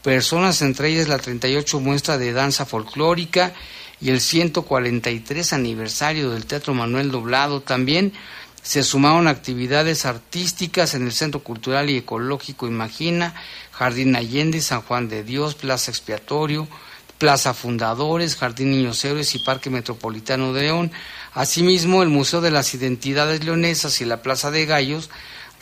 personas, 0.02 0.62
entre 0.62 0.90
ellas 0.90 1.08
la 1.08 1.18
38 1.18 1.80
muestra 1.80 2.18
de 2.18 2.32
danza 2.32 2.66
folclórica 2.66 3.54
y 4.04 4.10
el 4.10 4.20
143 4.20 5.54
aniversario 5.54 6.30
del 6.30 6.44
Teatro 6.44 6.74
Manuel 6.74 7.10
Doblado. 7.10 7.62
También 7.62 8.12
se 8.62 8.82
sumaron 8.82 9.28
actividades 9.28 10.04
artísticas 10.04 10.92
en 10.94 11.06
el 11.06 11.12
Centro 11.12 11.40
Cultural 11.40 11.88
y 11.88 11.96
Ecológico 11.96 12.66
Imagina, 12.66 13.34
Jardín 13.72 14.14
Allende, 14.14 14.60
San 14.60 14.82
Juan 14.82 15.08
de 15.08 15.24
Dios, 15.24 15.54
Plaza 15.54 15.90
Expiatorio, 15.90 16.68
Plaza 17.16 17.54
Fundadores, 17.54 18.36
Jardín 18.36 18.72
Niños 18.72 19.02
Héroes 19.06 19.34
y 19.36 19.38
Parque 19.38 19.70
Metropolitano 19.70 20.52
de 20.52 20.64
León. 20.64 20.92
Asimismo, 21.32 22.02
el 22.02 22.10
Museo 22.10 22.42
de 22.42 22.50
las 22.50 22.74
Identidades 22.74 23.42
Leonesas 23.42 24.02
y 24.02 24.04
la 24.04 24.20
Plaza 24.20 24.50
de 24.50 24.66
Gallos 24.66 25.08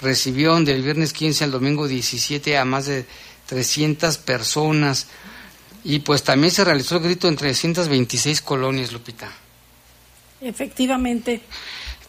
recibieron 0.00 0.64
del 0.64 0.82
viernes 0.82 1.12
15 1.12 1.44
al 1.44 1.52
domingo 1.52 1.86
17 1.86 2.58
a 2.58 2.64
más 2.64 2.86
de 2.86 3.06
300 3.46 4.18
personas. 4.18 5.06
Y 5.84 6.00
pues 6.00 6.22
también 6.22 6.52
se 6.52 6.64
realizó 6.64 6.96
el 6.96 7.02
grito 7.02 7.28
en 7.28 7.36
326 7.36 8.40
colonias, 8.42 8.92
Lupita. 8.92 9.30
Efectivamente. 10.40 11.40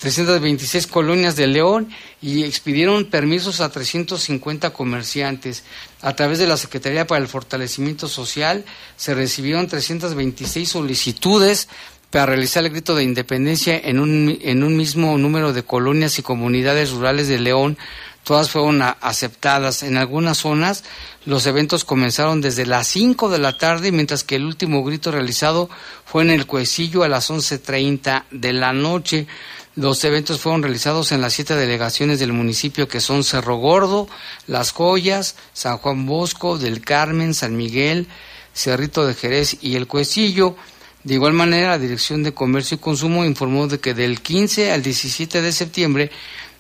326 0.04 0.88
colonias 0.88 1.38
de 1.38 1.48
León 1.48 1.90
y 2.22 2.44
expidieron 2.44 3.06
permisos 3.06 3.62
a 3.62 3.70
350 3.70 4.72
comerciantes. 4.72 5.64
A 6.02 6.14
través 6.14 6.40
de 6.40 6.48
la 6.48 6.58
Secretaría 6.58 7.08
para 7.08 7.22
el 7.22 7.30
Fortalecimiento 7.30 8.10
Social 8.10 8.66
se 8.98 9.14
recibieron 9.14 9.68
326 9.68 10.68
solicitudes 10.68 11.70
para 12.10 12.26
realizar 12.28 12.66
el 12.66 12.72
grito 12.72 12.96
de 12.96 13.04
independencia 13.04 13.80
en 13.80 13.98
un, 14.00 14.38
en 14.42 14.64
un 14.64 14.76
mismo 14.76 15.18
número 15.18 15.54
de 15.54 15.64
colonias 15.64 16.20
y 16.20 16.22
comunidades 16.22 16.92
rurales 16.92 17.30
de 17.30 17.40
León. 17.40 17.78
Todas 18.24 18.50
fueron 18.50 18.82
aceptadas. 18.82 19.84
En 19.84 19.98
algunas 19.98 20.38
zonas 20.38 20.84
los 21.26 21.46
eventos 21.46 21.84
comenzaron 21.84 22.40
desde 22.40 22.66
las 22.66 22.88
5 22.88 23.30
de 23.30 23.40
la 23.40 23.58
tarde, 23.58 23.92
mientras 23.92 24.24
que 24.24 24.36
el 24.36 24.46
último 24.46 24.84
grito 24.84 25.12
realizado 25.12 25.70
fue 26.06 26.24
en 26.24 26.30
el 26.30 26.46
Cuecillo 26.46 27.04
a 27.04 27.10
las 27.10 27.30
11.30 27.30 28.24
de 28.32 28.54
la 28.54 28.72
noche. 28.72 29.28
Los 29.76 30.04
eventos 30.06 30.40
fueron 30.40 30.62
realizados 30.62 31.12
en 31.12 31.20
las 31.20 31.34
siete 31.34 31.56
delegaciones 31.56 32.20
del 32.20 32.32
municipio 32.32 32.88
que 32.88 33.00
son 33.00 33.24
Cerro 33.24 33.56
Gordo, 33.56 34.08
Las 34.46 34.72
Joyas, 34.72 35.36
San 35.54 35.78
Juan 35.80 36.06
Bosco, 36.06 36.58
Del 36.60 36.82
Carmen, 36.82 37.34
San 37.34 37.58
Miguel, 37.58 38.08
Cerrito 38.54 39.06
de 39.06 39.16
Jerez 39.16 39.58
y 39.62 39.76
El 39.76 39.88
Cuecillo. 39.88 40.56
De 41.04 41.16
igual 41.16 41.34
manera, 41.34 41.70
la 41.70 41.80
Dirección 41.80 42.24
de 42.24 42.34
Comercio 42.34 42.76
y 42.76 42.80
Consumo 42.80 43.26
informó 43.26 43.68
de 43.68 43.80
que 43.80 43.94
del 43.94 44.22
15 44.22 44.72
al 44.72 44.84
17 44.84 45.42
de 45.42 45.52
septiembre 45.52 46.12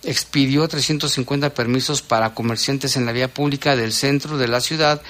expidió 0.03 0.67
350 0.67 1.53
permisos 1.53 2.01
para 2.01 2.33
comerciantes 2.33 2.95
en 2.95 3.05
la 3.05 3.11
vía 3.11 3.33
pública 3.33 3.75
del 3.75 3.93
centro 3.93 4.37
de 4.37 4.47
la 4.47 4.61
ciudad 4.61 5.01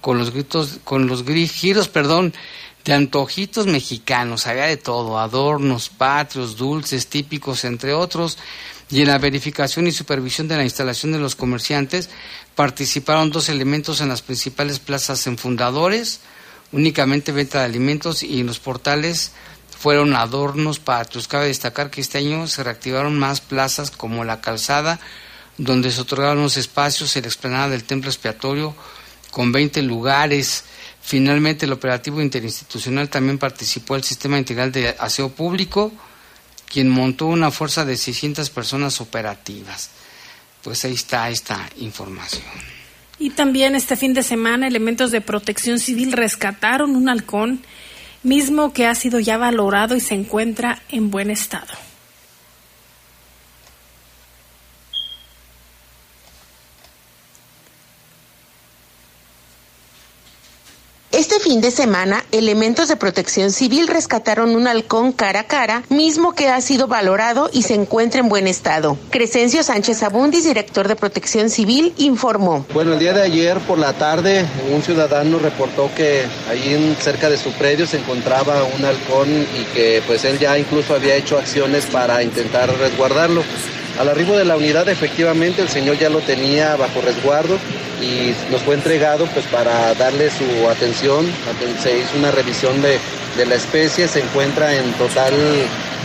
con 0.00 0.18
los 0.18 0.32
gritos, 0.32 0.80
con 0.84 1.06
los 1.06 1.24
giros, 1.24 1.88
perdón, 1.88 2.34
de 2.84 2.92
antojitos 2.92 3.66
mexicanos, 3.66 4.46
había 4.46 4.64
de 4.64 4.76
todo, 4.76 5.18
adornos, 5.18 5.88
patrios, 5.88 6.56
dulces 6.56 7.06
típicos, 7.06 7.64
entre 7.64 7.94
otros, 7.94 8.38
y 8.90 9.00
en 9.00 9.08
la 9.08 9.18
verificación 9.18 9.86
y 9.86 9.92
supervisión 9.92 10.48
de 10.48 10.56
la 10.56 10.64
instalación 10.64 11.12
de 11.12 11.18
los 11.18 11.36
comerciantes 11.36 12.10
participaron 12.54 13.30
dos 13.30 13.48
elementos 13.48 14.00
en 14.00 14.08
las 14.08 14.20
principales 14.20 14.80
plazas 14.80 15.26
en 15.26 15.38
fundadores, 15.38 16.20
únicamente 16.72 17.32
venta 17.32 17.60
de 17.60 17.66
alimentos 17.66 18.22
y 18.22 18.40
en 18.40 18.46
los 18.46 18.58
portales 18.58 19.32
fueron 19.82 20.14
adornos, 20.14 20.78
patrios. 20.78 21.28
Cabe 21.28 21.48
destacar 21.48 21.90
que 21.90 22.00
este 22.00 22.18
año 22.18 22.46
se 22.46 22.62
reactivaron 22.62 23.18
más 23.18 23.40
plazas 23.40 23.90
como 23.90 24.24
la 24.24 24.40
calzada, 24.40 25.00
donde 25.58 25.90
se 25.90 26.00
otorgaron 26.00 26.42
los 26.42 26.56
espacios 26.56 27.16
en 27.16 27.22
la 27.22 27.28
explanada 27.28 27.68
del 27.68 27.84
templo 27.84 28.08
expiatorio 28.08 28.74
con 29.30 29.50
20 29.50 29.82
lugares, 29.82 30.64
Finalmente, 31.02 31.66
el 31.66 31.72
operativo 31.72 32.22
interinstitucional 32.22 33.08
también 33.08 33.36
participó 33.36 33.96
el 33.96 34.04
Sistema 34.04 34.38
Integral 34.38 34.70
de 34.70 34.94
Aseo 34.98 35.30
Público, 35.30 35.92
quien 36.70 36.88
montó 36.88 37.26
una 37.26 37.50
fuerza 37.50 37.84
de 37.84 37.96
600 37.96 38.48
personas 38.50 39.00
operativas. 39.00 39.90
Pues 40.62 40.84
ahí 40.84 40.94
está 40.94 41.28
esta 41.28 41.68
información. 41.80 42.44
Y 43.18 43.30
también 43.30 43.74
este 43.74 43.96
fin 43.96 44.14
de 44.14 44.22
semana 44.22 44.68
elementos 44.68 45.10
de 45.10 45.20
protección 45.20 45.80
civil 45.80 46.12
rescataron 46.12 46.94
un 46.94 47.08
halcón, 47.08 47.62
mismo 48.22 48.72
que 48.72 48.86
ha 48.86 48.94
sido 48.94 49.20
ya 49.20 49.36
valorado 49.38 49.96
y 49.96 50.00
se 50.00 50.14
encuentra 50.14 50.80
en 50.88 51.10
buen 51.10 51.30
estado. 51.30 51.74
Este 61.22 61.38
fin 61.38 61.60
de 61.60 61.70
semana, 61.70 62.24
elementos 62.32 62.88
de 62.88 62.96
protección 62.96 63.52
civil 63.52 63.86
rescataron 63.86 64.56
un 64.56 64.66
halcón 64.66 65.12
cara 65.12 65.38
a 65.38 65.44
cara, 65.44 65.84
mismo 65.88 66.34
que 66.34 66.48
ha 66.48 66.60
sido 66.60 66.88
valorado 66.88 67.48
y 67.52 67.62
se 67.62 67.74
encuentra 67.74 68.18
en 68.18 68.28
buen 68.28 68.48
estado. 68.48 68.98
Crescencio 69.10 69.62
Sánchez 69.62 70.02
Abundis, 70.02 70.42
director 70.42 70.88
de 70.88 70.96
protección 70.96 71.48
civil, 71.48 71.94
informó. 71.96 72.66
Bueno, 72.74 72.94
el 72.94 72.98
día 72.98 73.12
de 73.12 73.22
ayer 73.22 73.60
por 73.60 73.78
la 73.78 73.92
tarde, 73.92 74.44
un 74.74 74.82
ciudadano 74.82 75.38
reportó 75.38 75.94
que 75.94 76.24
ahí 76.50 76.96
cerca 77.00 77.30
de 77.30 77.38
su 77.38 77.52
predio 77.52 77.86
se 77.86 77.98
encontraba 77.98 78.64
un 78.64 78.84
halcón 78.84 79.28
y 79.30 79.62
que 79.72 80.02
pues 80.04 80.24
él 80.24 80.40
ya 80.40 80.58
incluso 80.58 80.92
había 80.92 81.14
hecho 81.14 81.38
acciones 81.38 81.86
para 81.86 82.20
intentar 82.24 82.68
resguardarlo. 82.78 83.44
Al 83.98 84.08
arribo 84.08 84.36
de 84.36 84.44
la 84.44 84.56
unidad, 84.56 84.88
efectivamente, 84.88 85.62
el 85.62 85.68
señor 85.68 85.98
ya 85.98 86.08
lo 86.08 86.20
tenía 86.20 86.76
bajo 86.76 87.00
resguardo 87.00 87.58
y 88.00 88.34
nos 88.50 88.62
fue 88.62 88.74
entregado 88.74 89.26
pues 89.26 89.46
para 89.46 89.94
darle 89.94 90.30
su 90.30 90.68
atención. 90.68 91.30
Se 91.82 91.98
hizo 91.98 92.16
una 92.18 92.30
revisión 92.30 92.82
de, 92.82 92.98
la 93.46 93.54
especie, 93.54 94.08
se 94.08 94.20
encuentra 94.20 94.74
en 94.74 94.92
total, 94.94 95.32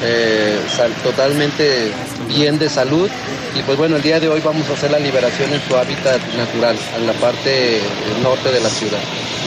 eh, 0.03 0.59
totalmente 1.03 1.91
bien 2.27 2.59
de 2.59 2.69
salud 2.69 3.09
y 3.57 3.63
pues 3.63 3.77
bueno, 3.77 3.95
el 3.95 4.01
día 4.01 4.19
de 4.19 4.29
hoy 4.29 4.41
vamos 4.41 4.69
a 4.69 4.73
hacer 4.73 4.91
la 4.91 4.99
liberación 4.99 5.51
en 5.51 5.61
su 5.67 5.75
hábitat 5.75 6.21
natural, 6.35 6.77
en 6.97 7.07
la 7.07 7.13
parte 7.13 7.81
norte 8.21 8.51
de 8.51 8.59
la 8.59 8.69
ciudad. 8.69 8.99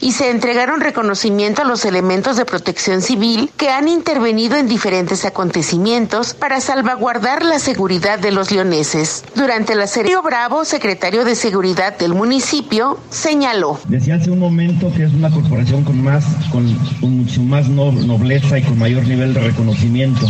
y 0.00 0.12
se 0.12 0.30
entregaron 0.30 0.80
reconocimiento 0.80 1.62
a 1.62 1.64
los 1.64 1.84
elementos 1.84 2.36
de 2.36 2.44
protección 2.44 3.00
civil 3.00 3.48
que 3.56 3.68
han 3.68 3.86
intervenido 3.86 4.56
en 4.56 4.66
diferentes 4.66 5.24
acontecimientos 5.24 6.34
para 6.34 6.60
salvaguardar 6.60 7.44
la 7.44 7.60
seguridad 7.60 8.18
de 8.18 8.32
los 8.32 8.50
leoneses. 8.50 9.24
Durante 9.36 9.76
la 9.76 9.86
serie 9.86 10.16
Bravo, 10.24 10.64
secretario 10.64 11.24
de 11.24 11.36
Seguridad 11.36 11.96
del 11.96 12.14
municipio, 12.14 12.98
señaló. 13.10 13.78
Decía 13.88 14.16
hace 14.16 14.32
un 14.32 14.40
momento 14.40 14.92
que 14.92 15.04
es 15.04 15.12
una 15.12 15.30
corporación 15.30 15.84
con 15.84 16.02
más, 16.02 16.24
con, 16.50 16.66
mucho 17.00 17.40
más 17.42 17.68
nobleza 17.68 18.58
y 18.58 18.62
con 18.64 18.78
mayor 18.78 19.06
nivel 19.06 19.32
de 19.32 19.40
reconocimiento. 19.40 20.26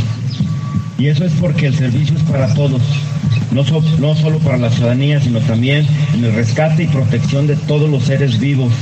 Y 0.98 1.06
eso 1.06 1.24
es 1.24 1.32
porque 1.40 1.68
el 1.68 1.74
servicio 1.74 2.16
es 2.16 2.22
para 2.24 2.52
todos, 2.52 2.82
no, 3.50 3.62
no 3.98 4.14
solo 4.14 4.38
para 4.40 4.58
la 4.58 4.70
ciudadanía, 4.70 5.20
sino 5.22 5.40
también 5.40 5.86
en 6.12 6.24
el 6.24 6.34
rescate 6.34 6.82
y 6.82 6.86
protección 6.88 7.46
de 7.46 7.56
todos 7.56 7.88
los 7.88 8.04
seres 8.04 8.38
vivos 8.38 8.72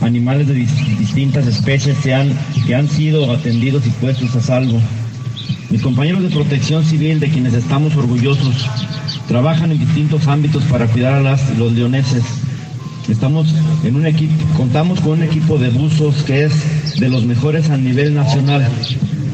animales 0.00 0.48
de 0.48 0.54
distintas 0.54 1.46
especies 1.46 1.96
que 1.98 2.14
han, 2.14 2.32
que 2.66 2.74
han 2.74 2.88
sido 2.88 3.30
atendidos 3.32 3.86
y 3.86 3.90
puestos 3.90 4.34
a 4.36 4.40
salvo. 4.40 4.80
Mis 5.70 5.82
compañeros 5.82 6.22
de 6.22 6.30
protección 6.30 6.84
civil, 6.84 7.20
de 7.20 7.30
quienes 7.30 7.54
estamos 7.54 7.94
orgullosos, 7.96 8.68
trabajan 9.28 9.70
en 9.70 9.78
distintos 9.78 10.26
ámbitos 10.26 10.64
para 10.64 10.86
cuidar 10.86 11.14
a 11.24 11.38
los 11.56 11.72
leoneses. 11.72 12.24
Estamos 13.08 13.54
en 13.84 13.96
un 13.96 14.06
equipo, 14.06 14.32
contamos 14.56 15.00
con 15.00 15.12
un 15.12 15.22
equipo 15.22 15.58
de 15.58 15.70
buzos 15.70 16.22
que 16.24 16.44
es 16.44 16.98
de 16.98 17.08
los 17.08 17.24
mejores 17.24 17.70
a 17.70 17.76
nivel 17.76 18.14
nacional. 18.14 18.68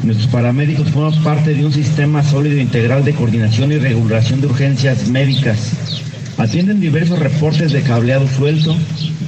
Nuestros 0.03 0.29
paramédicos 0.29 0.89
forman 0.89 1.21
parte 1.23 1.53
de 1.53 1.65
un 1.65 1.73
sistema 1.73 2.23
sólido 2.23 2.57
e 2.57 2.61
integral 2.61 3.03
de 3.03 3.13
coordinación 3.13 3.71
y 3.71 3.77
regulación 3.77 4.41
de 4.41 4.47
urgencias 4.47 5.07
médicas. 5.09 5.86
Atienden 6.37 6.79
diversos 6.79 7.17
reportes 7.17 7.71
de 7.71 7.81
cableado 7.81 8.27
suelto, 8.27 8.75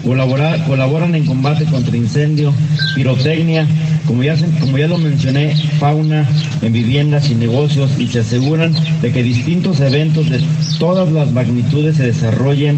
colaboran 0.03 1.15
en 1.15 1.25
combate 1.25 1.65
contra 1.65 1.97
incendio, 1.97 2.53
pirotecnia, 2.95 3.65
como 4.05 4.23
ya, 4.23 4.87
lo 4.87 4.97
mencioné, 4.99 5.55
fauna 5.79 6.27
en 6.61 6.71
viviendas 6.71 7.31
y 7.31 7.35
negocios 7.35 7.89
y 7.97 8.07
se 8.07 8.19
aseguran 8.19 8.73
de 9.01 9.11
que 9.11 9.23
distintos 9.23 9.79
eventos 9.79 10.29
de 10.29 10.39
todas 10.77 11.11
las 11.11 11.31
magnitudes 11.31 11.97
se 11.97 12.07
desarrollen 12.07 12.77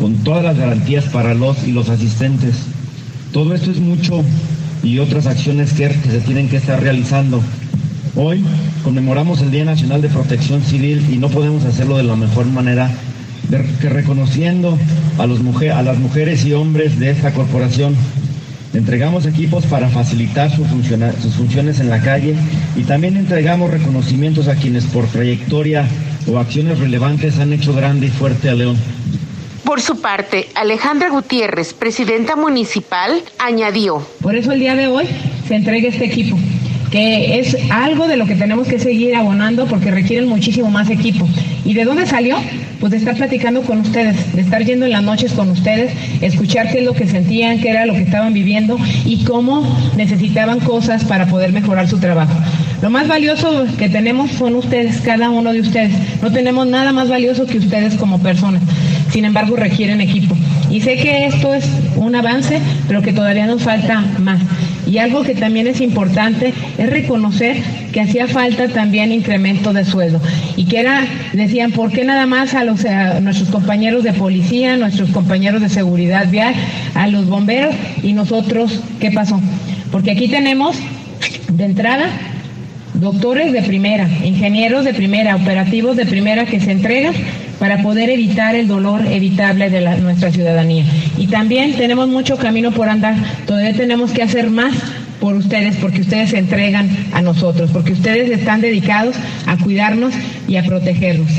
con 0.00 0.14
todas 0.24 0.42
las 0.42 0.58
garantías 0.58 1.04
para 1.06 1.34
los 1.34 1.66
y 1.66 1.70
los 1.70 1.88
asistentes. 1.88 2.56
Todo 3.32 3.54
esto 3.54 3.70
es 3.70 3.78
mucho 3.78 4.24
y 4.82 4.98
otras 4.98 5.26
acciones 5.26 5.72
que 5.72 5.88
se 5.88 6.20
tienen 6.20 6.48
que 6.48 6.56
estar 6.56 6.82
realizando. 6.82 7.40
Hoy 8.16 8.42
conmemoramos 8.82 9.40
el 9.42 9.52
Día 9.52 9.64
Nacional 9.64 10.02
de 10.02 10.08
Protección 10.08 10.62
Civil 10.62 11.04
y 11.12 11.16
no 11.16 11.28
podemos 11.28 11.64
hacerlo 11.64 11.96
de 11.96 12.04
la 12.04 12.16
mejor 12.16 12.46
manera 12.46 12.90
que 13.80 13.88
reconociendo 13.88 14.78
a, 15.18 15.26
los 15.26 15.40
a 15.40 15.82
las 15.82 15.98
mujeres 15.98 16.44
y 16.44 16.52
hombres 16.52 16.98
de 16.98 17.10
esta 17.10 17.32
corporación. 17.32 17.96
Entregamos 18.74 19.24
equipos 19.24 19.64
para 19.66 19.88
facilitar 19.88 20.50
sus 20.50 20.66
funciones 20.66 21.80
en 21.80 21.88
la 21.88 22.00
calle 22.00 22.34
y 22.76 22.82
también 22.82 23.16
entregamos 23.16 23.70
reconocimientos 23.70 24.46
a 24.48 24.56
quienes 24.56 24.84
por 24.84 25.06
trayectoria 25.06 25.86
o 26.30 26.38
acciones 26.38 26.78
relevantes 26.78 27.38
han 27.38 27.52
hecho 27.52 27.72
grande 27.72 28.06
y 28.06 28.10
fuerte 28.10 28.50
a 28.50 28.54
León. 28.54 28.76
Por 29.64 29.80
su 29.80 30.00
parte, 30.00 30.48
Alejandra 30.54 31.08
Gutiérrez, 31.08 31.72
presidenta 31.72 32.36
municipal, 32.36 33.22
añadió. 33.38 34.06
Por 34.22 34.36
eso 34.36 34.52
el 34.52 34.60
día 34.60 34.74
de 34.74 34.86
hoy 34.86 35.06
se 35.46 35.56
entrega 35.56 35.88
este 35.88 36.04
equipo 36.04 36.38
que 36.90 37.38
es 37.38 37.56
algo 37.70 38.08
de 38.08 38.16
lo 38.16 38.26
que 38.26 38.34
tenemos 38.34 38.66
que 38.66 38.78
seguir 38.78 39.14
abonando 39.14 39.66
porque 39.66 39.90
requieren 39.90 40.28
muchísimo 40.28 40.70
más 40.70 40.90
equipo. 40.90 41.28
¿Y 41.64 41.74
de 41.74 41.84
dónde 41.84 42.06
salió? 42.06 42.36
Pues 42.80 42.92
de 42.92 42.98
estar 42.98 43.16
platicando 43.16 43.62
con 43.62 43.80
ustedes, 43.80 44.34
de 44.34 44.40
estar 44.40 44.64
yendo 44.64 44.86
en 44.86 44.92
las 44.92 45.02
noches 45.02 45.32
con 45.32 45.50
ustedes, 45.50 45.92
escuchar 46.20 46.70
qué 46.70 46.78
es 46.78 46.84
lo 46.84 46.94
que 46.94 47.06
sentían, 47.06 47.60
qué 47.60 47.70
era 47.70 47.86
lo 47.86 47.92
que 47.94 48.02
estaban 48.02 48.32
viviendo 48.32 48.78
y 49.04 49.24
cómo 49.24 49.66
necesitaban 49.96 50.60
cosas 50.60 51.04
para 51.04 51.26
poder 51.26 51.52
mejorar 51.52 51.88
su 51.88 51.98
trabajo. 51.98 52.32
Lo 52.80 52.90
más 52.90 53.08
valioso 53.08 53.66
que 53.76 53.88
tenemos 53.88 54.30
son 54.30 54.54
ustedes, 54.54 55.00
cada 55.00 55.30
uno 55.30 55.52
de 55.52 55.60
ustedes. 55.60 55.92
No 56.22 56.30
tenemos 56.30 56.66
nada 56.68 56.92
más 56.92 57.08
valioso 57.08 57.46
que 57.46 57.58
ustedes 57.58 57.94
como 57.96 58.20
personas. 58.20 58.62
Sin 59.10 59.24
embargo, 59.24 59.56
requieren 59.56 60.00
equipo. 60.00 60.36
Y 60.70 60.80
sé 60.80 60.96
que 60.96 61.26
esto 61.26 61.54
es 61.54 61.68
un 61.96 62.14
avance, 62.14 62.60
pero 62.86 63.02
que 63.02 63.12
todavía 63.12 63.46
nos 63.46 63.62
falta 63.62 64.04
más. 64.18 64.40
Y 64.88 64.98
algo 64.98 65.22
que 65.22 65.34
también 65.34 65.66
es 65.66 65.80
importante 65.80 66.54
es 66.78 66.90
reconocer 66.90 67.56
que 67.92 68.00
hacía 68.00 68.26
falta 68.26 68.68
también 68.68 69.12
incremento 69.12 69.72
de 69.72 69.84
sueldo. 69.84 70.20
Y 70.56 70.64
que 70.64 70.80
era, 70.80 71.04
decían, 71.34 71.72
¿por 71.72 71.92
qué 71.92 72.04
nada 72.04 72.26
más 72.26 72.54
a, 72.54 72.64
los, 72.64 72.84
a 72.84 73.20
nuestros 73.20 73.50
compañeros 73.50 74.02
de 74.02 74.14
policía, 74.14 74.76
nuestros 74.76 75.10
compañeros 75.10 75.60
de 75.60 75.68
seguridad 75.68 76.28
vial, 76.30 76.54
a 76.94 77.06
los 77.06 77.26
bomberos 77.26 77.74
y 78.02 78.14
nosotros, 78.14 78.80
qué 78.98 79.10
pasó? 79.10 79.40
Porque 79.92 80.10
aquí 80.10 80.28
tenemos 80.28 80.76
de 81.52 81.64
entrada 81.64 82.06
doctores 82.94 83.52
de 83.52 83.62
primera, 83.62 84.08
ingenieros 84.24 84.84
de 84.84 84.94
primera, 84.94 85.36
operativos 85.36 85.96
de 85.96 86.06
primera 86.06 86.46
que 86.46 86.60
se 86.60 86.72
entregan 86.72 87.14
para 87.58 87.82
poder 87.82 88.10
evitar 88.10 88.54
el 88.54 88.68
dolor 88.68 89.06
evitable 89.06 89.70
de 89.70 89.80
nuestra 90.00 90.30
ciudadanía. 90.30 90.84
Y 91.16 91.26
también 91.26 91.74
tenemos 91.74 92.08
mucho 92.08 92.36
camino 92.36 92.72
por 92.72 92.88
andar, 92.88 93.16
todavía 93.46 93.74
tenemos 93.74 94.12
que 94.12 94.22
hacer 94.22 94.50
más 94.50 94.74
por 95.20 95.34
ustedes, 95.34 95.76
porque 95.76 96.02
ustedes 96.02 96.30
se 96.30 96.38
entregan 96.38 96.88
a 97.12 97.22
nosotros, 97.22 97.70
porque 97.72 97.92
ustedes 97.92 98.30
están 98.30 98.60
dedicados 98.60 99.16
a 99.46 99.56
cuidarnos 99.56 100.14
y 100.46 100.56
a 100.56 100.62
protegernos. 100.62 101.30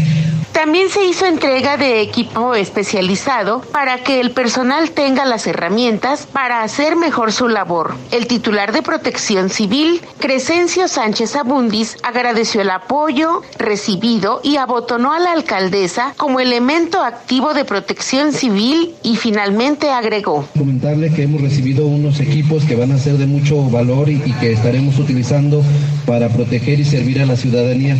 También 0.59 0.89
se 0.89 1.05
hizo 1.05 1.25
entrega 1.25 1.77
de 1.77 2.01
equipo 2.01 2.53
especializado 2.53 3.61
para 3.71 4.03
que 4.03 4.19
el 4.19 4.31
personal 4.31 4.91
tenga 4.91 5.23
las 5.23 5.47
herramientas 5.47 6.27
para 6.33 6.63
hacer 6.63 6.97
mejor 6.97 7.31
su 7.31 7.47
labor. 7.47 7.95
El 8.11 8.27
titular 8.27 8.73
de 8.73 8.81
Protección 8.81 9.49
Civil, 9.49 10.01
Crescencio 10.19 10.89
Sánchez 10.89 11.37
Abundis, 11.37 11.95
agradeció 12.03 12.59
el 12.59 12.71
apoyo 12.71 13.41
recibido 13.57 14.41
y 14.43 14.57
abotonó 14.57 15.13
a 15.13 15.19
la 15.21 15.31
alcaldesa 15.31 16.13
como 16.17 16.41
elemento 16.41 17.01
activo 17.01 17.53
de 17.53 17.63
protección 17.63 18.33
civil 18.33 18.95
y 19.01 19.15
finalmente 19.15 19.89
agregó. 19.91 20.45
Comentarle 20.57 21.09
que 21.13 21.23
hemos 21.23 21.39
recibido 21.39 21.87
unos 21.87 22.19
equipos 22.19 22.65
que 22.65 22.75
van 22.75 22.91
a 22.91 22.97
ser 22.97 23.13
de 23.13 23.27
mucho 23.27 23.63
valor 23.69 24.09
y, 24.09 24.21
y 24.25 24.33
que 24.41 24.51
estaremos 24.51 24.99
utilizando 24.99 25.63
para 26.05 26.27
proteger 26.27 26.81
y 26.81 26.83
servir 26.83 27.21
a 27.21 27.25
la 27.25 27.37
ciudadanía. 27.37 27.95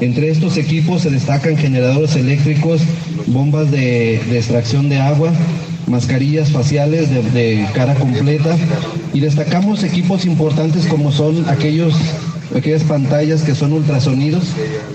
Entre 0.00 0.28
estos 0.30 0.58
equipos 0.58 1.02
se 1.02 1.10
destacan 1.10 1.56
generadores 1.56 2.01
eléctricos, 2.16 2.80
bombas 3.26 3.70
de, 3.70 4.16
extracción 4.36 4.88
de 4.88 4.98
agua, 4.98 5.32
mascarillas 5.86 6.50
faciales 6.50 7.10
de, 7.10 7.66
cara 7.74 7.94
completa 7.94 8.56
y 9.12 9.20
destacamos 9.20 9.84
equipos 9.84 10.24
importantes 10.26 10.86
como 10.86 11.12
son 11.12 11.48
aquellos 11.48 11.94
aquellas 12.56 12.82
pantallas 12.84 13.42
que 13.42 13.54
son 13.54 13.72
ultrasonidos. 13.72 14.44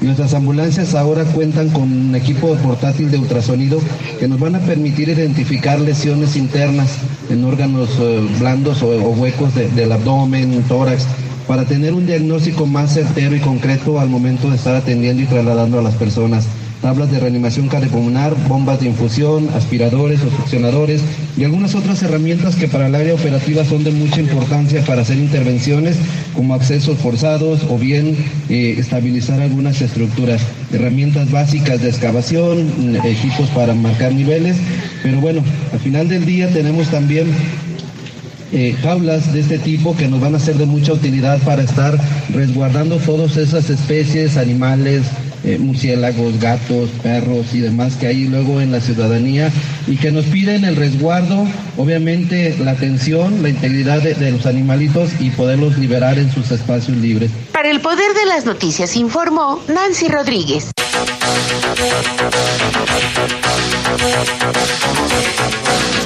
Nuestras 0.01 0.35
ambulancias 0.35 0.93
ahora 0.93 1.23
cuentan 1.23 1.69
con 1.69 1.91
un 1.91 2.15
equipo 2.15 2.53
portátil 2.57 3.09
de 3.09 3.17
ultrasonido 3.17 3.79
que 4.19 4.27
nos 4.27 4.39
van 4.39 4.55
a 4.55 4.59
permitir 4.59 5.09
identificar 5.09 5.79
lesiones 5.79 6.35
internas 6.35 6.97
en 7.31 7.43
órganos 7.43 7.89
eh, 7.99 8.27
blandos 8.39 8.83
o, 8.83 8.89
huecos 8.89 9.55
del 9.55 9.91
abdomen, 9.91 10.61
tórax, 10.67 11.07
para 11.47 11.65
tener 11.65 11.93
un 11.93 12.05
diagnóstico 12.05 12.65
más 12.65 12.93
certero 12.93 13.35
y 13.35 13.39
concreto 13.39 13.99
al 13.99 14.09
momento 14.09 14.49
de 14.49 14.57
estar 14.57 14.75
atendiendo 14.75 15.23
y 15.23 15.25
trasladando 15.25 15.79
a 15.79 15.81
las 15.81 15.95
personas 15.95 16.45
tablas 16.81 17.11
de 17.11 17.19
reanimación 17.19 17.67
cardiopulmonar, 17.67 18.35
bombas 18.47 18.79
de 18.79 18.87
infusión, 18.87 19.49
aspiradores 19.55 20.21
o 20.21 20.29
succionadores 20.29 21.01
y 21.35 21.43
algunas 21.43 21.75
otras 21.75 22.01
herramientas 22.03 22.55
que 22.55 22.67
para 22.67 22.87
el 22.87 22.95
área 22.95 23.13
operativa 23.13 23.65
son 23.65 23.83
de 23.83 23.91
mucha 23.91 24.21
importancia 24.21 24.83
para 24.85 25.01
hacer 25.01 25.17
intervenciones 25.17 25.97
como 26.35 26.53
accesos 26.53 26.97
forzados 26.99 27.61
o 27.69 27.77
bien 27.77 28.15
eh, 28.49 28.75
estabilizar 28.77 29.41
algunas 29.41 29.81
estructuras, 29.81 30.41
herramientas 30.71 31.31
básicas 31.31 31.81
de 31.81 31.89
excavación, 31.89 32.95
equipos 33.05 33.49
para 33.49 33.73
marcar 33.73 34.13
niveles, 34.13 34.57
pero 35.03 35.19
bueno, 35.19 35.41
al 35.73 35.79
final 35.79 36.07
del 36.07 36.25
día 36.25 36.49
tenemos 36.49 36.87
también 36.89 37.27
eh, 38.53 38.75
jaulas 38.81 39.33
de 39.33 39.41
este 39.41 39.59
tipo 39.59 39.95
que 39.97 40.07
nos 40.07 40.21
van 40.21 40.35
a 40.35 40.39
ser 40.39 40.55
de 40.55 40.65
mucha 40.65 40.93
utilidad 40.93 41.39
para 41.39 41.63
estar 41.63 41.99
resguardando 42.33 42.97
todas 42.97 43.35
esas 43.35 43.69
especies, 43.69 44.37
animales, 44.37 45.03
eh, 45.47 45.57
murciélagos, 45.57 46.41
gatos, 46.41 46.89
perros 47.01 47.53
y 47.53 47.61
demás 47.61 47.95
que 47.95 48.07
hay 48.07 48.25
luego 48.25 48.59
en 48.59 48.73
la 48.73 48.81
ciudadanía 48.81 49.49
y 49.87 49.95
que 49.95 50.11
nos 50.11 50.25
piden 50.25 50.65
el 50.65 50.75
resguardo, 50.75 51.47
obviamente 51.77 52.53
la 52.59 52.71
atención, 52.71 53.41
la 53.41 53.47
integridad 53.47 54.01
de, 54.01 54.13
de 54.13 54.31
los 54.31 54.45
animalitos 54.45 55.09
y 55.21 55.29
poderlos 55.29 55.77
liberar 55.77 56.19
en 56.19 56.29
sus 56.33 56.51
espacios 56.51 56.97
libres. 56.97 57.31
Para 57.53 57.71
el 57.71 57.79
Poder 57.79 58.13
de 58.13 58.25
las 58.25 58.45
Noticias 58.45 58.97
informó 58.97 59.61
Nancy 59.69 60.09
Rodríguez. 60.09 60.71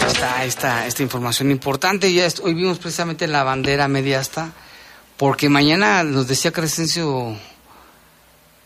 Está 0.07 0.45
esta, 0.45 0.85
esta 0.85 1.01
información 1.01 1.49
importante. 1.49 2.13
Ya 2.13 2.27
hoy 2.43 2.53
vimos 2.53 2.77
precisamente 2.77 3.27
la 3.27 3.43
bandera 3.43 3.87
mediasta, 3.87 4.51
porque 5.17 5.49
mañana 5.49 6.03
nos 6.03 6.27
decía 6.27 6.51
Crescencio 6.51 7.35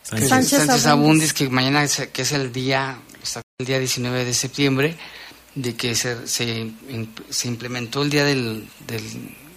Sánchez. 0.10 0.30
Sánchez, 0.30 0.66
Sánchez 0.66 0.86
Abundis 0.86 1.34
que 1.34 1.49
mañana 1.49 1.84
es, 1.84 2.08
que 2.14 2.22
es 2.22 2.32
el 2.32 2.51
día, 2.53 2.97
el 3.60 3.66
día 3.66 3.80
19 3.80 4.24
de 4.26 4.34
septiembre, 4.34 4.95
de 5.56 5.76
que 5.76 5.95
se, 5.95 6.28
se, 6.28 6.45
im- 6.66 7.08
se 7.30 7.47
implementó 7.47 8.03
el 8.03 8.10
día 8.10 8.24
del, 8.24 8.68
del 8.88 9.01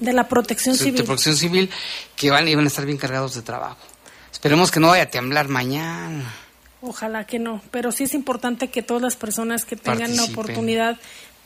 De 0.01 0.13
la 0.13 0.27
protección 0.29 0.77
de 0.77 0.85
civil. 0.85 1.05
protección 1.05 1.37
civil, 1.37 1.71
que 2.17 2.31
van, 2.31 2.49
iban 2.49 2.65
a 2.65 2.69
estar 2.69 2.87
bien 2.87 2.97
cargados 2.99 3.35
de 3.35 3.43
trabajo. 3.43 3.77
Esperemos 4.33 4.71
que 4.71 4.81
no 4.81 4.89
vaya 4.89 5.03
a 5.05 5.11
temblar 5.11 5.49
mañana. 5.49 6.33
Ojalá 6.81 7.27
que 7.27 7.39
no, 7.41 7.61
pero 7.73 7.91
sí 7.91 8.05
es 8.05 8.15
importante 8.15 8.69
que 8.69 8.83
todas 8.83 9.03
las 9.03 9.17
personas 9.17 9.65
que 9.65 9.75
tengan 9.77 10.17
la 10.17 10.23
oportunidad 10.25 10.97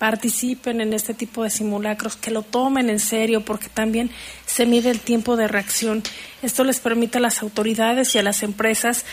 participen 0.03 0.81
en 0.81 0.95
este 0.95 1.15
tipo 1.15 1.45
de 1.45 1.51
simulacros, 1.51 2.17
que 2.17 2.33
lo 2.33 2.43
tomen 2.43 2.91
en 2.91 2.99
serio, 2.99 3.45
porque 3.45 3.69
también 3.69 4.11
se 4.47 4.67
mide 4.67 4.91
el 4.91 4.99
tiempo 4.99 5.37
de 5.37 5.47
reacción. 5.47 6.03
Esto 6.43 6.65
les 6.65 6.81
permite 6.81 7.19
a 7.19 7.21
las 7.21 7.41
autoridades 7.41 8.13
y 8.17 8.19
a 8.19 8.25
las 8.25 8.43
empresas 8.43 9.05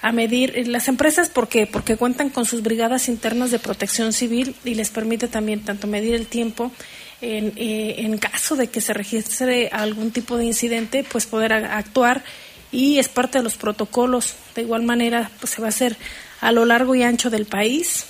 a 0.00 0.10
medir, 0.10 0.54
eh, 0.56 0.64
las 0.64 0.88
empresas 0.88 1.28
porque 1.28 1.66
porque 1.66 1.98
cuentan 1.98 2.30
con 2.30 2.46
sus 2.46 2.62
brigadas 2.62 3.10
internas 3.10 3.50
de 3.50 3.58
protección 3.58 4.14
civil 4.14 4.54
y 4.64 4.74
les 4.74 4.88
permite 4.88 5.28
también 5.28 5.60
tanto 5.66 5.86
medir 5.86 6.14
el 6.14 6.26
tiempo 6.26 6.72
en, 7.20 7.52
eh, 7.56 7.96
en 7.98 8.16
caso 8.16 8.56
de 8.56 8.68
que 8.68 8.80
se 8.80 8.94
registre 8.94 9.68
algún 9.70 10.12
tipo 10.12 10.38
de 10.38 10.46
incidente, 10.46 11.04
pues 11.04 11.26
poder 11.26 11.52
actuar 11.52 12.24
y 12.72 12.98
es 12.98 13.10
parte 13.10 13.36
de 13.36 13.44
los 13.44 13.58
protocolos. 13.58 14.34
De 14.54 14.62
igual 14.62 14.82
manera, 14.84 15.30
pues 15.40 15.52
se 15.52 15.60
va 15.60 15.66
a 15.66 15.76
hacer 15.76 15.98
a 16.40 16.52
lo 16.52 16.64
largo 16.64 16.94
y 16.94 17.02
ancho 17.02 17.28
del 17.28 17.44
país. 17.44 18.06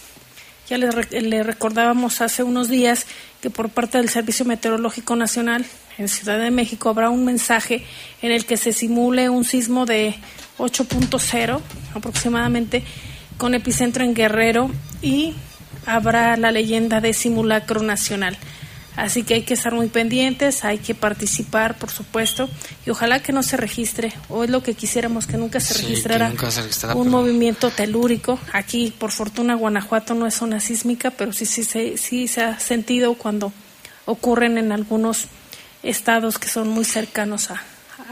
Ya 0.69 0.77
le, 0.77 0.89
le 1.23 1.43
recordábamos 1.43 2.21
hace 2.21 2.43
unos 2.43 2.69
días 2.69 3.07
que 3.41 3.51
por 3.51 3.71
parte 3.71 3.99
del 3.99 4.09
Servicio 4.09 4.45
Meteorológico 4.45 5.17
Nacional 5.17 5.65
en 5.97 6.09
Ciudad 6.09 6.39
de 6.39 6.51
México 6.51 6.91
habrá 6.91 7.09
un 7.11 7.25
mensaje 7.25 7.85
en 8.21 8.33
el 8.33 8.45
que 8.45 8.57
se 8.57 8.73
simule 8.73 9.31
un 9.31 9.45
sismo 9.45 9.87
de 9.87 10.15
8.0 10.59 11.61
aproximadamente 11.95 12.83
con 13.39 13.55
epicentro 13.55 14.05
en 14.05 14.15
Guerrero 14.15 14.71
y 15.01 15.35
habrá 15.87 16.37
la 16.37 16.53
leyenda 16.53 17.01
de 17.01 17.15
simulacro 17.15 17.83
nacional. 17.83 18.37
Así 18.99 19.23
que 19.23 19.35
hay 19.35 19.43
que 19.43 19.55
estar 19.55 19.73
muy 19.73 19.87
pendientes, 19.87 20.65
hay 20.65 20.79
que 20.79 20.93
participar, 20.93 21.79
por 21.79 21.89
supuesto, 21.91 22.51
y 22.85 22.91
ojalá 22.91 23.23
que 23.23 23.33
no 23.33 23.45
se 23.45 23.57
registre, 23.57 24.13
o 24.29 24.43
es 24.43 24.51
lo 24.51 24.65
que 24.65 24.75
quisiéramos, 24.75 25.29
que 25.29 25.37
nunca 25.37 25.61
se 25.61 25.73
Sí, 25.75 25.83
registrara 25.83 26.29
nunca 26.31 26.51
se 26.51 26.63
registrara, 26.63 26.97
un 26.97 27.05
pero- 27.07 27.17
movimiento 27.19 27.71
telúrico. 27.71 28.41
Aquí, 28.53 28.93
por 28.99 29.13
fortuna, 29.13 29.55
Guanajuato 29.55 30.15
no 30.15 30.27
es 30.27 30.35
zona 30.35 30.59
sísmica, 30.59 31.13
pero 31.13 31.33
sí, 31.33 31.47
sí, 31.47 31.63
se- 31.63 31.97
sí 31.97 32.27
se 32.27 32.43
ha 32.43 32.59
sentido 32.59 33.15
cuando 33.15 33.53
ocurren 34.05 34.59
en 34.59 34.73
algunos 34.73 35.27
estados 35.85 36.39
que 36.41 36.49
son 36.49 36.69
muy 36.69 36.85
cercanos 36.85 37.53
a, 37.53 37.63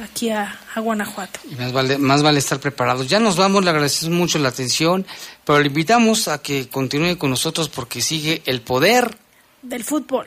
aquí 0.05 0.31
a, 0.31 0.57
a 0.73 0.79
Guanajuato. 0.81 1.41
Y 1.51 1.57
más 1.57 1.73
vale, 1.73 1.99
más 1.99 2.23
vale 2.23 2.39
estar 2.39 2.61
preparados. 2.61 3.09
Ya 3.09 3.19
nos 3.19 3.37
vamos, 3.37 3.65
le 3.65 3.71
agradecemos 3.71 4.17
mucho 4.17 4.39
la 4.39 4.51
atención, 4.51 5.05
pero 5.45 5.59
le 5.59 5.67
invitamos 5.67 6.29
a 6.29 6.39
que 6.41 6.69
continúe 6.69 7.19
con 7.19 7.31
nosotros 7.31 7.69
porque 7.69 8.01
sigue 8.03 8.43
el 8.47 8.61
poder. 8.61 9.17
Del 9.63 9.83
fútbol. 9.83 10.27